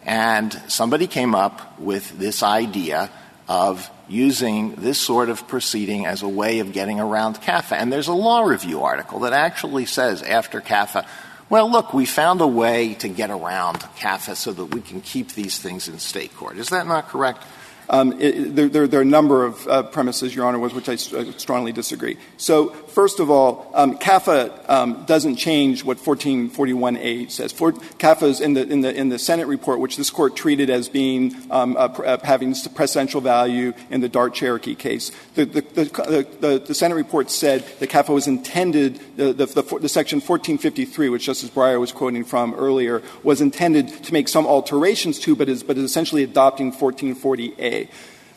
And 0.04 0.54
somebody 0.70 1.08
came 1.08 1.36
up 1.36 1.78
with 1.78 2.18
this 2.18 2.42
idea 2.42 3.12
of 3.50 3.90
using 4.08 4.76
this 4.76 4.98
sort 4.98 5.28
of 5.28 5.46
proceeding 5.46 6.06
as 6.06 6.22
a 6.22 6.30
way 6.30 6.60
of 6.60 6.72
getting 6.72 7.02
around 7.02 7.42
CAFA. 7.42 7.74
And 7.74 7.92
there's 7.92 8.08
a 8.08 8.14
law 8.14 8.44
review 8.44 8.84
article 8.84 9.20
that 9.20 9.34
actually 9.34 9.88
says 9.88 10.22
after 10.22 10.62
CAFA, 10.62 11.06
well, 11.50 11.70
look, 11.70 11.94
we 11.94 12.06
found 12.06 12.40
a 12.40 12.48
way 12.48 12.94
to 12.96 13.10
get 13.10 13.30
around 13.30 13.80
CAFA 14.00 14.38
so 14.38 14.54
that 14.54 14.74
we 14.74 14.80
can 14.80 15.02
keep 15.02 15.34
these 15.34 15.60
things 15.60 15.90
in 15.90 16.00
state 16.00 16.34
court. 16.38 16.58
Is 16.58 16.70
that 16.70 16.88
not 16.88 17.10
correct? 17.10 17.44
Um, 17.90 18.16
there, 18.18 18.84
are 18.84 19.02
a 19.02 19.06
number 19.06 19.46
of 19.46 19.68
uh, 19.68 19.84
premises, 19.84 20.36
Your 20.36 20.46
Honor, 20.46 20.60
with 20.60 20.74
which 20.74 20.90
i 20.90 20.94
uh, 20.94 21.32
strongly 21.38 21.72
disagree. 21.72 22.18
So, 22.38 22.76
first 22.96 23.20
of 23.20 23.30
all, 23.30 23.70
um, 23.74 23.98
CAFA 23.98 24.70
um, 24.70 25.04
doesn't 25.04 25.36
change 25.36 25.84
what 25.84 25.98
1441A 25.98 27.30
says. 27.30 27.52
CAFA 27.52 28.24
is 28.24 28.40
in 28.40 28.54
the, 28.54 28.66
in, 28.66 28.80
the, 28.82 28.96
in 28.96 29.10
the 29.10 29.20
Senate 29.20 29.48
report, 29.48 29.82
which 29.82 29.98
this 29.98 30.10
Court 30.10 30.36
treated 30.36 30.70
as 30.70 30.88
being 30.88 31.36
um, 31.52 31.76
having 32.24 32.54
precedential 32.54 33.22
value 33.22 33.74
in 33.90 34.00
the 34.00 34.08
Dart 34.08 34.34
Cherokee 34.34 34.76
case. 34.76 35.12
The, 35.36 35.44
the, 35.44 35.62
the, 35.62 36.28
the, 36.40 36.64
the 36.68 36.74
Senate 36.74 36.96
report 36.96 37.30
said 37.30 37.66
that 37.80 37.90
CAFA 37.90 38.14
was 38.14 38.28
intended, 38.28 39.02
the, 39.18 39.34
the, 39.34 39.46
the, 39.46 39.62
the 39.82 39.90
section 39.90 40.20
1453, 40.20 41.10
which 41.10 41.26
Justice 41.26 41.50
Breyer 41.50 41.80
was 41.82 41.92
quoting 41.92 42.24
from 42.24 42.54
earlier, 42.54 43.04
was 43.24 43.42
intended 43.42 43.90
to 44.06 44.14
make 44.14 44.30
some 44.30 44.48
alterations 44.48 45.20
to, 45.20 45.36
but 45.36 45.50
is, 45.50 45.64
but 45.64 45.78
is 45.78 45.84
essentially 45.84 46.24
adopting 46.24 46.72
1440A. 46.72 47.90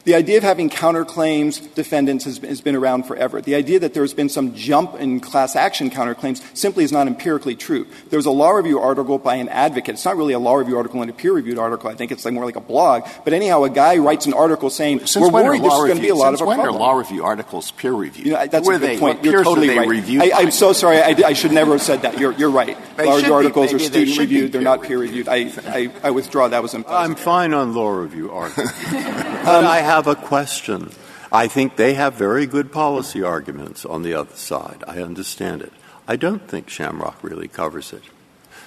The 0.04 0.14
idea 0.14 0.38
of 0.38 0.42
having 0.42 0.70
counterclaims 0.70 1.74
defendants 1.74 2.24
has, 2.24 2.38
has 2.38 2.60
been 2.60 2.76
around 2.76 3.04
forever. 3.04 3.40
The 3.40 3.54
idea 3.54 3.78
that 3.80 3.94
there's 3.94 4.14
been 4.14 4.28
some 4.28 4.54
jump 4.54 4.94
in 4.94 5.20
class 5.20 5.56
action 5.56 5.90
counterclaims 5.90 6.42
simply 6.56 6.84
is 6.84 6.92
not 6.92 7.06
empirically 7.06 7.56
true. 7.56 7.86
There's 8.10 8.26
a 8.26 8.30
law 8.30 8.50
review 8.50 8.78
article 8.78 9.18
by 9.18 9.36
an 9.36 9.48
advocate. 9.48 9.94
It's 9.94 10.04
not 10.04 10.16
really 10.16 10.34
a 10.34 10.38
law 10.38 10.54
review 10.54 10.76
article 10.76 11.00
and 11.00 11.10
a 11.10 11.14
peer 11.14 11.32
reviewed 11.32 11.58
article. 11.58 11.88
I 11.88 11.94
think 11.94 12.12
it's 12.12 12.24
like 12.24 12.34
more 12.34 12.44
like 12.44 12.56
a 12.56 12.60
blog. 12.60 13.06
But 13.24 13.32
anyhow, 13.32 13.64
a 13.64 13.70
guy 13.70 13.96
writes 13.96 14.26
an 14.26 14.34
article 14.34 14.70
saying, 14.70 15.06
Since 15.06 15.16
we're 15.16 15.30
worried 15.30 15.62
this 15.62 15.72
is 15.72 15.78
going 15.78 15.96
to 15.96 16.02
be 16.02 16.08
a 16.08 16.14
lot 16.14 16.34
of 16.34 16.38
since 16.38 16.46
a 16.46 16.46
when 16.46 16.58
problem. 16.58 16.76
are 16.76 16.78
law 16.78 16.92
review 16.92 17.24
articles 17.24 17.70
peer 17.70 17.92
reviewed? 17.92 18.26
You 18.26 18.32
know, 18.32 18.46
that's 18.46 18.66
Were 18.66 18.74
a 18.74 18.78
good 18.78 18.90
they, 18.90 18.98
point. 18.98 19.24
You're 19.24 19.44
totally 19.44 19.68
they 19.68 19.78
right. 19.78 19.88
reviewed 19.88 20.22
I, 20.22 20.30
I'm 20.34 20.50
so 20.50 20.72
sorry. 20.72 20.98
I, 20.98 21.14
I 21.28 21.32
should 21.32 21.52
never 21.52 21.72
have 21.72 21.82
said 21.82 22.02
that. 22.02 22.18
You're, 22.18 22.32
you're 22.32 22.50
right. 22.50 22.76
They 22.96 23.06
Law 23.06 23.16
review 23.16 23.34
articles 23.34 23.72
are 23.72 23.76
Maybe 23.76 23.88
they 23.88 24.06
student 24.06 24.18
reviewed. 24.18 24.52
They're 24.52 24.62
not 24.62 24.82
peer 24.82 24.98
peer 24.98 24.98
reviewed. 24.98 25.28
I, 25.28 25.50
I, 25.66 25.90
I 26.02 26.10
withdraw. 26.10 26.48
That 26.48 26.62
was 26.62 26.74
impossible. 26.74 26.98
I'm 26.98 27.14
fine 27.14 27.54
on 27.54 27.74
law 27.74 27.90
review 27.90 28.30
articles. 28.32 28.72
but 28.82 29.64
I 29.64 29.80
have 29.80 29.97
a 30.06 30.14
question. 30.14 30.92
I 31.30 31.48
think 31.48 31.76
they 31.76 31.94
have 31.94 32.14
very 32.14 32.46
good 32.46 32.72
policy 32.72 33.22
arguments 33.22 33.84
on 33.84 34.02
the 34.02 34.14
other 34.14 34.34
side. 34.34 34.82
I 34.86 35.02
understand 35.02 35.62
it. 35.62 35.72
I 36.06 36.16
don't 36.16 36.48
think 36.48 36.70
Shamrock 36.70 37.22
really 37.22 37.48
covers 37.48 37.92
it. 37.92 38.02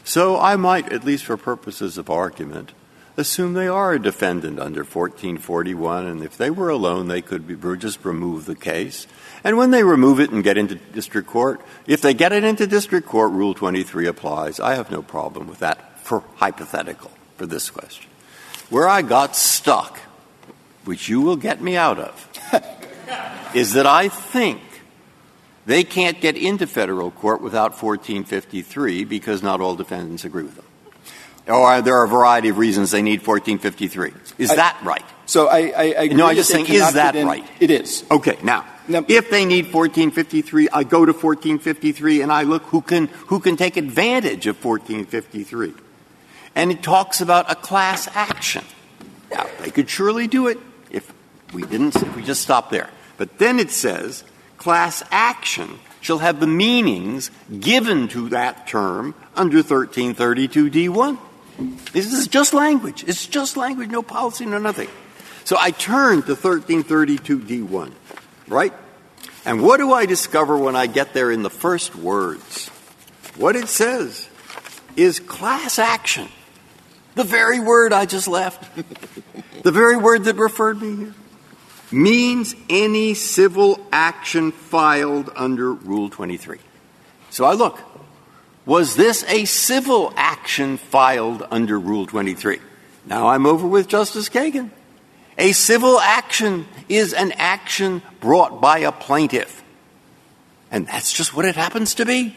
So 0.04 0.40
I 0.40 0.56
might, 0.56 0.92
at 0.92 1.04
least 1.04 1.26
for 1.26 1.38
purposes 1.38 1.98
of 1.98 2.10
argument, 2.10 2.74
assume 3.18 3.54
they 3.54 3.68
are 3.68 3.94
a 3.94 4.02
defendant 4.02 4.60
under 4.60 4.82
1441, 4.82 6.06
and 6.06 6.24
if 6.24 6.38
they 6.38 6.50
were 6.50 6.70
alone, 6.70 7.08
they 7.08 7.22
could 7.22 7.48
be, 7.48 7.56
just 7.78 8.04
remove 8.04 8.46
the 8.46 8.56
case. 8.56 9.08
And 9.44 9.58
when 9.58 9.72
they 9.72 9.84
remove 9.84 10.20
it 10.20 10.32
and 10.32 10.44
get 10.44 10.58
into 10.58 10.76
district 10.76 11.28
court, 11.28 11.62
if 11.88 12.02
they 12.02 12.14
get 12.14 12.34
it 12.34 12.44
into 12.44 12.68
district 12.68 13.08
court, 13.08 13.32
Rule 13.32 13.54
23 13.54 14.08
applies. 14.08 14.60
I 14.60 14.76
have 14.76 14.92
no 14.92 15.02
problem 15.02 15.48
with 15.48 15.60
that 15.60 16.00
for 16.00 16.24
hypothetical 16.36 17.12
for 17.38 17.46
this 17.46 17.70
question. 17.70 18.10
Where 18.70 18.88
I 18.88 19.02
got 19.02 19.36
stuck, 19.36 20.00
which 20.86 21.10
you 21.10 21.22
will 21.22 21.36
get 21.36 21.62
me 21.62 21.76
out 21.78 22.00
of, 22.00 22.28
is 23.56 23.74
that 23.74 23.86
I 23.86 24.10
think 24.10 24.62
they 25.66 25.84
can't 25.84 26.20
get 26.20 26.36
into 26.38 26.68
federal 26.68 27.12
court 27.12 27.42
without 27.42 27.72
1453 27.82 29.06
because 29.06 29.44
not 29.44 29.62
all 29.62 29.76
defendants 29.76 30.26
agree 30.26 30.44
with 30.44 30.56
them. 30.56 30.66
Or 31.48 31.82
there 31.82 31.96
are 31.98 32.06
a 32.06 32.08
variety 32.10 32.50
of 32.50 32.58
reasons 32.58 32.92
they 32.92 33.02
need 33.02 33.26
1453. 33.26 34.14
Is 34.38 34.52
I- 34.52 34.56
that 34.56 34.80
right? 34.84 35.04
So 35.26 35.48
I, 35.48 35.58
I, 35.58 35.62
I 35.62 35.84
agree 36.04 36.18
No, 36.18 36.26
I'm 36.28 36.36
just 36.36 36.50
saying, 36.50 36.68
is 36.68 36.94
that 36.94 37.16
in- 37.16 37.26
right? 37.26 37.46
It 37.60 37.72
is. 37.72 38.04
Okay, 38.12 38.38
now, 38.44 38.66
Now- 38.88 39.06
if 39.08 39.30
they 39.30 39.46
need 39.46 39.66
1453, 39.74 40.70
I 40.70 40.84
go 40.84 41.06
to 41.06 41.14
1453 41.14 42.22
and 42.22 42.32
I 42.32 42.44
look 42.44 42.64
who 42.64 42.82
can, 42.82 43.08
who 43.28 43.40
can 43.40 43.56
take 43.56 43.78
advantage 43.78 44.46
of 44.48 44.64
1453. 44.64 45.74
And 46.54 46.72
it 46.72 46.84
talks 46.84 47.22
about 47.22 47.50
a 47.50 47.56
class 47.56 48.10
action. 48.14 48.64
Now, 49.32 49.48
they 49.62 49.72
could 49.72 49.90
surely 49.90 50.28
do 50.28 50.48
it 50.48 50.60
we 51.54 51.64
didn't, 51.64 52.16
we 52.16 52.24
just 52.24 52.42
stop 52.42 52.70
there. 52.70 52.90
But 53.18 53.38
then 53.38 53.60
it 53.60 53.72
says, 53.72 54.24
class 54.58 55.04
action 55.12 55.80
shall 56.02 56.20
have 56.20 56.40
the 56.40 56.48
meanings 56.48 57.32
given 57.60 58.08
to 58.10 58.30
that 58.30 58.68
term 58.68 59.14
under 59.36 59.62
1332d1. 59.64 61.18
This 61.94 62.12
is 62.12 62.28
just 62.28 62.54
language. 62.54 63.04
It's 63.08 63.28
just 63.28 63.58
language, 63.58 63.90
no 63.90 64.02
policy, 64.02 64.46
no 64.46 64.58
nothing. 64.58 64.90
So 65.44 65.58
I 65.60 65.72
turn 65.72 66.24
to 66.24 66.36
1332d1, 66.36 67.92
right? 68.48 68.74
And 69.46 69.62
what 69.62 69.78
do 69.78 69.92
I 69.94 70.06
discover 70.06 70.58
when 70.58 70.76
I 70.76 70.88
get 70.88 71.14
there 71.14 71.32
in 71.32 71.44
the 71.44 71.50
first 71.50 71.96
words? 71.96 72.70
What 73.38 73.56
it 73.56 73.68
says 73.68 74.30
is 74.96 75.20
class 75.20 75.80
action. 75.80 76.30
The 77.16 77.24
very 77.24 77.60
word 77.60 77.92
I 77.92 78.06
just 78.06 78.28
left, 78.28 78.64
the 79.64 79.72
very 79.72 79.98
word 79.98 80.24
that 80.26 80.38
referred 80.38 80.82
me 80.82 80.96
here, 80.96 81.14
means 81.92 82.56
any 82.70 83.14
civil 83.14 83.80
action 83.92 84.52
filed 84.52 85.30
under 85.36 85.74
Rule 85.74 86.10
23. 86.10 86.60
So 87.30 87.46
I 87.46 87.54
look, 87.54 87.80
was 88.66 88.96
this 88.96 89.24
a 89.28 89.46
civil 89.46 90.14
action 90.16 90.78
filed 90.78 91.46
under 91.50 91.80
Rule 91.80 92.06
23? 92.06 92.60
Now 93.06 93.28
I'm 93.28 93.46
over 93.46 93.68
with 93.68 93.88
Justice 93.88 94.30
Kagan. 94.30 94.70
A 95.38 95.54
civil 95.54 96.00
action 96.00 96.68
is 96.88 97.14
an 97.14 97.32
action 97.34 98.02
brought 98.20 98.62
by 98.62 98.80
a 98.80 98.92
plaintiff. 98.92 99.64
And 100.70 100.88
that's 100.88 101.12
just 101.12 101.34
what 101.36 101.46
it 101.46 101.56
happens 101.56 101.96
to 101.96 102.06
be. 102.06 102.36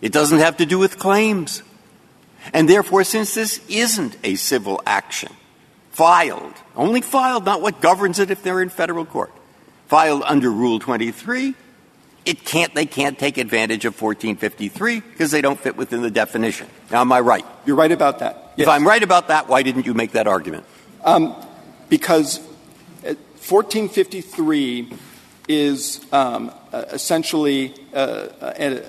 It 0.00 0.12
doesn't 0.12 0.38
have 0.38 0.58
to 0.58 0.66
do 0.66 0.78
with 0.78 0.98
claims. 0.98 1.62
And 2.52 2.68
therefore, 2.68 3.04
since 3.04 3.34
this 3.34 3.60
isn't 3.68 4.16
a 4.22 4.36
civil 4.36 4.80
action, 4.86 5.32
filed, 5.90 6.54
only 6.76 7.00
filed, 7.00 7.44
not 7.44 7.60
what 7.62 7.80
governs 7.80 8.18
it 8.18 8.30
if 8.30 8.42
they're 8.42 8.60
in 8.60 8.68
federal 8.68 9.04
court, 9.04 9.32
filed 9.88 10.22
under 10.24 10.50
Rule 10.50 10.78
23, 10.78 11.54
it 12.24 12.44
can't, 12.44 12.74
they 12.74 12.86
can't 12.86 13.18
take 13.18 13.38
advantage 13.38 13.84
of 13.84 13.94
1453 14.00 15.00
because 15.00 15.30
they 15.30 15.40
don't 15.40 15.58
fit 15.58 15.76
within 15.76 16.02
the 16.02 16.10
definition. 16.10 16.66
Now, 16.90 17.00
am 17.00 17.12
I 17.12 17.20
right? 17.20 17.44
You're 17.64 17.76
right 17.76 17.92
about 17.92 18.18
that. 18.18 18.52
If 18.56 18.68
I'm 18.68 18.86
right 18.86 19.02
about 19.02 19.28
that, 19.28 19.48
why 19.48 19.62
didn't 19.62 19.86
you 19.86 19.94
make 19.94 20.12
that 20.12 20.26
argument? 20.26 20.64
because 21.88 22.40
uh, 23.04 23.14
1453 23.46 24.92
is 25.48 26.04
um, 26.12 26.50
uh, 26.72 26.84
essentially 26.90 27.74
uh, 27.94 27.96
uh, 27.96 28.54
uh, 28.58 28.82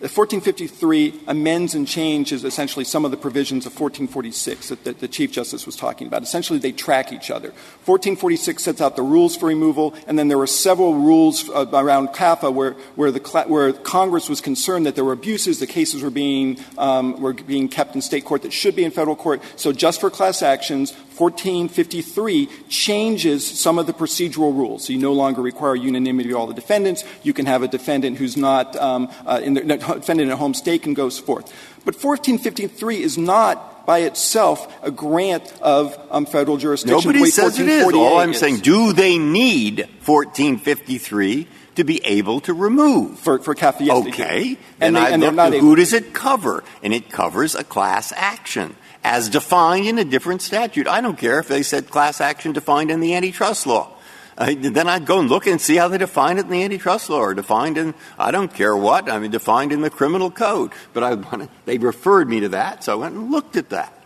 1453 0.00 1.20
amends 1.26 1.74
and 1.74 1.88
changes 1.88 2.44
essentially 2.44 2.84
some 2.84 3.06
of 3.06 3.10
the 3.10 3.16
provisions 3.16 3.64
of 3.64 3.72
1446 3.72 4.68
that, 4.68 4.84
that 4.84 4.98
the 5.00 5.08
Chief 5.08 5.32
Justice 5.32 5.64
was 5.64 5.74
talking 5.74 6.06
about. 6.06 6.22
Essentially, 6.22 6.58
they 6.58 6.72
track 6.72 7.12
each 7.12 7.30
other. 7.30 7.48
1446 7.86 8.62
sets 8.62 8.80
out 8.82 8.94
the 8.94 9.02
rules 9.02 9.36
for 9.36 9.46
removal, 9.46 9.94
and 10.06 10.18
then 10.18 10.28
there 10.28 10.36
were 10.36 10.46
several 10.46 10.94
rules 10.94 11.48
uh, 11.48 11.64
around 11.72 12.08
CAFA 12.08 12.52
where, 12.52 12.72
where, 12.94 13.10
the, 13.10 13.20
where 13.48 13.72
Congress 13.72 14.28
was 14.28 14.42
concerned 14.42 14.84
that 14.84 14.96
there 14.96 15.04
were 15.04 15.14
abuses, 15.14 15.60
the 15.60 15.66
cases 15.66 16.02
were 16.02 16.10
being, 16.10 16.58
um, 16.76 17.18
were 17.18 17.32
being 17.32 17.66
kept 17.66 17.94
in 17.94 18.02
state 18.02 18.26
court 18.26 18.42
that 18.42 18.52
should 18.52 18.76
be 18.76 18.84
in 18.84 18.90
federal 18.90 19.16
court. 19.16 19.40
So 19.56 19.72
just 19.72 20.00
for 20.00 20.10
class 20.10 20.42
actions, 20.42 20.92
1453 21.16 22.48
changes 22.68 23.46
some 23.46 23.78
of 23.78 23.86
the 23.86 23.92
procedural 23.92 24.54
rules. 24.54 24.84
So 24.84 24.92
you 24.92 24.98
no 24.98 25.12
longer 25.12 25.40
require 25.40 25.74
unanimity 25.74 26.30
of 26.30 26.36
all 26.36 26.46
the 26.46 26.54
defendants. 26.54 27.04
You 27.22 27.32
can 27.32 27.46
have 27.46 27.62
a 27.62 27.68
defendant 27.68 28.18
who's 28.18 28.36
not 28.36 28.76
um, 28.76 29.10
uh, 29.24 29.40
in 29.42 29.54
the 29.54 29.64
no, 29.64 29.76
defendant 29.78 30.28
in 30.28 30.30
a 30.30 30.36
home 30.36 30.54
state 30.54 30.84
and 30.86 30.94
goes 30.94 31.18
forth. 31.18 31.46
But 31.84 31.94
1453 31.94 33.02
is 33.02 33.16
not 33.16 33.86
by 33.86 34.00
itself 34.00 34.72
a 34.82 34.90
grant 34.90 35.52
of 35.62 35.96
um, 36.10 36.26
federal 36.26 36.56
jurisdiction. 36.56 36.96
Nobody 36.96 37.30
says 37.30 37.58
it 37.58 37.68
is. 37.68 37.84
1448 37.84 37.98
All 37.98 38.18
I'm 38.18 38.32
is. 38.32 38.38
saying, 38.38 38.58
do 38.58 38.92
they 38.92 39.16
need 39.16 39.80
1453 40.04 41.46
to 41.76 41.84
be 41.84 42.04
able 42.04 42.40
to 42.40 42.52
remove? 42.52 43.18
for, 43.18 43.38
for 43.38 43.54
CAFA, 43.54 43.80
yes. 43.80 44.06
Okay. 44.08 44.58
And, 44.80 44.96
they, 44.96 45.12
and 45.12 45.22
they're 45.22 45.32
not 45.32 45.48
at 45.48 45.54
able 45.54 45.68
who 45.68 45.76
does 45.76 45.92
it 45.92 46.12
cover? 46.12 46.64
And 46.82 46.92
it 46.92 47.10
covers 47.10 47.54
a 47.54 47.64
class 47.64 48.12
action 48.16 48.76
as 49.06 49.28
defined 49.28 49.86
in 49.86 49.98
a 49.98 50.04
different 50.04 50.42
statute. 50.42 50.88
I 50.88 51.00
don't 51.00 51.16
care 51.16 51.38
if 51.38 51.46
they 51.46 51.62
said 51.62 51.88
class 51.90 52.20
action 52.20 52.52
defined 52.52 52.90
in 52.90 52.98
the 52.98 53.14
antitrust 53.14 53.64
law. 53.64 53.92
Uh, 54.36 54.52
then 54.58 54.88
I'd 54.88 55.06
go 55.06 55.20
and 55.20 55.28
look 55.28 55.46
and 55.46 55.60
see 55.60 55.76
how 55.76 55.86
they 55.86 55.96
define 55.96 56.38
it 56.38 56.46
in 56.46 56.50
the 56.50 56.64
antitrust 56.64 57.08
law 57.08 57.20
or 57.20 57.32
defined 57.32 57.78
in, 57.78 57.94
I 58.18 58.32
don't 58.32 58.52
care 58.52 58.76
what, 58.76 59.08
I 59.08 59.20
mean, 59.20 59.30
defined 59.30 59.70
in 59.70 59.80
the 59.80 59.90
criminal 59.90 60.32
code. 60.32 60.72
But 60.92 61.04
I 61.04 61.14
wanted, 61.14 61.50
they 61.66 61.78
referred 61.78 62.28
me 62.28 62.40
to 62.40 62.48
that, 62.48 62.82
so 62.82 62.94
I 62.94 62.96
went 62.96 63.14
and 63.14 63.30
looked 63.30 63.54
at 63.54 63.68
that. 63.68 63.96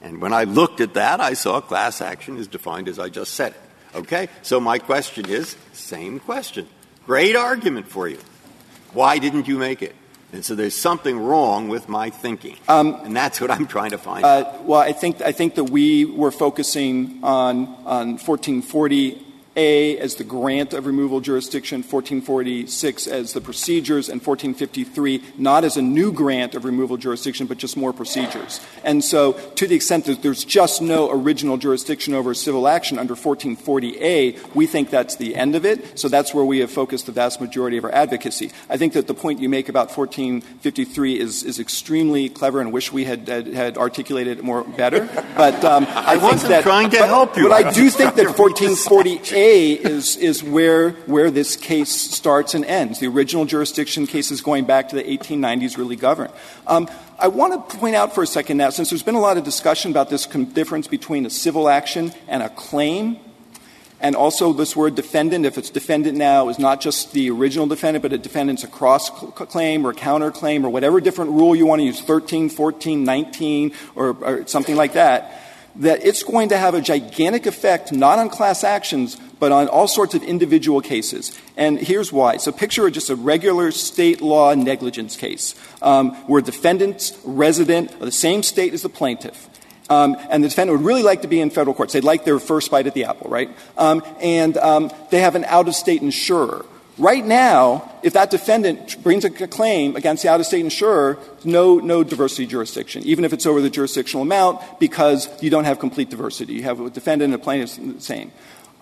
And 0.00 0.22
when 0.22 0.32
I 0.32 0.44
looked 0.44 0.80
at 0.80 0.94
that, 0.94 1.20
I 1.20 1.34
saw 1.34 1.60
class 1.60 2.00
action 2.00 2.36
is 2.36 2.46
defined 2.46 2.86
as 2.88 3.00
I 3.00 3.08
just 3.08 3.34
said 3.34 3.52
it. 3.52 3.96
Okay? 3.96 4.28
So 4.42 4.60
my 4.60 4.78
question 4.78 5.28
is, 5.28 5.56
same 5.72 6.20
question. 6.20 6.68
Great 7.04 7.34
argument 7.34 7.88
for 7.88 8.06
you. 8.06 8.20
Why 8.92 9.18
didn't 9.18 9.48
you 9.48 9.58
make 9.58 9.82
it? 9.82 9.96
And 10.36 10.44
so 10.44 10.54
there's 10.54 10.74
something 10.74 11.18
wrong 11.18 11.68
with 11.68 11.88
my 11.88 12.10
thinking. 12.10 12.56
and 13.06 13.16
that's 13.16 13.40
what 13.40 13.50
I'm 13.50 13.66
trying 13.66 13.92
to 13.92 13.98
find. 13.98 14.22
Uh, 14.22 14.52
well, 14.64 14.80
I 14.80 14.92
think, 14.92 15.22
I 15.22 15.32
think 15.32 15.54
that 15.54 15.64
we 15.64 16.04
were 16.04 16.30
focusing 16.30 17.20
on, 17.22 17.66
on 17.86 18.18
1440A 19.56 19.96
as 19.98 20.16
the 20.16 20.24
grant 20.24 20.72
of 20.72 20.86
removal 20.86 21.20
jurisdiction, 21.20 21.78
1446 21.78 23.06
as 23.06 23.32
the 23.32 23.40
procedures, 23.40 24.08
and 24.08 24.20
1453 24.20 25.22
not 25.38 25.64
as 25.64 25.76
a 25.76 25.82
new 25.82 26.12
grant 26.12 26.54
of 26.54 26.64
removal 26.64 26.96
jurisdiction, 26.96 27.46
but 27.46 27.58
just 27.58 27.76
more 27.76 27.92
procedures. 27.92 28.60
And 28.84 29.02
so 29.02 29.32
to 29.32 29.66
the 29.66 29.74
extent 29.74 30.04
that 30.06 30.22
there's 30.22 30.44
just 30.44 30.82
no 30.82 31.10
original 31.10 31.56
jurisdiction 31.56 32.14
over 32.14 32.34
civil 32.34 32.68
action 32.68 32.98
under 32.98 33.14
1440A, 33.14 34.54
we 34.54 34.66
think 34.66 34.90
that's 34.90 35.16
the 35.16 35.34
end 35.34 35.56
of 35.56 35.64
it. 35.64 35.98
So 35.98 36.08
that's 36.08 36.34
where 36.34 36.44
we 36.44 36.60
have 36.60 36.70
focused 36.70 37.06
the 37.06 37.12
vast 37.12 37.40
majority 37.40 37.76
of 37.76 37.84
our 37.84 37.92
advocacy. 37.92 38.52
I 38.68 38.76
think 38.76 38.92
that 38.92 39.06
the 39.06 39.14
point 39.14 39.40
you 39.40 39.48
make 39.48 39.68
about 39.68 39.96
1453 39.96 41.18
is, 41.18 41.42
is 41.42 41.58
extremely 41.58 42.28
clever 42.28 42.60
and 42.60 42.72
wish 42.72 42.92
we 42.92 43.04
had, 43.04 43.28
had, 43.28 43.46
had 43.46 43.78
articulated 43.78 44.38
it 44.38 44.44
more 44.44 44.64
better. 44.64 45.08
But 45.36 45.64
um, 45.64 45.86
I, 45.88 46.12
think 46.12 46.22
wasn't 46.22 46.50
that, 46.50 46.62
trying 46.62 46.90
to 46.90 46.98
but, 46.98 47.08
help 47.08 47.36
you. 47.36 47.48
But 47.48 47.66
I 47.66 47.72
do 47.72 47.90
think 47.90 48.14
that 48.16 48.26
1440A 48.26 49.45
is, 49.46 50.16
is 50.16 50.42
where, 50.42 50.90
where 51.06 51.30
this 51.30 51.56
case 51.56 51.90
starts 51.90 52.54
and 52.54 52.64
ends. 52.64 53.00
The 53.00 53.06
original 53.06 53.44
jurisdiction 53.44 54.06
cases 54.06 54.40
going 54.40 54.64
back 54.64 54.88
to 54.90 54.96
the 54.96 55.04
1890s 55.04 55.76
really 55.76 55.96
govern. 55.96 56.30
Um, 56.66 56.88
I 57.18 57.28
want 57.28 57.70
to 57.70 57.76
point 57.78 57.96
out 57.96 58.14
for 58.14 58.22
a 58.22 58.26
second 58.26 58.56
now, 58.56 58.70
since 58.70 58.90
there's 58.90 59.02
been 59.02 59.14
a 59.14 59.20
lot 59.20 59.38
of 59.38 59.44
discussion 59.44 59.90
about 59.90 60.10
this 60.10 60.26
com- 60.26 60.46
difference 60.46 60.86
between 60.86 61.24
a 61.26 61.30
civil 61.30 61.68
action 61.68 62.12
and 62.28 62.42
a 62.42 62.48
claim, 62.48 63.18
and 64.00 64.14
also 64.14 64.52
this 64.52 64.76
word 64.76 64.94
defendant, 64.94 65.46
if 65.46 65.56
it's 65.56 65.70
defendant 65.70 66.18
now, 66.18 66.48
is 66.48 66.58
not 66.58 66.80
just 66.80 67.12
the 67.12 67.30
original 67.30 67.66
defendant, 67.66 68.02
but 68.02 68.12
a 68.12 68.18
defendant's 68.18 68.64
a 68.64 68.68
cross 68.68 69.08
cl- 69.08 69.32
claim 69.32 69.86
or 69.86 69.94
counterclaim 69.94 70.64
or 70.64 70.68
whatever 70.68 71.00
different 71.00 71.30
rule 71.30 71.56
you 71.56 71.64
want 71.64 71.80
to 71.80 71.84
use, 71.86 72.00
13, 72.00 72.50
14, 72.50 73.04
19, 73.04 73.72
or, 73.94 74.16
or 74.20 74.46
something 74.46 74.76
like 74.76 74.92
that, 74.92 75.42
that 75.76 76.04
it's 76.04 76.22
going 76.22 76.50
to 76.50 76.56
have 76.56 76.74
a 76.74 76.80
gigantic 76.80 77.46
effect 77.46 77.92
not 77.92 78.18
on 78.18 78.28
class 78.28 78.64
actions, 78.64 79.16
but 79.38 79.52
on 79.52 79.68
all 79.68 79.88
sorts 79.88 80.14
of 80.14 80.22
individual 80.22 80.80
cases. 80.80 81.38
And 81.56 81.78
here's 81.78 82.12
why. 82.12 82.38
So 82.38 82.52
picture 82.52 82.88
just 82.90 83.10
a 83.10 83.16
regular 83.16 83.70
state 83.70 84.20
law 84.20 84.54
negligence 84.54 85.16
case 85.16 85.54
um, 85.82 86.12
where 86.26 86.40
defendant's 86.40 87.18
resident 87.24 87.92
of 87.92 88.00
the 88.00 88.12
same 88.12 88.42
state 88.42 88.74
as 88.74 88.82
the 88.82 88.88
plaintiff. 88.88 89.48
Um, 89.88 90.16
and 90.30 90.42
the 90.42 90.48
defendant 90.48 90.78
would 90.78 90.86
really 90.86 91.04
like 91.04 91.22
to 91.22 91.28
be 91.28 91.40
in 91.40 91.50
federal 91.50 91.74
courts. 91.74 91.92
They'd 91.92 92.02
like 92.02 92.24
their 92.24 92.40
first 92.40 92.70
bite 92.70 92.86
at 92.86 92.94
the 92.94 93.04
apple, 93.04 93.30
right? 93.30 93.50
Um, 93.78 94.02
and 94.20 94.54
they 95.10 95.20
have 95.20 95.36
an 95.36 95.44
out-of-state 95.44 96.02
insurer 96.02 96.64
Right 96.98 97.24
now, 97.24 97.92
if 98.02 98.14
that 98.14 98.30
defendant 98.30 99.02
brings 99.02 99.26
a 99.26 99.30
claim 99.30 99.96
against 99.96 100.22
the 100.22 100.30
out-of-state 100.30 100.64
insurer, 100.64 101.18
no, 101.44 101.78
no 101.78 102.02
diversity 102.02 102.46
jurisdiction, 102.46 103.02
even 103.02 103.26
if 103.26 103.34
it's 103.34 103.44
over 103.44 103.60
the 103.60 103.68
jurisdictional 103.68 104.22
amount, 104.22 104.80
because 104.80 105.28
you 105.42 105.50
don't 105.50 105.64
have 105.64 105.78
complete 105.78 106.08
diversity. 106.08 106.54
You 106.54 106.62
have 106.62 106.80
a 106.80 106.88
defendant 106.88 107.34
and 107.34 107.42
a 107.42 107.44
plaintiff 107.44 107.76
the 107.76 108.00
same. 108.00 108.32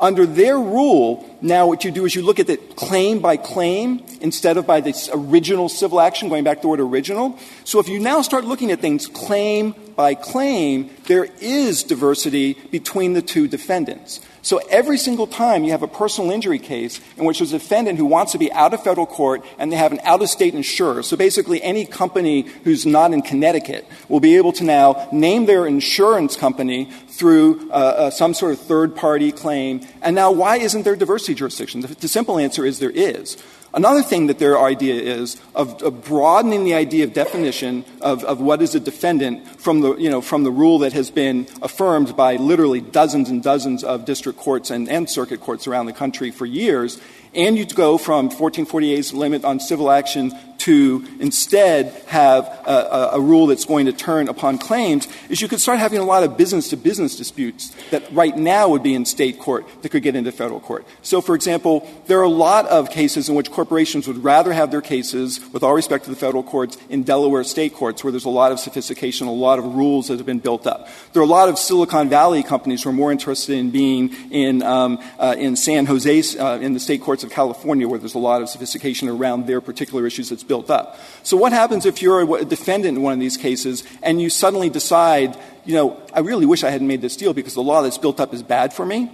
Under 0.05 0.27
their 0.27 0.59
rule, 0.59 1.25
now 1.41 1.67
what 1.67 1.83
you 1.83 1.91
do 1.91 2.05
is 2.05 2.15
you 2.15 2.21
look 2.21 2.39
at 2.39 2.51
it 2.51 2.77
claim 2.77 3.21
by 3.21 3.39
claim 3.39 4.05
instead 4.21 4.59
of 4.59 4.67
by 4.67 4.83
the 4.83 4.93
original 5.15 5.71
civil 5.71 5.99
action, 5.99 6.29
going 6.29 6.45
back 6.45 6.59
to 6.59 6.63
the 6.63 6.69
word 6.69 6.81
original. 6.81 7.39
So 7.65 7.81
if 7.81 7.89
you 7.89 7.99
now 7.99 8.21
start 8.21 8.45
looking 8.45 8.71
at 8.71 8.81
things 8.81 9.07
claim 9.07 9.75
by 9.97 10.15
claim, 10.15 10.91
there 11.07 11.27
is 11.41 11.85
diversity 11.85 12.53
between 12.71 13.15
the 13.15 13.23
two 13.23 13.49
defendants. 13.49 14.21
So 14.43 14.59
every 14.69 14.99
single 14.99 15.27
time 15.27 15.65
you 15.65 15.71
have 15.71 15.83
a 15.83 15.89
personal 15.89 16.31
injury 16.31 16.59
case 16.59 17.01
in 17.17 17.25
which 17.25 17.39
there's 17.39 17.55
a 17.55 17.59
defendant 17.59 17.99
who 17.99 18.05
wants 18.05 18.33
to 18.33 18.39
be 18.39 18.53
out 18.53 18.75
of 18.75 18.85
federal 18.85 19.07
court 19.07 19.43
and 19.59 19.73
they 19.73 19.77
have 19.77 19.93
an 19.93 20.01
out-of-state 20.05 20.55
insurer, 20.55 21.03
so 21.03 21.17
basically 21.17 21.63
any 21.63 21.87
company 21.87 22.43
who's 22.65 22.85
not 22.85 23.15
in 23.15 23.23
Connecticut 23.23 23.87
will 24.11 24.21
be 24.21 24.37
able 24.37 24.53
to 24.53 24.65
now 24.65 25.09
name 25.13 25.47
their 25.47 25.67
insurance 25.67 26.37
company 26.37 26.91
through 27.15 27.71
uh, 27.71 27.75
uh, 27.75 28.11
some 28.11 28.35
sort 28.35 28.53
of 28.53 28.61
third-party 28.61 29.33
claim. 29.33 29.81
And 30.03 30.17
now 30.17 30.33
why 30.33 30.57
isn't 30.57 30.83
there 30.83 30.97
diversity 30.97 31.35
jurisdiction? 31.35 31.81
The, 31.81 31.89
the 31.89 32.09
simple 32.09 32.39
answer 32.39 32.67
is 32.67 32.81
there 32.81 32.91
is. 32.91 33.37
Another 33.73 34.03
thing 34.03 34.29
that 34.29 34.39
their 34.39 34.61
idea 34.61 34.95
is 34.95 35.37
of, 35.55 35.83
of 35.83 36.05
broadening 36.05 36.63
the 36.63 36.75
idea 36.75 37.03
of 37.03 37.13
definition 37.13 37.85
of, 38.01 38.23
of, 38.23 38.41
what 38.41 38.63
is 38.63 38.77
a 38.77 38.81
defendant 38.81 39.61
from 39.61 39.81
the, 39.81 39.97
you 39.97 40.09
know, 40.09 40.21
from 40.21 40.45
the 40.45 40.51
rule 40.53 40.79
that 40.79 40.93
has 40.93 41.11
been 41.11 41.49
affirmed 41.61 42.17
by 42.17 42.37
literally 42.37 42.81
dozens 42.81 43.31
and 43.31 43.43
dozens 43.43 43.83
of 43.83 44.05
district 44.05 44.39
courts 44.39 44.71
and, 44.71 44.89
and 44.89 45.11
circuit 45.11 45.41
courts 45.41 45.67
around 45.67 45.87
the 45.87 45.93
country 45.93 46.31
for 46.31 46.47
years. 46.47 47.01
And 47.35 47.59
you 47.59 47.67
go 47.67 47.99
from 47.99 48.31
1448's 48.31 49.13
limit 49.13 49.45
on 49.45 49.59
civil 49.59 49.91
action 49.91 50.33
to 50.59 51.07
instead 51.21 51.93
have 52.07 52.47
a, 52.67 53.21
rule 53.21 53.47
that's 53.47 53.65
going 53.65 53.87
to 53.87 53.93
turn 53.93 54.29
upon 54.29 54.59
claims 54.59 55.09
is 55.29 55.41
you 55.41 55.49
could 55.49 55.61
start 55.61 55.79
having 55.79 55.99
a 55.99 56.05
lot 56.05 56.23
of 56.23 56.37
business 56.37 56.69
to 56.71 56.77
business 56.77 57.17
disputes 57.17 57.75
that 57.91 58.03
right 58.13 58.37
now 58.37 58.69
would 58.69 58.83
be 58.83 58.95
in 58.95 59.05
state 59.05 59.39
court 59.39 59.67
that 59.83 59.89
could 59.89 60.03
get 60.03 60.15
into 60.15 60.31
federal 60.31 60.61
court. 60.61 60.87
So, 61.03 61.21
for 61.21 61.35
example, 61.35 61.89
there 62.07 62.19
are 62.21 62.25
a 62.25 62.29
lot 62.29 62.67
of 62.67 62.91
cases 62.91 63.29
in 63.29 63.35
which 63.35 63.51
corporations 63.51 64.07
would 64.07 64.23
rather 64.23 64.53
have 64.53 64.71
their 64.71 64.81
cases, 64.81 65.41
with 65.53 65.63
all 65.63 65.75
respect 65.75 66.05
to 66.05 66.11
the 66.11 66.17
federal 66.17 66.43
courts, 66.43 66.77
in 66.89 67.03
Delaware 67.03 67.45
state 67.45 67.75
courts 67.75 68.05
where 68.05 68.11
there's 68.11 68.25
a 68.25 68.31
lot 68.31 68.53
of 68.53 68.61
sophistication, 68.61 69.27
a 69.27 69.33
lot 69.33 69.59
of 69.59 69.65
rules 69.75 70.09
that 70.09 70.19
have 70.19 70.27
been 70.27 70.39
built 70.39 70.67
up. 70.67 70.89
There 71.13 71.21
are 71.21 71.25
a 71.25 71.29
lot 71.29 71.49
of 71.49 71.59
Silicon 71.59 72.09
Valley 72.09 72.43
companies 72.43 72.83
who 72.83 72.91
are 72.91 72.95
more 72.95 73.13
interested 73.13 73.57
in 73.57 73.71
being 73.71 74.15
in, 74.31 74.63
um, 74.63 74.99
uh, 75.19 75.35
in 75.39 75.57
San 75.57 75.87
Jose, 75.87 76.39
uh, 76.39 76.59
in 76.59 76.75
the 76.75 76.81
state 76.81 77.01
courts 77.01 77.25
of 77.25 77.31
California, 77.31 77.89
where 77.89 77.99
there's 77.99 78.15
a 78.15 78.19
lot 78.19 78.43
of 78.43 78.49
sophistication 78.49 79.09
around 79.09 79.47
their 79.47 79.61
particular 79.61 80.07
issues 80.07 80.29
that's 80.29 80.44
built 80.45 80.71
up. 80.71 80.99
So 81.23 81.37
what 81.37 81.53
happens 81.53 81.87
if 81.87 82.03
you're 82.03 82.39
a 82.39 82.45
defendant 82.45 82.99
in 82.99 83.03
one 83.03 83.13
of 83.13 83.21
these 83.21 83.37
cases 83.37 83.83
and 84.03 84.21
you 84.21 84.31
suddenly 84.31 84.69
decide, 84.69 85.37
you 85.65 85.75
know, 85.75 86.01
I 86.13 86.21
really 86.21 86.47
wish 86.47 86.63
I 86.63 86.71
hadn't 86.71 86.87
made 86.87 87.01
this 87.01 87.17
deal 87.17 87.33
because 87.33 87.55
the 87.55 87.63
law 87.63 87.83
that's 87.83 87.99
built 87.99 88.21
up 88.21 88.35
is 88.35 88.43
bad 88.43 88.73
for 88.73 88.85
me? 88.85 89.11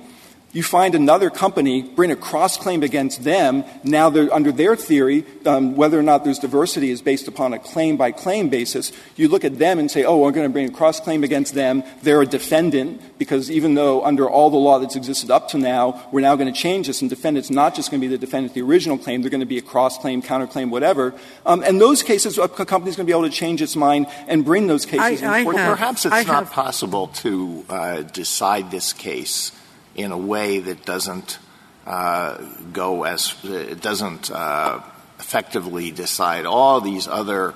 You 0.53 0.65
find 0.65 0.97
another 0.97 1.31
company, 1.31 1.83
bring 1.83 2.11
a 2.11 2.17
cross 2.17 2.57
claim 2.57 2.83
against 2.83 3.23
them. 3.23 3.65
Now, 3.85 4.09
under 4.09 4.51
their 4.51 4.75
theory, 4.75 5.25
um, 5.47 5.77
whether 5.77 5.97
or 5.97 6.03
not 6.03 6.25
there's 6.25 6.41
diversity 6.41 6.91
is 6.91 7.01
based 7.01 7.29
upon 7.29 7.53
a 7.53 7.59
claim 7.61 7.97
by 7.97 8.11
claim 8.11 8.49
basis. 8.49 8.93
You 9.15 9.29
look 9.29 9.45
at 9.45 9.59
them 9.61 9.79
and 9.79 9.89
say, 9.89 10.03
oh, 10.03 10.19
we're 10.19 10.33
going 10.33 10.49
to 10.49 10.53
bring 10.53 10.69
a 10.69 10.73
cross 10.73 10.99
claim 10.99 11.23
against 11.23 11.55
them. 11.55 11.85
They're 12.03 12.23
a 12.23 12.27
defendant 12.27 13.01
because 13.17 13.49
even 13.49 13.75
though 13.75 14.05
under 14.05 14.29
all 14.29 14.51
the 14.51 14.57
law 14.57 14.81
that's 14.81 14.97
existed 14.97 15.31
up 15.31 15.51
to 15.51 15.59
now, 15.59 16.09
we're 16.11 16.21
now 16.21 16.35
going 16.35 16.53
to 16.53 16.59
change 16.59 16.89
this 16.89 17.01
and 17.01 17.09
defendant's 17.09 17.51
not 17.51 17.77
just 17.77 17.93
going 17.93 18.01
to 18.01 18.09
be 18.09 18.11
the 18.11 18.19
defendant, 18.19 18.53
the 18.53 18.63
original 18.63 18.99
claim, 18.99 19.23
they're 19.23 19.31
going 19.31 19.39
to 19.39 19.47
be 19.47 19.59
a 19.59 19.63
cross 19.63 19.99
claim, 19.99 20.21
counter 20.21 20.49
claim, 20.49 20.71
whatever. 20.71 21.15
Um, 21.47 21.63
and 21.63 21.81
those 21.81 22.03
cases, 22.03 22.39
a 22.39 22.49
company's 22.49 22.97
going 22.97 23.07
to 23.07 23.13
be 23.13 23.17
able 23.17 23.29
to 23.29 23.35
change 23.35 23.63
its 23.63 23.77
mind 23.77 24.09
and 24.27 24.45
bring 24.45 24.67
those 24.67 24.85
cases 24.85 25.23
I, 25.23 25.39
in 25.39 25.45
court. 25.45 25.57
Perhaps 25.57 26.07
it's 26.07 26.15
I 26.15 26.25
not 26.25 26.47
have, 26.47 26.51
possible 26.51 27.07
to 27.09 27.65
uh, 27.69 28.03
decide 28.03 28.73
this 28.73 28.93
case 28.93 29.53
in 30.01 30.13
a 30.13 30.19
way 30.19 30.59
that 30.59 30.85
doesn't 30.85 31.39
uh, 31.87 32.39
go 32.73 33.05
as 33.05 33.35
it 33.45 33.81
doesn't 33.81 34.31
uh, 34.31 34.81
effectively 35.19 35.91
decide 35.91 36.47
all 36.47 36.81
these 36.81 37.09
other 37.09 37.55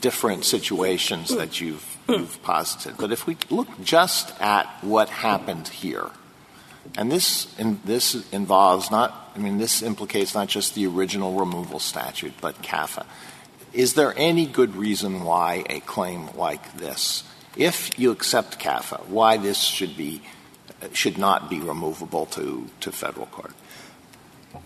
different 0.00 0.44
situations 0.44 1.34
that 1.36 1.60
you've, 1.60 1.98
you've 2.08 2.42
posited. 2.42 2.96
But 2.96 3.12
if 3.12 3.26
we 3.26 3.36
look 3.50 3.68
just 3.82 4.32
at 4.40 4.66
what 4.82 5.08
happened 5.08 5.68
here, 5.68 6.10
and 6.96 7.12
this 7.12 7.54
in, 7.58 7.80
this 7.84 8.28
involves 8.32 8.90
not 8.90 9.32
I 9.36 9.38
mean 9.38 9.58
this 9.58 9.82
implicates 9.82 10.34
not 10.34 10.48
just 10.48 10.74
the 10.74 10.86
original 10.86 11.34
removal 11.34 11.78
statute 11.78 12.34
but 12.40 12.62
CAFA. 12.62 13.04
Is 13.72 13.94
there 13.94 14.12
any 14.16 14.46
good 14.46 14.74
reason 14.74 15.22
why 15.22 15.64
a 15.70 15.78
claim 15.80 16.28
like 16.34 16.76
this, 16.76 17.22
if 17.56 17.96
you 17.98 18.10
accept 18.10 18.58
CAFA, 18.58 19.06
why 19.06 19.36
this 19.36 19.58
should 19.58 19.96
be 19.96 20.22
should 20.92 21.18
not 21.18 21.50
be 21.50 21.60
removable 21.60 22.26
to, 22.26 22.66
to 22.80 22.92
federal 22.92 23.26
court? 23.26 23.52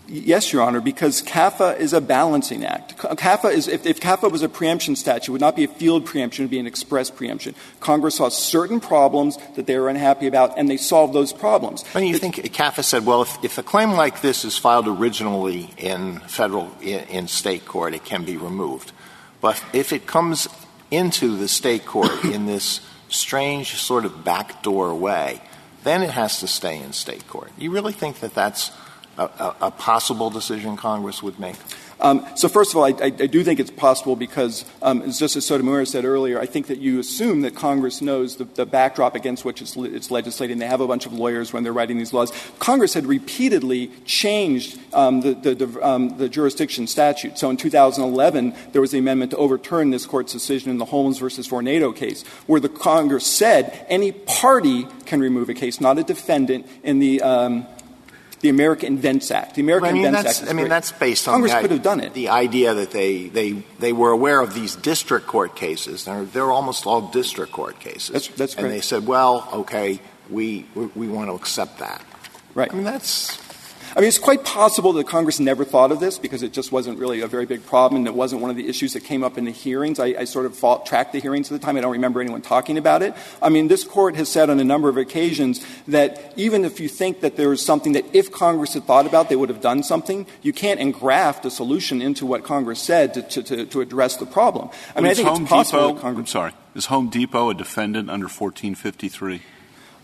Yes, 0.07 0.51
Your 0.51 0.63
Honor, 0.63 0.81
because 0.81 1.21
CAFA 1.21 1.79
is 1.79 1.93
a 1.93 2.01
balancing 2.01 2.63
act. 2.65 2.97
CAFA 2.97 3.51
is, 3.51 3.67
if, 3.67 3.85
if 3.85 3.99
CAFA 3.99 4.31
was 4.31 4.41
a 4.41 4.49
preemption 4.49 4.95
statute, 4.95 5.29
it 5.29 5.31
would 5.31 5.41
not 5.41 5.55
be 5.55 5.63
a 5.63 5.67
field 5.67 6.05
preemption, 6.05 6.43
it 6.43 6.45
would 6.45 6.51
be 6.51 6.59
an 6.59 6.67
express 6.67 7.09
preemption. 7.11 7.53
Congress 7.79 8.15
saw 8.15 8.29
certain 8.29 8.79
problems 8.79 9.37
that 9.55 9.67
they 9.67 9.77
were 9.77 9.89
unhappy 9.89 10.25
about, 10.25 10.57
and 10.57 10.69
they 10.69 10.77
solved 10.77 11.13
those 11.13 11.33
problems. 11.33 11.83
And 11.93 12.07
you 12.07 12.17
think 12.17 12.35
CAFA 12.35 12.83
said, 12.83 13.05
well, 13.05 13.21
if, 13.21 13.43
if 13.43 13.57
a 13.57 13.63
claim 13.63 13.91
like 13.91 14.21
this 14.21 14.43
is 14.43 14.57
filed 14.57 14.87
originally 14.87 15.69
in 15.77 16.19
federal, 16.21 16.71
in, 16.81 17.01
in 17.09 17.27
state 17.27 17.65
court, 17.65 17.93
it 17.93 18.03
can 18.05 18.25
be 18.25 18.37
removed. 18.37 18.91
But 19.39 19.63
if 19.73 19.93
it 19.93 20.07
comes 20.07 20.47
into 20.89 21.35
the 21.37 21.47
state 21.47 21.85
court 21.85 22.23
in 22.25 22.45
this 22.45 22.81
strange 23.09 23.75
sort 23.75 24.05
of 24.05 24.23
backdoor 24.23 24.95
way, 24.95 25.41
then 25.85 26.01
it 26.01 26.09
has 26.09 26.39
to 26.41 26.47
stay 26.47 26.81
in 26.81 26.91
state 26.91 27.27
court. 27.27 27.51
You 27.57 27.71
really 27.71 27.93
think 27.93 28.19
that 28.19 28.33
that's 28.33 28.71
a, 29.17 29.71
possible 29.71 30.29
decision 30.29 30.75
Congress 30.75 31.23
would 31.23 31.39
make? 31.39 31.55
Um, 31.99 32.25
so 32.35 32.49
first 32.49 32.71
of 32.71 32.77
all, 32.77 32.83
I, 32.83 33.09
do 33.09 33.43
think 33.43 33.59
it's 33.59 33.71
possible 33.71 34.15
because, 34.15 34.65
um, 34.81 35.01
as 35.03 35.17
Justice 35.19 35.45
Sotomayor 35.47 35.85
said 35.85 36.05
earlier, 36.05 36.39
I 36.39 36.45
think 36.45 36.67
that 36.67 36.79
you 36.79 36.99
assume 36.99 37.41
that 37.41 37.55
Congress 37.55 38.01
knows 38.01 38.35
the, 38.35 38.65
backdrop 38.65 39.15
against 39.15 39.45
which 39.45 39.61
it's, 39.61 40.11
legislating. 40.11 40.57
They 40.57 40.67
have 40.67 40.81
a 40.81 40.87
bunch 40.87 41.05
of 41.05 41.13
lawyers 41.13 41.53
when 41.53 41.63
they're 41.63 41.73
writing 41.73 41.97
these 41.97 42.13
laws. 42.13 42.31
Congress 42.59 42.93
had 42.93 43.05
repeatedly 43.05 43.91
changed 44.05 44.79
um, 44.93 45.21
the, 45.21 46.29
jurisdiction 46.29 46.87
statute. 46.87 47.37
So 47.37 47.49
in 47.49 47.57
2011, 47.57 48.53
there 48.71 48.81
was 48.81 48.91
the 48.91 48.97
amendment 48.97 49.31
to 49.31 49.37
overturn 49.37 49.91
this 49.91 50.05
court's 50.05 50.33
decision 50.33 50.71
in 50.71 50.77
the 50.77 50.85
Holmes 50.85 51.19
versus 51.19 51.47
Vornado 51.47 51.95
case, 51.95 52.23
where 52.47 52.59
the 52.59 52.69
Congress 52.69 53.25
said 53.25 53.85
any 53.87 54.11
party 54.11 54.87
can 55.05 55.19
remove 55.19 55.49
a 55.49 55.53
case, 55.53 55.79
not 55.79 55.97
a 55.97 56.03
defendant, 56.03 56.67
in 56.83 56.99
the 56.99 57.21
the 58.45 58.49
America 58.49 58.85
Invents 58.85 59.31
Act. 59.31 59.55
The 59.55 59.61
American 59.61 59.89
I 59.89 59.93
mean, 59.93 60.05
Invents 60.05 60.41
Act. 60.41 60.49
I 60.49 60.53
mean, 60.53 60.65
great. 60.65 60.69
that's 60.69 60.91
based 60.91 61.27
on 61.27 61.33
Congress 61.33 61.53
the, 61.53 61.61
could 61.61 61.71
have 61.71 61.81
done 61.81 61.99
it. 61.99 62.13
The 62.13 62.29
idea 62.29 62.75
that 62.75 62.91
they 62.91 63.27
they 63.27 63.63
they 63.79 63.91
were 63.91 64.11
aware 64.11 64.39
of 64.39 64.53
these 64.53 64.75
district 64.75 65.25
court 65.25 65.55
cases. 65.55 66.05
They're, 66.05 66.25
they're 66.25 66.51
almost 66.51 66.85
all 66.85 67.01
district 67.09 67.51
court 67.51 67.79
cases. 67.79 68.09
That's 68.09 68.27
that's 68.27 68.55
And 68.55 68.69
they 68.69 68.81
said, 68.81 69.07
well, 69.07 69.49
okay, 69.51 69.99
we 70.29 70.67
we, 70.75 70.85
we 70.95 71.07
want 71.07 71.29
to 71.29 71.35
accept 71.35 71.79
that. 71.79 72.05
Right. 72.53 72.71
I 72.71 72.75
mean, 72.75 72.83
that's 72.83 73.35
I 73.95 74.01
mean, 74.01 74.09
it's 74.09 74.19
quite 74.19 74.43
possible 74.43 74.91
that 74.93 75.07
Congress 75.07 75.39
never 75.39 75.63
thought 75.63 75.89
of 75.89 76.01
this 76.01 76.19
because 76.19 76.43
it 76.43 76.51
just 76.51 76.69
wasn't 76.69 76.99
really 76.99 77.21
a 77.21 77.27
very 77.27 77.45
big 77.45 77.65
problem 77.65 78.01
and 78.01 78.07
it 78.07 78.13
wasn't 78.13 78.41
one 78.41 78.49
of 78.49 78.57
the 78.57 78.67
issues 78.67 78.91
that 78.91 79.05
came 79.05 79.23
up 79.23 79.37
in 79.37 79.45
the 79.45 79.51
hearings. 79.51 79.99
I, 79.99 80.07
I 80.07 80.23
sort 80.25 80.45
of 80.45 80.53
fought, 80.53 80.85
tracked 80.85 81.13
the 81.13 81.21
hearings 81.21 81.49
at 81.49 81.59
the 81.59 81.65
time. 81.65 81.77
I 81.77 81.81
don't 81.81 81.93
remember 81.93 82.19
anyone 82.19 82.41
talking 82.41 82.77
about 82.77 83.01
it. 83.01 83.13
I 83.41 83.47
mean, 83.47 83.69
this 83.69 83.85
court 83.85 84.17
has 84.17 84.27
said 84.27 84.49
on 84.49 84.59
a 84.59 84.65
number 84.65 84.89
of 84.89 84.97
occasions 84.97 85.65
that 85.87 86.33
even 86.35 86.65
if 86.65 86.81
you 86.81 86.89
think 86.89 87.21
that 87.21 87.37
there 87.37 87.53
is 87.53 87.63
something 87.63 87.93
that 87.93 88.03
if 88.13 88.33
Congress 88.33 88.73
had 88.73 88.83
thought 88.83 89.05
about, 89.05 89.29
they 89.29 89.37
would 89.37 89.47
have 89.47 89.61
done 89.61 89.81
something, 89.81 90.27
you 90.41 90.51
can't 90.51 90.81
engraft 90.81 91.45
a 91.45 91.49
solution 91.49 92.01
into 92.01 92.25
what 92.25 92.43
Congress 92.43 92.81
said 92.81 93.13
to, 93.13 93.21
to, 93.21 93.43
to, 93.43 93.65
to 93.65 93.79
address 93.79 94.17
the 94.17 94.25
problem. 94.25 94.69
I 94.93 94.99
mean, 94.99 95.11
I 95.11 95.13
think 95.13 95.29
Home 95.29 95.43
it's 95.43 95.49
possible 95.49 95.87
Depot, 95.87 96.01
Congress. 96.01 96.23
I'm 96.23 96.27
sorry. 96.27 96.51
Is 96.75 96.87
Home 96.87 97.07
Depot 97.07 97.49
a 97.49 97.53
defendant 97.53 98.09
under 98.09 98.25
1453? 98.25 99.41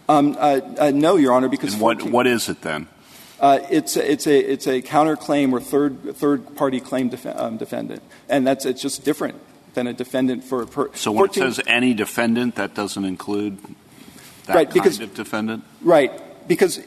Um, 0.07 0.37
uh, 0.39 0.61
uh, 0.77 0.91
no, 0.91 1.17
Your 1.17 1.33
Honor, 1.33 1.49
because 1.49 1.73
and 1.73 1.81
what, 1.81 1.97
14, 1.99 2.13
what 2.13 2.25
is 2.25 2.47
it 2.47 2.61
then? 2.61 2.87
Uh, 3.41 3.59
it's, 3.71 3.97
a, 3.97 4.11
it's, 4.11 4.27
a, 4.27 4.39
it's 4.39 4.67
a 4.67 4.83
counterclaim 4.83 5.51
or 5.51 5.59
third, 5.59 6.15
third 6.15 6.55
party 6.55 6.79
claim 6.79 7.09
def- 7.09 7.25
um, 7.25 7.57
defendant. 7.57 8.03
And 8.29 8.45
that's, 8.45 8.65
it's 8.65 8.81
just 8.81 9.03
different 9.03 9.41
than 9.73 9.87
a 9.87 9.93
defendant 9.93 10.43
for. 10.43 10.61
a 10.61 10.67
Per, 10.67 10.91
so 10.93 11.11
when 11.11 11.27
14, 11.27 11.43
it 11.43 11.53
says 11.55 11.65
any 11.65 11.95
defendant, 11.95 12.55
that 12.55 12.75
doesn't 12.75 13.03
include 13.03 13.57
that 14.45 14.71
kind 14.71 15.01
of 15.01 15.13
defendant? 15.15 15.63
Right. 15.81 16.11
Because 16.47 16.79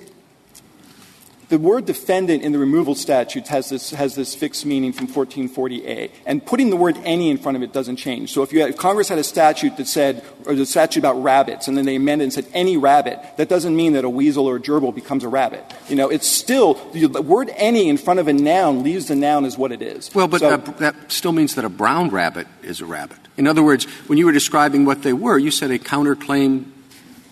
the 1.55 1.61
word 1.61 1.87
defendant 1.87 2.43
in 2.43 2.51
the 2.51 2.59
removal 2.59 2.97
statute 2.97 3.47
has 3.47 3.69
this, 3.69 3.91
has 3.91 4.17
this 4.17 4.35
fixed 4.35 4.67
meaning 4.67 4.93
from 4.93 5.07
1440A. 5.07 6.11
And 6.27 6.45
putting 6.45 6.71
the 6.71 6.77
word 6.77 6.99
any 7.05 7.31
in 7.31 7.39
front 7.39 7.55
of 7.55 7.63
it 7.63 7.73
doesn't 7.73 7.95
change. 7.95 8.33
So 8.33 8.43
if, 8.43 8.53
you 8.53 8.61
had, 8.61 8.71
if 8.71 8.77
Congress 8.77 9.09
had 9.09 9.19
a 9.19 9.23
statute 9.23 9.77
that 9.77 9.87
said, 9.87 10.25
or 10.47 10.57
the 10.57 10.67
statute 10.67 10.99
about 10.99 11.23
rabbits, 11.23 11.69
and 11.69 11.79
then 11.79 11.85
they 11.85 11.95
amended 11.95 12.25
and 12.25 12.33
said 12.33 12.49
any 12.55 12.77
rabbit, 12.77 13.21
that 13.37 13.49
doesn't 13.49 13.77
mean 13.77 13.93
that 13.93 14.05
a 14.05 14.11
weasel 14.11 14.49
or 14.49 14.57
a 14.57 14.61
gerbil 14.61 14.93
becomes 14.93 15.23
a 15.23 15.29
rabbit. 15.29 15.63
You 15.89 15.95
know, 15.95 16.09
it's 16.11 16.27
still, 16.27 16.75
the 16.93 17.23
word 17.23 17.53
any 17.55 17.89
in 17.89 17.99
front 17.99 18.19
of 18.19 18.27
a 18.27 18.33
noun 18.33 18.83
leaves 18.83 19.07
the 19.07 19.15
noun 19.15 19.45
as 19.45 19.57
what 19.57 19.71
it 19.71 19.81
is. 19.81 20.13
Well, 20.13 20.27
but 20.27 20.41
So- 20.41 20.49
uh, 20.49 20.57
that 20.79 20.97
still 21.07 21.31
means 21.31 21.55
that 21.55 21.65
a 21.65 21.69
brown 21.69 22.09
rabbit 22.11 22.49
is 22.65 22.81
a 22.81 22.85
rabbit. 22.85 23.19
In 23.37 23.47
other 23.47 23.63
words, 23.63 23.85
when 24.09 24.19
you 24.19 24.27
were 24.27 24.33
describing 24.33 24.87
what 24.87 25.05
they 25.05 25.13
were, 25.13 25.39
you 25.39 25.53
said 25.53 25.71
a 25.71 25.79
counterclaim 25.79 26.65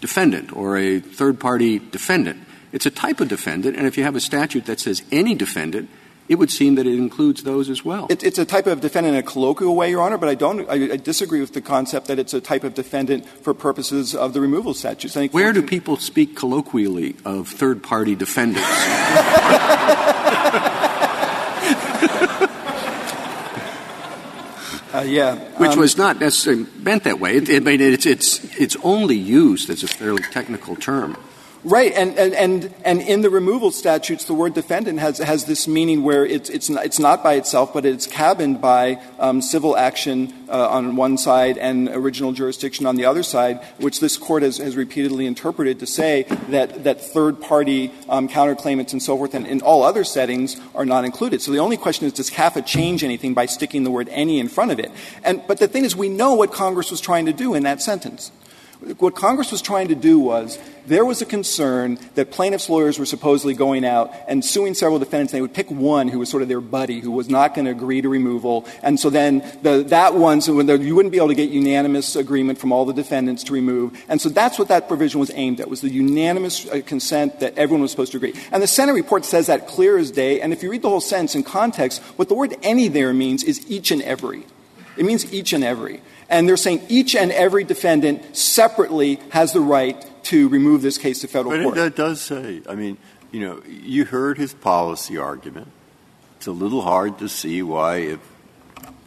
defendant 0.00 0.54
or 0.54 0.76
a 0.76 1.00
third 1.00 1.40
party 1.40 1.80
defendant. 1.80 2.38
It's 2.72 2.86
a 2.86 2.90
type 2.90 3.20
of 3.20 3.28
defendant, 3.28 3.76
and 3.76 3.86
if 3.86 3.98
you 3.98 4.04
have 4.04 4.16
a 4.16 4.20
statute 4.20 4.66
that 4.66 4.80
says 4.80 5.02
any 5.12 5.34
defendant, 5.34 5.90
it 6.28 6.36
would 6.36 6.50
seem 6.50 6.76
that 6.76 6.86
it 6.86 6.94
includes 6.94 7.42
those 7.42 7.68
as 7.68 7.84
well. 7.84 8.06
It, 8.08 8.22
it's 8.22 8.38
a 8.38 8.44
type 8.44 8.66
of 8.66 8.80
defendant 8.80 9.14
in 9.14 9.20
a 9.20 9.22
colloquial 9.22 9.76
way, 9.76 9.90
Your 9.90 10.00
Honor, 10.00 10.16
but 10.16 10.28
I 10.28 10.34
don't. 10.34 10.68
I, 10.70 10.92
I 10.92 10.96
disagree 10.96 11.40
with 11.40 11.52
the 11.52 11.60
concept 11.60 12.06
that 12.06 12.18
it's 12.18 12.32
a 12.32 12.40
type 12.40 12.64
of 12.64 12.74
defendant 12.74 13.26
for 13.26 13.52
purposes 13.52 14.14
of 14.14 14.32
the 14.32 14.40
removal 14.40 14.72
statutes. 14.72 15.14
Where 15.14 15.52
do 15.52 15.60
14 15.60 15.68
people 15.68 15.96
speak 15.98 16.36
colloquially 16.36 17.16
of 17.24 17.48
third 17.48 17.82
party 17.82 18.14
defendants? 18.14 18.66
Uh, 24.92 25.00
yeah, 25.00 25.36
Which 25.56 25.70
um, 25.70 25.78
was 25.78 25.96
not 25.96 26.20
necessarily 26.20 26.66
meant 26.76 27.04
that 27.04 27.18
way. 27.18 27.36
It, 27.36 27.48
it, 27.48 27.62
I 27.62 27.64
mean, 27.64 27.80
it's, 27.80 28.04
it's, 28.04 28.44
it's 28.60 28.76
only 28.82 29.16
used 29.16 29.70
as 29.70 29.82
a 29.82 29.88
fairly 29.88 30.22
technical 30.22 30.76
term. 30.76 31.16
Right, 31.64 31.92
and, 31.92 32.72
in 32.84 33.20
the 33.20 33.30
removal 33.30 33.70
statutes, 33.70 34.24
the 34.24 34.34
word 34.34 34.52
defendant 34.52 34.98
has, 34.98 35.18
has 35.18 35.44
this 35.44 35.68
meaning 35.68 36.02
where 36.02 36.26
it's, 36.26 36.50
it's, 36.50 36.68
not, 36.68 36.84
it's 36.84 36.98
not 36.98 37.22
by 37.22 37.34
itself, 37.34 37.72
but 37.72 37.86
it's 37.86 38.04
cabined 38.04 38.60
by 38.60 39.00
um, 39.20 39.40
civil 39.40 39.76
action 39.76 40.34
uh, 40.48 40.68
on 40.70 40.96
one 40.96 41.16
side 41.16 41.58
and 41.58 41.88
original 41.90 42.32
jurisdiction 42.32 42.84
on 42.84 42.96
the 42.96 43.04
other 43.04 43.22
side, 43.22 43.62
which 43.78 44.00
this 44.00 44.16
court 44.16 44.42
has, 44.42 44.58
repeatedly 44.74 45.24
interpreted 45.24 45.78
to 45.78 45.86
say 45.86 46.24
that, 46.48 46.82
that 46.82 47.00
third 47.00 47.40
party 47.40 47.92
um, 48.08 48.28
counterclaimants 48.28 48.92
and 48.92 49.02
so 49.02 49.16
forth 49.16 49.32
and 49.32 49.46
in 49.46 49.60
all 49.60 49.84
other 49.84 50.02
settings 50.02 50.60
are 50.74 50.84
not 50.84 51.04
included. 51.04 51.40
So 51.42 51.52
the 51.52 51.60
only 51.60 51.76
question 51.76 52.06
is, 52.06 52.12
does 52.12 52.28
CAFA 52.28 52.66
change 52.66 53.04
anything 53.04 53.34
by 53.34 53.46
sticking 53.46 53.84
the 53.84 53.90
word 53.90 54.08
any 54.10 54.40
in 54.40 54.48
front 54.48 54.72
of 54.72 54.80
it? 54.80 54.90
And, 55.22 55.40
but 55.46 55.58
the 55.58 55.68
thing 55.68 55.84
is, 55.84 55.94
we 55.94 56.08
know 56.08 56.34
what 56.34 56.52
Congress 56.52 56.90
was 56.90 57.00
trying 57.00 57.26
to 57.26 57.32
do 57.32 57.54
in 57.54 57.62
that 57.62 57.80
sentence. 57.80 58.32
What 58.98 59.14
Congress 59.14 59.52
was 59.52 59.62
trying 59.62 59.88
to 59.88 59.94
do 59.94 60.18
was 60.18 60.58
there 60.86 61.04
was 61.04 61.22
a 61.22 61.26
concern 61.26 61.98
that 62.16 62.32
plaintiffs' 62.32 62.68
lawyers 62.68 62.98
were 62.98 63.06
supposedly 63.06 63.54
going 63.54 63.84
out 63.84 64.12
and 64.26 64.44
suing 64.44 64.74
several 64.74 64.98
defendants, 64.98 65.32
and 65.32 65.38
they 65.38 65.42
would 65.42 65.54
pick 65.54 65.70
one 65.70 66.08
who 66.08 66.18
was 66.18 66.28
sort 66.28 66.42
of 66.42 66.48
their 66.48 66.60
buddy, 66.60 66.98
who 66.98 67.12
was 67.12 67.28
not 67.28 67.54
going 67.54 67.66
to 67.66 67.70
agree 67.70 68.00
to 68.00 68.08
removal. 68.08 68.66
And 68.82 68.98
so 68.98 69.08
then 69.08 69.44
the, 69.62 69.84
that 69.88 70.14
one, 70.14 70.40
so 70.40 70.60
you 70.60 70.96
wouldn't 70.96 71.12
be 71.12 71.18
able 71.18 71.28
to 71.28 71.34
get 71.34 71.50
unanimous 71.50 72.16
agreement 72.16 72.58
from 72.58 72.72
all 72.72 72.84
the 72.84 72.92
defendants 72.92 73.44
to 73.44 73.52
remove. 73.52 73.96
And 74.08 74.20
so 74.20 74.28
that's 74.28 74.58
what 74.58 74.68
that 74.68 74.88
provision 74.88 75.20
was 75.20 75.30
aimed 75.34 75.60
at, 75.60 75.70
was 75.70 75.80
the 75.80 75.90
unanimous 75.90 76.66
uh, 76.66 76.80
consent 76.84 77.38
that 77.38 77.56
everyone 77.56 77.82
was 77.82 77.92
supposed 77.92 78.12
to 78.12 78.18
agree. 78.18 78.34
And 78.50 78.62
the 78.62 78.66
Senate 78.66 78.94
report 78.94 79.24
says 79.24 79.46
that 79.46 79.68
clear 79.68 79.96
as 79.96 80.10
day. 80.10 80.40
And 80.40 80.52
if 80.52 80.62
you 80.62 80.70
read 80.70 80.82
the 80.82 80.88
whole 80.88 81.00
sentence 81.00 81.36
in 81.36 81.44
context, 81.44 82.02
what 82.16 82.28
the 82.28 82.34
word 82.34 82.56
any 82.62 82.88
there 82.88 83.14
means 83.14 83.44
is 83.44 83.64
each 83.70 83.92
and 83.92 84.02
every. 84.02 84.44
It 84.96 85.04
means 85.04 85.32
each 85.32 85.52
and 85.52 85.64
every. 85.64 86.02
And 86.28 86.48
they're 86.48 86.56
saying 86.56 86.82
each 86.88 87.14
and 87.14 87.30
every 87.32 87.64
defendant 87.64 88.36
separately 88.36 89.20
has 89.30 89.52
the 89.52 89.60
right 89.60 90.04
to 90.24 90.48
remove 90.48 90.82
this 90.82 90.98
case 90.98 91.20
to 91.20 91.28
federal 91.28 91.50
But 91.52 91.60
it, 91.60 91.64
court. 91.64 91.74
that 91.76 91.96
does 91.96 92.20
say, 92.20 92.62
I 92.68 92.74
mean, 92.74 92.96
you 93.30 93.40
know, 93.40 93.62
you 93.66 94.04
heard 94.04 94.38
his 94.38 94.54
policy 94.54 95.16
argument. 95.18 95.68
It's 96.36 96.46
a 96.46 96.52
little 96.52 96.82
hard 96.82 97.18
to 97.18 97.28
see 97.28 97.62
why, 97.62 97.96
if 97.96 98.20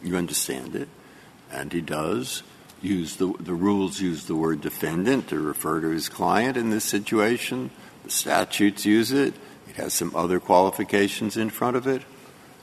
you 0.02 0.16
understand 0.16 0.74
it, 0.74 0.88
and 1.50 1.72
he 1.72 1.80
does 1.80 2.42
use 2.82 3.16
the, 3.16 3.32
the 3.40 3.54
rules 3.54 4.00
use 4.00 4.26
the 4.26 4.34
word 4.34 4.60
defendant 4.60 5.28
to 5.28 5.38
refer 5.38 5.80
to 5.80 5.88
his 5.88 6.08
client 6.08 6.56
in 6.56 6.70
this 6.70 6.84
situation. 6.84 7.70
The 8.04 8.10
statutes 8.10 8.84
use 8.86 9.12
it. 9.12 9.34
It 9.68 9.76
has 9.76 9.92
some 9.94 10.14
other 10.14 10.38
qualifications 10.40 11.36
in 11.36 11.50
front 11.50 11.76
of 11.76 11.86
it. 11.86 12.02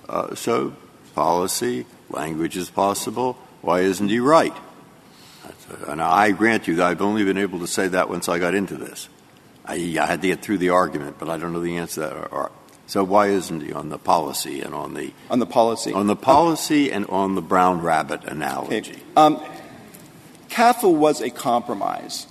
Uh, 0.08 0.36
so, 0.36 0.76
policy, 1.16 1.86
language 2.14 2.56
is 2.58 2.70
possible. 2.70 3.38
Why 3.62 3.82
isn't 3.82 4.10
he 4.10 4.20
right? 4.20 4.56
And 5.88 6.02
I 6.02 6.32
grant 6.32 6.68
you 6.68 6.76
that 6.76 6.86
I've 6.86 7.02
only 7.02 7.24
been 7.24 7.38
able 7.38 7.60
to 7.60 7.68
say 7.68 7.88
that 7.90 8.10
once 8.10 8.30
I 8.30 8.40
got 8.40 8.54
into 8.56 8.76
this. 8.76 9.10
I, 9.66 9.76
I 10.00 10.06
had 10.06 10.22
to 10.22 10.28
get 10.28 10.42
through 10.42 10.58
the 10.60 10.70
argument, 10.70 11.18
but 11.20 11.30
I 11.30 11.38
don't 11.38 11.54
know 11.54 11.62
the 11.62 11.78
answer 11.78 12.02
to 12.02 12.08
that. 12.08 12.14
Or- 12.16 12.28
or- 12.28 12.52
So 12.86 13.04
why 13.04 13.28
isn't 13.28 13.62
he 13.62 13.72
on 13.74 13.90
the 13.90 13.98
policy 13.98 14.62
and 14.62 14.74
on 14.76 14.94
the 14.94 15.14
on 15.30 15.40
the 15.40 15.46
policy. 15.46 15.94
on 15.94 16.08
the 16.08 16.16
policy 16.18 16.92
and 16.92 17.06
on 17.08 17.36
the 17.36 17.42
brown 17.42 17.82
rabbit 17.82 18.24
analogy? 18.26 18.76
Okay. 18.78 19.00
Um, 19.16 19.42
CAFA 20.50 20.94
was 20.94 21.22
a 21.22 21.30
compromise. 21.30 22.28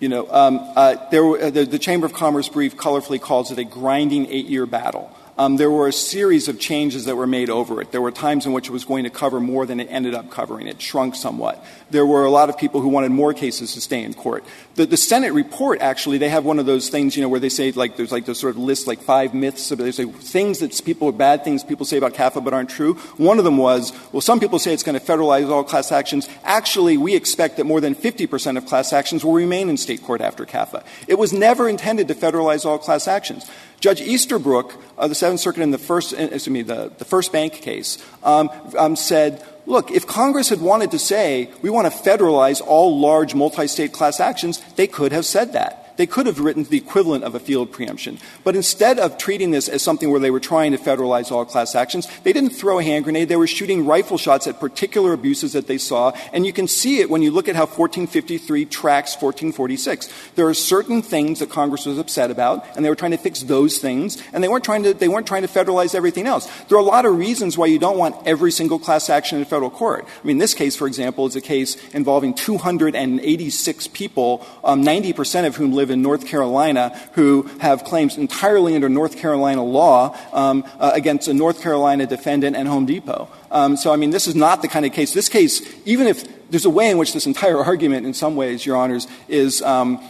You 0.00 0.08
know, 0.08 0.30
um, 0.30 0.60
uh, 0.76 0.94
there 1.10 1.24
uh, 1.24 1.50
the, 1.50 1.64
the 1.64 1.78
Chamber 1.78 2.06
of 2.06 2.12
Commerce 2.12 2.48
brief 2.48 2.76
colorfully 2.76 3.20
calls 3.20 3.50
it 3.50 3.58
a 3.58 3.64
grinding 3.64 4.26
eight-year 4.26 4.64
battle. 4.66 5.10
Um, 5.38 5.56
there 5.56 5.70
were 5.70 5.86
a 5.86 5.92
series 5.92 6.48
of 6.48 6.58
changes 6.58 7.04
that 7.04 7.14
were 7.14 7.26
made 7.26 7.48
over 7.48 7.80
it. 7.80 7.92
There 7.92 8.02
were 8.02 8.10
times 8.10 8.44
in 8.44 8.52
which 8.52 8.66
it 8.68 8.72
was 8.72 8.84
going 8.84 9.04
to 9.04 9.10
cover 9.10 9.38
more 9.38 9.66
than 9.66 9.78
it 9.78 9.86
ended 9.88 10.12
up 10.12 10.32
covering. 10.32 10.66
It 10.66 10.82
shrunk 10.82 11.14
somewhat. 11.14 11.64
There 11.90 12.04
were 12.04 12.24
a 12.24 12.30
lot 12.30 12.48
of 12.50 12.58
people 12.58 12.80
who 12.80 12.88
wanted 12.88 13.12
more 13.12 13.32
cases 13.32 13.72
to 13.74 13.80
stay 13.80 14.02
in 14.02 14.14
court. 14.14 14.44
The, 14.74 14.96
Senate 14.96 15.32
report, 15.32 15.80
actually, 15.80 16.18
they 16.18 16.28
have 16.28 16.44
one 16.44 16.58
of 16.58 16.66
those 16.66 16.88
things, 16.88 17.16
you 17.16 17.22
know, 17.22 17.28
where 17.28 17.38
they 17.38 17.48
say, 17.48 17.70
like, 17.70 17.96
there's 17.96 18.10
like 18.10 18.26
those 18.26 18.40
sort 18.40 18.56
of 18.56 18.58
list, 18.60 18.88
like 18.88 19.00
five 19.00 19.32
myths. 19.32 19.68
They 19.68 19.92
say 19.92 20.06
things 20.06 20.58
that 20.58 20.80
people, 20.84 21.10
bad 21.12 21.44
things 21.44 21.62
people 21.62 21.86
say 21.86 21.98
about 21.98 22.14
CAFA 22.14 22.42
but 22.42 22.52
aren't 22.52 22.70
true. 22.70 22.94
One 23.16 23.38
of 23.38 23.44
them 23.44 23.58
was, 23.58 23.92
well, 24.10 24.20
some 24.20 24.40
people 24.40 24.58
say 24.58 24.74
it's 24.74 24.82
going 24.82 24.98
to 24.98 25.04
federalize 25.04 25.48
all 25.48 25.62
class 25.62 25.92
actions. 25.92 26.28
Actually, 26.42 26.96
we 26.96 27.14
expect 27.14 27.58
that 27.58 27.64
more 27.64 27.80
than 27.80 27.94
50% 27.94 28.56
of 28.56 28.66
class 28.66 28.92
actions 28.92 29.24
will 29.24 29.34
remain 29.34 29.68
in 29.68 29.76
state 29.76 30.02
court 30.02 30.20
after 30.20 30.44
CAFA. 30.44 30.84
It 31.06 31.16
was 31.16 31.32
never 31.32 31.68
intended 31.68 32.08
to 32.08 32.14
federalize 32.16 32.66
all 32.66 32.78
class 32.78 33.06
actions. 33.06 33.48
Judge 33.80 34.00
Easterbrook, 34.00 34.74
uh, 34.96 35.06
the 35.08 35.14
Seventh 35.14 35.40
Circuit 35.40 35.62
in 35.62 35.70
the 35.70 35.78
first, 35.78 36.12
uh, 36.12 36.16
excuse 36.16 36.48
me, 36.48 36.62
the, 36.62 36.92
the 36.98 37.04
first 37.04 37.32
bank 37.32 37.54
case, 37.54 37.98
um, 38.24 38.50
um, 38.76 38.96
said, 38.96 39.44
look, 39.66 39.90
if 39.90 40.06
Congress 40.06 40.48
had 40.48 40.60
wanted 40.60 40.90
to 40.90 40.98
say 40.98 41.50
we 41.62 41.70
want 41.70 41.90
to 41.92 41.96
federalize 41.96 42.60
all 42.60 42.98
large 42.98 43.34
multi-state 43.34 43.92
class 43.92 44.20
actions, 44.20 44.60
they 44.74 44.86
could 44.86 45.12
have 45.12 45.24
said 45.24 45.52
that. 45.52 45.87
They 45.98 46.06
could 46.06 46.26
have 46.26 46.38
written 46.38 46.62
the 46.62 46.76
equivalent 46.76 47.24
of 47.24 47.34
a 47.34 47.40
field 47.40 47.72
preemption. 47.72 48.18
But 48.44 48.54
instead 48.54 49.00
of 49.00 49.18
treating 49.18 49.50
this 49.50 49.68
as 49.68 49.82
something 49.82 50.10
where 50.10 50.20
they 50.20 50.30
were 50.30 50.38
trying 50.38 50.70
to 50.70 50.78
federalize 50.78 51.32
all 51.32 51.44
class 51.44 51.74
actions, 51.74 52.06
they 52.22 52.32
didn't 52.32 52.50
throw 52.50 52.78
a 52.78 52.84
hand 52.84 53.02
grenade. 53.04 53.28
They 53.28 53.36
were 53.36 53.48
shooting 53.48 53.84
rifle 53.84 54.16
shots 54.16 54.46
at 54.46 54.60
particular 54.60 55.12
abuses 55.12 55.54
that 55.54 55.66
they 55.66 55.76
saw. 55.76 56.12
And 56.32 56.46
you 56.46 56.52
can 56.52 56.68
see 56.68 57.00
it 57.00 57.10
when 57.10 57.20
you 57.20 57.32
look 57.32 57.48
at 57.48 57.56
how 57.56 57.66
1453 57.66 58.64
tracks 58.66 59.14
1446. 59.14 60.08
There 60.36 60.46
are 60.46 60.54
certain 60.54 61.02
things 61.02 61.40
that 61.40 61.50
Congress 61.50 61.84
was 61.84 61.98
upset 61.98 62.30
about, 62.30 62.64
and 62.76 62.84
they 62.84 62.90
were 62.90 62.94
trying 62.94 63.10
to 63.10 63.18
fix 63.18 63.42
those 63.42 63.78
things, 63.78 64.22
and 64.32 64.42
they 64.42 64.48
weren't 64.48 64.64
trying 64.64 64.84
to, 64.84 64.94
they 64.94 65.08
weren't 65.08 65.26
trying 65.26 65.42
to 65.42 65.48
federalize 65.48 65.96
everything 65.96 66.28
else. 66.28 66.46
There 66.68 66.78
are 66.78 66.80
a 66.80 66.84
lot 66.84 67.06
of 67.06 67.18
reasons 67.18 67.58
why 67.58 67.66
you 67.66 67.80
don't 67.80 67.98
want 67.98 68.14
every 68.24 68.52
single 68.52 68.78
class 68.78 69.10
action 69.10 69.38
in 69.38 69.44
federal 69.46 69.70
court. 69.70 70.06
I 70.22 70.26
mean, 70.26 70.38
this 70.38 70.54
case, 70.54 70.76
for 70.76 70.86
example, 70.86 71.26
is 71.26 71.34
a 71.34 71.40
case 71.40 71.76
involving 71.90 72.34
286 72.34 73.88
people, 73.88 74.46
um, 74.62 74.84
90% 74.84 75.44
of 75.44 75.56
whom 75.56 75.72
live 75.72 75.87
in 75.90 76.02
North 76.02 76.26
Carolina, 76.26 76.98
who 77.12 77.42
have 77.60 77.84
claims 77.84 78.16
entirely 78.16 78.74
under 78.74 78.88
North 78.88 79.16
Carolina 79.16 79.62
law 79.64 80.16
um, 80.32 80.64
uh, 80.78 80.92
against 80.94 81.28
a 81.28 81.34
North 81.34 81.62
Carolina 81.62 82.06
defendant 82.06 82.56
and 82.56 82.68
Home 82.68 82.86
Depot. 82.86 83.28
Um, 83.50 83.76
so, 83.76 83.92
I 83.92 83.96
mean, 83.96 84.10
this 84.10 84.26
is 84.26 84.34
not 84.34 84.62
the 84.62 84.68
kind 84.68 84.84
of 84.84 84.92
case. 84.92 85.12
This 85.12 85.28
case, 85.28 85.62
even 85.84 86.06
if 86.06 86.50
there's 86.50 86.64
a 86.64 86.70
way 86.70 86.90
in 86.90 86.98
which 86.98 87.12
this 87.12 87.26
entire 87.26 87.58
argument, 87.58 88.06
in 88.06 88.14
some 88.14 88.36
ways, 88.36 88.64
Your 88.64 88.76
Honors, 88.76 89.06
is 89.28 89.62
um, 89.62 90.00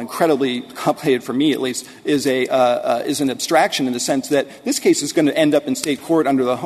incredibly 0.00 0.62
complicated 0.62 1.22
for 1.22 1.32
me 1.32 1.52
at 1.52 1.60
least 1.60 1.88
is 2.04 2.26
a 2.26 2.46
uh, 2.48 2.56
uh, 2.56 3.02
is 3.06 3.20
an 3.20 3.30
abstraction 3.30 3.86
in 3.86 3.92
the 3.92 4.00
sense 4.00 4.28
that 4.28 4.64
this 4.64 4.78
case 4.78 5.02
is 5.02 5.12
going 5.12 5.26
to 5.26 5.36
end 5.36 5.54
up 5.54 5.66
in 5.66 5.76
state 5.76 6.02
court 6.02 6.26
under 6.26 6.44
the 6.44 6.56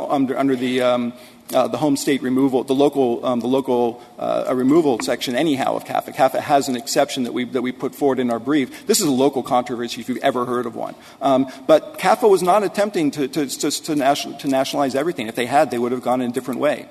the 1.51 1.59
uh, 1.59 1.68
the 1.68 1.78
home 1.78 1.96
state 1.96 2.22
removal, 2.22 2.64
the 2.64 2.74
local, 2.74 3.24
um, 3.24 3.40
the 3.40 3.46
local 3.46 4.03
uh, 4.18 4.53
removal 4.55 4.98
section, 5.01 5.36
anyhow, 5.36 5.76
of 5.76 5.84
CAFA. 5.84 6.14
CAFA 6.14 6.40
has 6.40 6.68
an 6.68 6.76
exception 6.76 7.24
that 7.24 7.32
we 7.32 7.44
that 7.44 7.62
we 7.62 7.72
put 7.72 7.94
forward 7.94 8.18
in 8.18 8.30
our 8.30 8.38
brief. 8.38 8.86
This 8.86 9.01
is 9.01 9.07
a 9.07 9.12
local 9.12 9.42
controversy 9.42 10.01
if 10.01 10.09
you've 10.09 10.18
ever 10.18 10.44
heard 10.44 10.66
of 10.66 10.74
one. 10.74 10.94
Um, 11.20 11.51
but 11.66 11.98
CAFA 11.98 12.28
was 12.28 12.42
not 12.42 12.62
attempting 12.62 13.11
to 13.12 13.28
to, 13.28 13.46
to, 13.46 13.70
to, 13.70 13.96
national, 13.96 14.38
to 14.38 14.48
nationalize 14.48 14.94
everything. 14.94 15.28
If 15.28 15.34
they 15.34 15.46
had, 15.46 15.70
they 15.70 15.78
would 15.78 15.92
have 15.92 16.03
gone 16.03 16.20
in 16.20 16.30
a 16.30 16.32
different 16.32 16.61
way. 16.61 16.88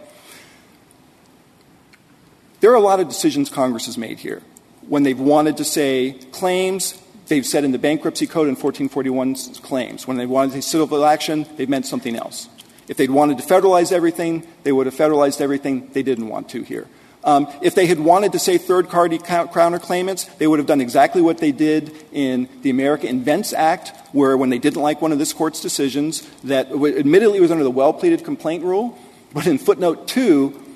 There 2.62 2.72
are 2.72 2.76
a 2.76 2.82
lot 2.82 3.00
of 3.00 3.08
decisions 3.08 3.50
Congress 3.50 3.86
has 3.86 3.98
made 3.98 4.20
here. 4.20 4.42
When 4.88 5.04
they've 5.04 5.20
wanted 5.20 5.58
to 5.58 5.64
say 5.64 6.20
claims, 6.32 7.02
they've 7.28 7.46
said 7.46 7.64
in 7.64 7.72
the 7.72 7.80
bankruptcy 7.80 8.28
code 8.28 8.50
in 8.50 8.56
1441 8.56 9.36
claims. 9.62 10.08
When 10.08 10.18
they 10.18 10.26
wanted 10.26 10.54
to 10.54 10.62
say 10.62 10.78
civil 10.78 11.06
action, 11.06 11.46
they've 11.56 11.70
meant 11.70 11.86
something 11.86 12.16
else. 12.16 12.50
If 12.90 12.98
they'd 12.98 13.12
wanted 13.12 13.38
to 13.38 13.44
federalize 13.46 13.94
everything, 13.94 14.46
they 14.64 14.74
would 14.74 14.88
have 14.88 14.96
federalized 14.96 15.40
everything. 15.40 15.90
They 15.94 16.04
didn't 16.04 16.28
want 16.28 16.50
to 16.50 16.64
here. 16.64 16.88
Um, 17.24 17.48
if 17.62 17.76
they 17.76 17.86
had 17.86 18.00
wanted 18.00 18.32
to 18.32 18.40
say 18.40 18.58
third-party 18.58 19.20
counterclaimants, 19.20 20.38
they 20.38 20.48
would 20.48 20.58
have 20.58 20.68
done 20.68 20.82
exactly 20.82 21.22
what 21.22 21.38
they 21.38 21.52
did 21.52 21.94
in 22.12 22.50
the 22.62 22.70
America 22.70 23.08
Invents 23.08 23.54
Act, 23.54 23.92
where 24.14 24.36
when 24.38 24.50
they 24.50 24.58
didn't 24.58 24.82
like 24.82 25.02
one 25.02 25.12
of 25.12 25.20
this 25.20 25.34
court's 25.34 25.62
decisions, 25.62 26.28
that 26.44 26.72
admittedly 26.72 27.40
was 27.40 27.52
under 27.52 27.64
the 27.64 27.72
well-pleaded 27.72 28.24
complaint 28.24 28.64
rule, 28.64 28.98
but 29.34 29.46
in 29.48 29.58
footnote 29.58 30.08
two, 30.08 30.60
um, 30.60 30.69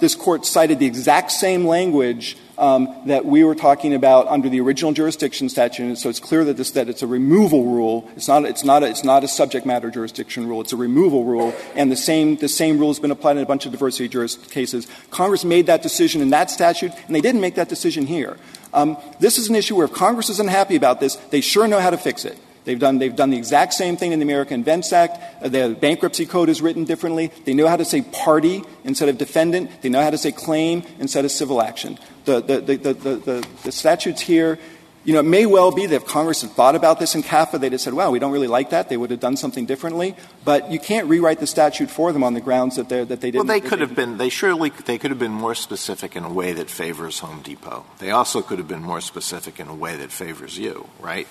this 0.00 0.14
court 0.14 0.46
cited 0.46 0.78
the 0.78 0.86
exact 0.86 1.32
same 1.32 1.66
language 1.66 2.36
um, 2.58 2.94
that 3.06 3.24
we 3.24 3.42
were 3.44 3.54
talking 3.54 3.94
about 3.94 4.28
under 4.28 4.48
the 4.48 4.60
original 4.60 4.92
jurisdiction 4.92 5.48
statute. 5.48 5.84
And 5.84 5.98
so 5.98 6.08
it's 6.08 6.20
clear 6.20 6.44
that, 6.44 6.56
this, 6.56 6.70
that 6.72 6.88
it's 6.88 7.02
a 7.02 7.06
removal 7.06 7.64
rule. 7.64 8.08
It's 8.14 8.28
not, 8.28 8.44
it's, 8.44 8.62
not 8.62 8.82
a, 8.82 8.88
it's 8.88 9.02
not 9.02 9.24
a 9.24 9.28
subject 9.28 9.66
matter 9.66 9.90
jurisdiction 9.90 10.46
rule. 10.46 10.60
It's 10.60 10.72
a 10.72 10.76
removal 10.76 11.24
rule. 11.24 11.54
And 11.74 11.90
the 11.90 11.96
same, 11.96 12.36
the 12.36 12.48
same 12.48 12.78
rule 12.78 12.90
has 12.90 13.00
been 13.00 13.10
applied 13.10 13.36
in 13.36 13.42
a 13.42 13.46
bunch 13.46 13.66
of 13.66 13.72
diversity 13.72 14.08
cases. 14.08 14.86
Congress 15.10 15.44
made 15.44 15.66
that 15.66 15.82
decision 15.82 16.20
in 16.22 16.30
that 16.30 16.50
statute, 16.50 16.92
and 17.06 17.16
they 17.16 17.20
didn't 17.20 17.40
make 17.40 17.56
that 17.56 17.68
decision 17.68 18.06
here. 18.06 18.36
Um, 18.72 18.96
this 19.18 19.38
is 19.38 19.48
an 19.48 19.56
issue 19.56 19.76
where 19.76 19.86
if 19.86 19.92
Congress 19.92 20.30
is 20.30 20.38
unhappy 20.38 20.76
about 20.76 21.00
this, 21.00 21.16
they 21.16 21.40
sure 21.40 21.66
know 21.66 21.80
how 21.80 21.90
to 21.90 21.98
fix 21.98 22.24
it. 22.24 22.38
They've 22.64 22.78
done, 22.78 22.98
they've 22.98 23.14
done 23.14 23.30
the 23.30 23.36
exact 23.36 23.74
same 23.74 23.96
thing 23.96 24.12
in 24.12 24.20
the 24.20 24.24
American 24.24 24.60
Invents 24.60 24.92
Act. 24.92 25.18
Uh, 25.42 25.48
the 25.48 25.76
bankruptcy 25.80 26.26
code 26.26 26.48
is 26.48 26.62
written 26.62 26.84
differently. 26.84 27.32
They 27.44 27.54
know 27.54 27.66
how 27.66 27.76
to 27.76 27.84
say 27.84 28.02
party 28.02 28.62
instead 28.84 29.08
of 29.08 29.18
defendant. 29.18 29.82
They 29.82 29.88
know 29.88 30.00
how 30.00 30.10
to 30.10 30.18
say 30.18 30.30
claim 30.30 30.84
instead 31.00 31.24
of 31.24 31.32
civil 31.32 31.60
action. 31.60 31.98
The, 32.24 32.40
the, 32.40 32.60
the, 32.60 32.76
the, 32.76 32.94
the, 32.94 33.48
the 33.64 33.72
statutes 33.72 34.20
here, 34.20 34.60
you 35.04 35.12
know, 35.12 35.18
it 35.18 35.24
may 35.24 35.46
well 35.46 35.72
be 35.72 35.86
that 35.86 35.96
if 35.96 36.06
Congress 36.06 36.42
had 36.42 36.52
thought 36.52 36.76
about 36.76 37.00
this 37.00 37.16
in 37.16 37.24
CAFA, 37.24 37.58
they'd 37.58 37.72
have 37.72 37.80
said, 37.80 37.94
well, 37.94 38.12
we 38.12 38.20
don't 38.20 38.30
really 38.30 38.46
like 38.46 38.70
that. 38.70 38.88
They 38.88 38.96
would 38.96 39.10
have 39.10 39.18
done 39.18 39.36
something 39.36 39.66
differently. 39.66 40.14
But 40.44 40.70
you 40.70 40.78
can't 40.78 41.08
rewrite 41.08 41.40
the 41.40 41.48
statute 41.48 41.90
for 41.90 42.12
them 42.12 42.22
on 42.22 42.34
the 42.34 42.40
grounds 42.40 42.76
that, 42.76 42.88
that 42.88 43.08
they 43.08 43.16
didn't. 43.16 43.34
Well, 43.34 43.58
they 43.58 43.60
could 43.60 43.80
have 43.80 43.96
been, 43.96 44.18
they 44.18 44.28
surely, 44.28 44.70
they 44.70 44.98
could 44.98 45.10
have 45.10 45.18
been 45.18 45.32
more 45.32 45.56
specific 45.56 46.14
in 46.14 46.22
a 46.22 46.32
way 46.32 46.52
that 46.52 46.70
favors 46.70 47.18
Home 47.18 47.42
Depot. 47.42 47.84
They 47.98 48.12
also 48.12 48.42
could 48.42 48.58
have 48.58 48.68
been 48.68 48.82
more 48.82 49.00
specific 49.00 49.58
in 49.58 49.66
a 49.66 49.74
way 49.74 49.96
that 49.96 50.12
favors 50.12 50.56
you, 50.56 50.88
right? 51.00 51.26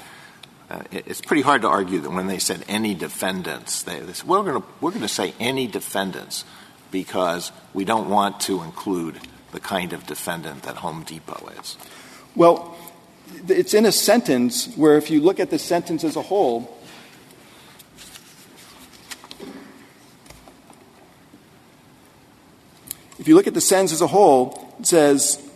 Uh, 0.72 0.82
it's 0.90 1.20
pretty 1.20 1.42
hard 1.42 1.64
to 1.64 1.68
argue 1.68 2.00
that 2.00 2.12
when 2.12 2.28
they 2.28 2.40
said 2.40 2.64
any 2.70 2.94
defendants, 2.94 3.84
they, 3.84 4.00
said, 4.14 4.26
we're 4.26 4.42
going 4.42 5.02
to 5.02 5.08
say 5.10 5.34
any 5.38 5.68
defendants 5.68 6.46
because 6.92 7.52
we 7.74 7.84
don't 7.84 8.10
want 8.10 8.40
to 8.40 8.64
include 8.64 9.20
the 9.52 9.60
kind 9.60 9.92
of 9.92 10.08
defendant 10.08 10.64
that 10.64 10.78
Home 10.78 11.04
Depot 11.04 11.46
is. 11.60 11.78
Well, 12.38 12.74
it's 13.50 13.74
in 13.74 13.86
a 13.86 13.92
sentence 13.92 14.74
where 14.78 14.96
if 14.96 15.12
you 15.12 15.20
look 15.20 15.42
at 15.42 15.50
the 15.50 15.60
sentence 15.60 16.06
as 16.06 16.16
a 16.16 16.22
whole, 16.22 16.78
if 23.20 23.28
you 23.28 23.36
look 23.36 23.48
at 23.48 23.54
the 23.54 23.60
sentence 23.60 23.92
as 23.92 24.00
a 24.00 24.08
whole, 24.08 24.74
it 24.80 24.88
says 24.88 25.51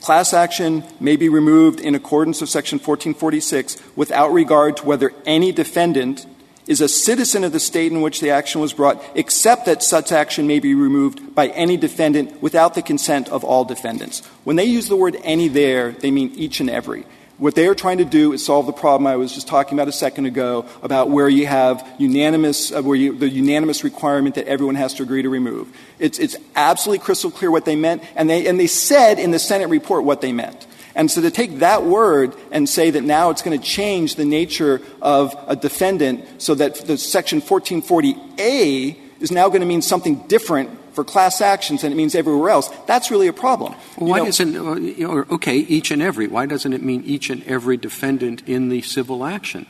Class 0.00 0.32
action 0.32 0.84
may 1.00 1.16
be 1.16 1.28
removed 1.28 1.80
in 1.80 1.94
accordance 1.94 2.40
with 2.40 2.50
Section 2.50 2.78
1446 2.78 3.76
without 3.96 4.32
regard 4.32 4.76
to 4.78 4.86
whether 4.86 5.12
any 5.26 5.52
defendant 5.52 6.26
is 6.66 6.80
a 6.82 6.88
citizen 6.88 7.44
of 7.44 7.52
the 7.52 7.58
state 7.58 7.90
in 7.90 8.02
which 8.02 8.20
the 8.20 8.30
action 8.30 8.60
was 8.60 8.74
brought, 8.74 9.02
except 9.14 9.64
that 9.64 9.82
such 9.82 10.12
action 10.12 10.46
may 10.46 10.60
be 10.60 10.74
removed 10.74 11.34
by 11.34 11.48
any 11.48 11.78
defendant 11.78 12.42
without 12.42 12.74
the 12.74 12.82
consent 12.82 13.28
of 13.30 13.42
all 13.42 13.64
defendants. 13.64 14.24
When 14.44 14.56
they 14.56 14.66
use 14.66 14.88
the 14.88 14.96
word 14.96 15.16
any 15.24 15.48
there, 15.48 15.92
they 15.92 16.10
mean 16.10 16.32
each 16.34 16.60
and 16.60 16.68
every. 16.68 17.06
What 17.38 17.54
they 17.54 17.68
are 17.68 17.74
trying 17.74 17.98
to 17.98 18.04
do 18.04 18.32
is 18.32 18.44
solve 18.44 18.66
the 18.66 18.72
problem 18.72 19.06
I 19.06 19.14
was 19.14 19.32
just 19.32 19.46
talking 19.46 19.78
about 19.78 19.86
a 19.86 19.92
second 19.92 20.26
ago 20.26 20.66
about 20.82 21.08
where 21.08 21.28
you 21.28 21.46
have 21.46 21.88
unanimous, 21.96 22.72
uh, 22.72 22.82
where 22.82 22.96
you, 22.96 23.16
the 23.16 23.28
unanimous 23.28 23.84
requirement 23.84 24.34
that 24.34 24.48
everyone 24.48 24.74
has 24.74 24.94
to 24.94 25.04
agree 25.04 25.22
to 25.22 25.28
remove. 25.28 25.72
It's, 26.00 26.18
it's 26.18 26.36
absolutely 26.56 27.04
crystal 27.04 27.30
clear 27.30 27.52
what 27.52 27.64
they 27.64 27.76
meant, 27.76 28.02
and 28.16 28.28
they, 28.28 28.48
and 28.48 28.58
they 28.58 28.66
said 28.66 29.20
in 29.20 29.30
the 29.30 29.38
Senate 29.38 29.68
report 29.68 30.02
what 30.02 30.20
they 30.20 30.32
meant. 30.32 30.66
And 30.96 31.08
so 31.08 31.20
to 31.20 31.30
take 31.30 31.60
that 31.60 31.84
word 31.84 32.34
and 32.50 32.68
say 32.68 32.90
that 32.90 33.04
now 33.04 33.30
it's 33.30 33.42
going 33.42 33.56
to 33.56 33.64
change 33.64 34.16
the 34.16 34.24
nature 34.24 34.82
of 35.00 35.36
a 35.46 35.54
defendant 35.54 36.42
so 36.42 36.56
that 36.56 36.74
the 36.74 36.98
section 36.98 37.40
1440A 37.40 38.98
is 39.20 39.30
now 39.30 39.46
going 39.46 39.60
to 39.60 39.66
mean 39.66 39.82
something 39.82 40.16
different 40.26 40.70
for 40.98 41.04
class 41.04 41.40
actions 41.40 41.82
than 41.82 41.92
it 41.92 41.94
means 41.94 42.16
everywhere 42.16 42.50
else, 42.50 42.68
that's 42.88 43.08
really 43.08 43.28
a 43.28 43.32
problem. 43.32 43.72
Well, 43.98 44.10
why 44.10 44.24
doesn't, 44.24 44.56
uh, 44.56 45.34
okay, 45.34 45.58
each 45.58 45.92
and 45.92 46.02
every, 46.02 46.26
why 46.26 46.46
doesn't 46.46 46.72
it 46.72 46.82
mean 46.82 47.04
each 47.04 47.30
and 47.30 47.40
every 47.44 47.76
defendant 47.76 48.42
in 48.48 48.68
the 48.68 48.82
civil 48.82 49.24
action, 49.24 49.66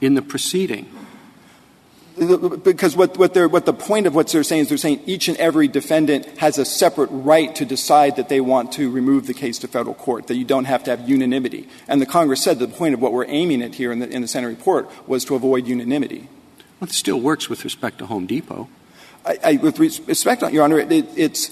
in 0.00 0.14
the 0.14 0.22
proceeding? 0.22 0.90
Because 2.18 2.96
what, 2.96 3.16
what, 3.16 3.34
they 3.34 3.46
what 3.46 3.64
the 3.64 3.72
point 3.72 4.08
of 4.08 4.16
what 4.16 4.26
they're 4.26 4.42
saying 4.42 4.62
is 4.62 4.68
they're 4.70 4.76
saying 4.76 5.02
each 5.06 5.28
and 5.28 5.36
every 5.36 5.68
defendant 5.68 6.26
has 6.38 6.58
a 6.58 6.64
separate 6.64 7.10
right 7.12 7.54
to 7.54 7.64
decide 7.64 8.16
that 8.16 8.28
they 8.28 8.40
want 8.40 8.72
to 8.72 8.90
remove 8.90 9.28
the 9.28 9.34
case 9.34 9.60
to 9.60 9.68
federal 9.68 9.94
court, 9.94 10.26
that 10.26 10.34
you 10.34 10.44
don't 10.44 10.64
have 10.64 10.82
to 10.82 10.90
have 10.90 11.08
unanimity. 11.08 11.68
And 11.86 12.02
the 12.02 12.06
Congress 12.06 12.42
said 12.42 12.58
the 12.58 12.66
point 12.66 12.94
of 12.94 13.00
what 13.00 13.12
we're 13.12 13.26
aiming 13.28 13.62
at 13.62 13.76
here 13.76 13.92
in 13.92 14.00
the, 14.00 14.08
in 14.08 14.20
the 14.20 14.26
Senate 14.26 14.48
report 14.48 14.90
was 15.06 15.24
to 15.26 15.36
avoid 15.36 15.68
unanimity. 15.68 16.28
Well, 16.80 16.88
it 16.88 16.92
still 16.92 17.20
works 17.20 17.48
with 17.48 17.62
respect 17.62 17.98
to 17.98 18.06
Home 18.06 18.26
Depot. 18.26 18.68
With 19.60 19.78
respect, 19.78 20.42
Your 20.52 20.64
Honor, 20.64 20.78
it, 20.78 20.92
it's 21.16 21.50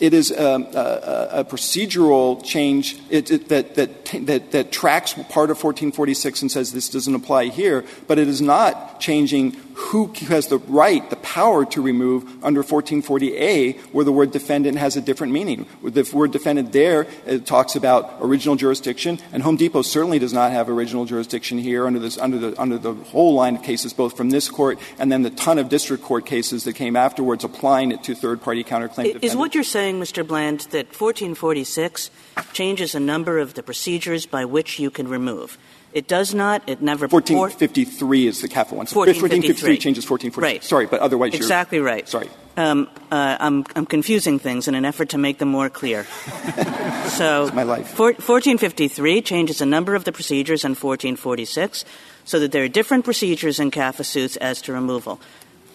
it 0.00 0.14
is 0.14 0.36
um, 0.36 0.66
a, 0.74 1.44
procedural 1.48 2.44
change. 2.44 2.98
That 3.08 4.68
tracks 4.72 5.12
part 5.12 5.50
of 5.50 5.62
1446 5.62 6.42
and 6.42 6.50
says 6.50 6.72
this 6.72 6.88
doesn't 6.88 7.14
apply 7.14 7.46
here, 7.46 7.84
but 8.08 8.18
it 8.18 8.26
is 8.26 8.42
not 8.42 8.98
changing 8.98 9.52
who 9.90 10.06
has 10.28 10.48
the 10.48 10.58
right, 10.58 11.08
the 11.10 11.16
power 11.16 11.64
to 11.66 11.82
remove 11.82 12.24
under 12.44 12.62
1440A, 12.62 13.78
where 13.92 14.04
the 14.04 14.12
word 14.12 14.30
defendant 14.30 14.78
has 14.78 14.96
a 14.96 15.00
different 15.00 15.32
meaning. 15.32 15.66
The 15.82 16.08
word 16.12 16.32
defendant 16.32 16.72
there 16.72 17.06
it 17.26 17.46
talks 17.46 17.76
about 17.76 18.16
original 18.20 18.56
jurisdiction, 18.56 19.18
and 19.32 19.42
Home 19.42 19.56
Depot 19.56 19.82
certainly 19.82 20.18
does 20.18 20.32
not 20.32 20.52
have 20.52 20.68
original 20.68 21.04
jurisdiction 21.04 21.58
here 21.58 21.86
under, 21.86 21.98
this, 21.98 22.18
under, 22.18 22.38
the, 22.38 22.60
under 22.60 22.78
the 22.78 22.94
whole 22.94 23.34
line 23.34 23.56
of 23.56 23.62
cases, 23.62 23.92
both 23.92 24.16
from 24.16 24.30
this 24.30 24.48
court 24.48 24.78
and 24.98 25.10
then 25.10 25.22
the 25.22 25.30
ton 25.30 25.58
of 25.58 25.68
district 25.68 26.02
court 26.02 26.26
cases 26.26 26.64
that 26.64 26.74
came 26.74 26.96
afterwards 26.96 27.44
applying 27.44 27.92
it 27.92 28.02
to 28.04 28.14
third-party 28.14 28.64
counterclaim 28.64 29.04
defendants. 29.04 29.24
Is 29.24 29.36
what 29.36 29.54
you're 29.54 29.64
saying, 29.64 30.00
Mr. 30.00 30.26
Bland, 30.26 30.60
that 30.70 30.86
1446 30.86 32.10
changes 32.52 32.94
a 32.94 33.00
number 33.00 33.38
of 33.38 33.54
the 33.54 33.62
procedures 33.62 34.26
by 34.26 34.44
which 34.44 34.78
you 34.78 34.90
can 34.90 35.08
remove? 35.08 35.58
It 35.92 36.08
does 36.08 36.34
not. 36.34 36.68
It 36.68 36.80
never. 36.80 37.06
1453 37.06 38.26
is 38.26 38.40
the 38.40 38.48
CAFA 38.48 38.72
one. 38.72 38.86
1453 38.86 39.78
changes 39.78 40.08
1446. 40.08 40.42
Right. 40.42 40.64
Sorry, 40.64 40.86
but 40.86 41.00
otherwise 41.00 41.34
exactly 41.34 41.80
right. 41.80 42.08
Sorry. 42.08 42.30
Um, 42.56 42.88
uh, 43.10 43.36
I'm, 43.40 43.64
I'm 43.76 43.86
confusing 43.86 44.38
things 44.38 44.68
in 44.68 44.74
an 44.74 44.84
effort 44.84 45.10
to 45.10 45.18
make 45.18 45.38
them 45.38 45.48
more 45.48 45.70
clear. 45.70 46.04
so 47.08 47.50
my 47.54 47.62
life. 47.62 47.88
For, 47.88 48.12
1453 48.12 49.22
changes 49.22 49.60
a 49.60 49.66
number 49.66 49.94
of 49.94 50.04
the 50.04 50.12
procedures 50.12 50.64
in 50.64 50.70
1446 50.70 51.84
so 52.24 52.40
that 52.40 52.52
there 52.52 52.64
are 52.64 52.68
different 52.68 53.04
procedures 53.04 53.58
in 53.58 53.70
CAFA 53.70 54.04
suits 54.04 54.36
as 54.36 54.62
to 54.62 54.72
removal. 54.72 55.16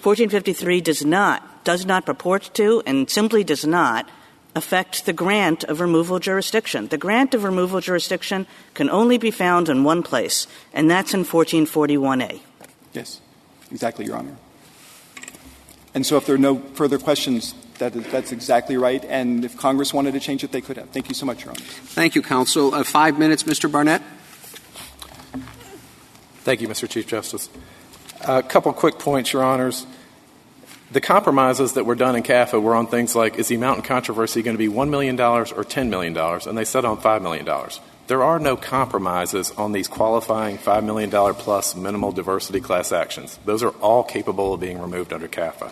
1453 0.04 0.82
does 0.82 1.04
not 1.04 1.64
does 1.64 1.86
not 1.86 2.06
purport 2.06 2.50
to 2.54 2.82
and 2.86 3.10
simply 3.10 3.44
does 3.44 3.66
not 3.66 4.10
affect 4.58 5.06
the 5.06 5.14
grant 5.14 5.64
of 5.64 5.80
removal 5.80 6.20
jurisdiction. 6.20 6.88
The 6.88 6.98
grant 6.98 7.34
of 7.34 7.44
removal 7.44 7.80
jurisdiction 7.80 8.48
can 8.74 8.90
only 8.90 9.18
be 9.18 9.32
found 9.32 9.70
in 9.70 9.84
one 9.84 10.04
place, 10.04 10.48
and 10.74 10.90
that's 10.90 11.14
in 11.14 11.24
1441A. 11.24 12.42
Yes, 12.94 13.22
exactly, 13.72 14.06
Your 14.06 14.18
Honor. 14.18 14.36
And 15.94 16.06
so 16.06 16.18
if 16.18 16.26
there 16.26 16.36
are 16.36 16.40
no 16.40 16.60
further 16.74 16.98
questions, 16.98 17.54
that 17.80 17.96
is, 17.96 18.06
that's 18.12 18.32
exactly 18.32 18.78
right. 18.78 19.04
And 19.06 19.46
if 19.46 19.58
Congress 19.58 19.94
wanted 19.94 20.14
to 20.14 20.20
change 20.20 20.44
it, 20.44 20.52
they 20.52 20.62
could 20.62 20.78
have. 20.78 20.90
Thank 20.90 21.10
you 21.10 21.16
so 21.16 21.26
much, 21.26 21.46
Your 21.46 21.52
Honor. 21.52 21.62
Thank 21.62 22.16
you, 22.16 22.22
counsel. 22.22 22.74
Uh, 22.74 22.84
five 22.84 23.18
minutes, 23.18 23.44
Mr. 23.44 23.72
Barnett. 23.72 24.02
Thank 26.42 26.62
you, 26.62 26.68
Mr. 26.68 26.90
Chief 26.90 27.08
Justice. 27.08 27.50
A 28.28 28.42
couple 28.42 28.72
quick 28.74 29.00
points, 29.00 29.34
Your 29.34 29.44
Honors. 29.44 29.86
The 30.98 31.02
compromises 31.02 31.74
that 31.74 31.86
were 31.86 31.94
done 31.94 32.16
in 32.16 32.24
CAFA 32.24 32.60
were 32.60 32.74
on 32.74 32.88
things 32.88 33.16
like 33.16 33.38
is 33.38 33.50
the 33.50 33.54
amount 33.54 33.78
in 33.78 33.84
controversy 33.84 34.42
going 34.42 34.58
to 34.58 34.58
be 34.58 34.68
$1 34.68 34.90
million 34.90 35.14
or 35.22 35.46
$10 35.46 35.90
million? 35.90 36.18
And 36.18 36.58
they 36.58 36.66
set 36.66 36.86
on 36.86 36.98
$5 36.98 37.22
million. 37.22 37.48
There 38.08 38.24
are 38.24 38.40
no 38.40 38.58
compromises 38.58 39.52
on 39.52 39.74
these 39.74 39.88
qualifying 39.88 40.58
$5 40.58 40.84
million 40.84 41.12
plus 41.36 41.76
minimal 41.76 42.12
diversity 42.12 42.62
class 42.62 42.92
actions. 42.92 43.38
Those 43.46 43.62
are 43.62 43.76
all 43.80 44.04
capable 44.04 44.56
of 44.56 44.60
being 44.60 44.82
removed 44.82 45.14
under 45.14 45.28
CAFA. 45.28 45.72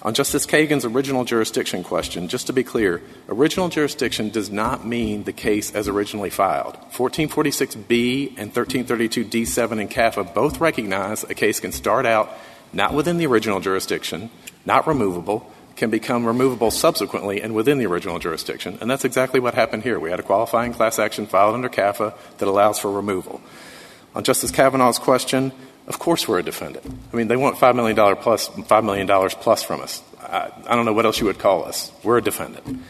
On 0.00 0.14
Justice 0.14 0.46
Kagan's 0.46 0.86
original 0.86 1.24
jurisdiction 1.24 1.84
question, 1.84 2.28
just 2.28 2.46
to 2.46 2.54
be 2.54 2.64
clear, 2.64 3.02
original 3.28 3.68
jurisdiction 3.68 4.30
does 4.30 4.50
not 4.50 4.86
mean 4.86 5.24
the 5.24 5.34
case 5.34 5.74
as 5.74 5.88
originally 5.88 6.30
filed. 6.30 6.78
1446B 6.92 8.36
and 8.38 8.54
1332D7 8.54 9.78
in 9.78 9.88
CAFA 9.88 10.32
both 10.32 10.58
recognize 10.58 11.22
a 11.22 11.34
case 11.34 11.60
can 11.60 11.70
start 11.70 12.06
out 12.06 12.32
not 12.72 12.94
within 12.94 13.18
the 13.18 13.26
original 13.26 13.60
jurisdiction, 13.60 14.30
not 14.64 14.86
removable, 14.86 15.52
can 15.76 15.90
become 15.90 16.24
removable 16.24 16.70
subsequently 16.70 17.40
and 17.40 17.54
within 17.54 17.78
the 17.78 17.86
original 17.86 18.18
jurisdiction. 18.18 18.78
And 18.80 18.90
that's 18.90 19.04
exactly 19.04 19.40
what 19.40 19.54
happened 19.54 19.82
here. 19.82 19.98
We 19.98 20.10
had 20.10 20.20
a 20.20 20.22
qualifying 20.22 20.72
class 20.72 20.98
action 20.98 21.26
filed 21.26 21.54
under 21.54 21.68
CAFA 21.68 22.14
that 22.38 22.48
allows 22.48 22.78
for 22.78 22.90
removal. 22.90 23.40
On 24.14 24.22
Justice 24.22 24.50
Kavanaugh's 24.50 24.98
question, 24.98 25.52
of 25.86 25.98
course 25.98 26.28
we're 26.28 26.38
a 26.38 26.42
defendant. 26.42 26.86
I 27.12 27.16
mean, 27.16 27.28
they 27.28 27.36
want 27.36 27.56
$5 27.56 27.74
million 27.74 28.16
plus, 28.16 28.48
$5 28.48 28.84
million 28.84 29.08
plus 29.30 29.62
from 29.62 29.80
us. 29.80 30.02
I, 30.20 30.52
I 30.66 30.76
don't 30.76 30.84
know 30.84 30.92
what 30.92 31.06
else 31.06 31.18
you 31.18 31.26
would 31.26 31.38
call 31.38 31.64
us. 31.64 31.90
We're 32.02 32.18
a 32.18 32.22
defendant. 32.22 32.82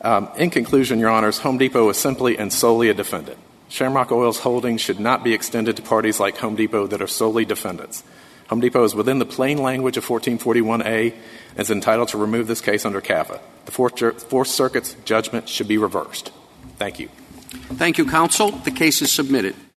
Um, 0.00 0.28
in 0.36 0.50
conclusion, 0.50 0.98
Your 0.98 1.10
Honors, 1.10 1.38
Home 1.38 1.56
Depot 1.56 1.88
is 1.88 1.96
simply 1.96 2.38
and 2.38 2.52
solely 2.52 2.88
a 2.88 2.94
defendant. 2.94 3.38
Shamrock 3.68 4.12
Oil's 4.12 4.38
holdings 4.38 4.80
should 4.80 5.00
not 5.00 5.24
be 5.24 5.32
extended 5.32 5.76
to 5.76 5.82
parties 5.82 6.20
like 6.20 6.36
Home 6.38 6.56
Depot 6.56 6.86
that 6.88 7.00
are 7.00 7.06
solely 7.06 7.44
defendants. 7.44 8.04
Home 8.48 8.60
Depot 8.60 8.84
is 8.84 8.94
within 8.94 9.18
the 9.18 9.26
plain 9.26 9.58
language 9.58 9.96
of 9.96 10.06
1441A 10.06 11.12
and 11.12 11.60
is 11.60 11.70
entitled 11.70 12.08
to 12.08 12.18
remove 12.18 12.46
this 12.46 12.60
case 12.60 12.84
under 12.84 13.00
CAFA. 13.00 13.40
The 13.64 13.72
Fourth, 13.72 14.22
Fourth 14.24 14.48
Circuit's 14.48 14.94
judgment 15.04 15.48
should 15.48 15.68
be 15.68 15.78
reversed. 15.78 16.30
Thank 16.76 16.98
you. 16.98 17.08
Thank 17.74 17.98
you, 17.98 18.06
counsel. 18.06 18.50
The 18.50 18.70
case 18.70 19.00
is 19.00 19.10
submitted. 19.10 19.54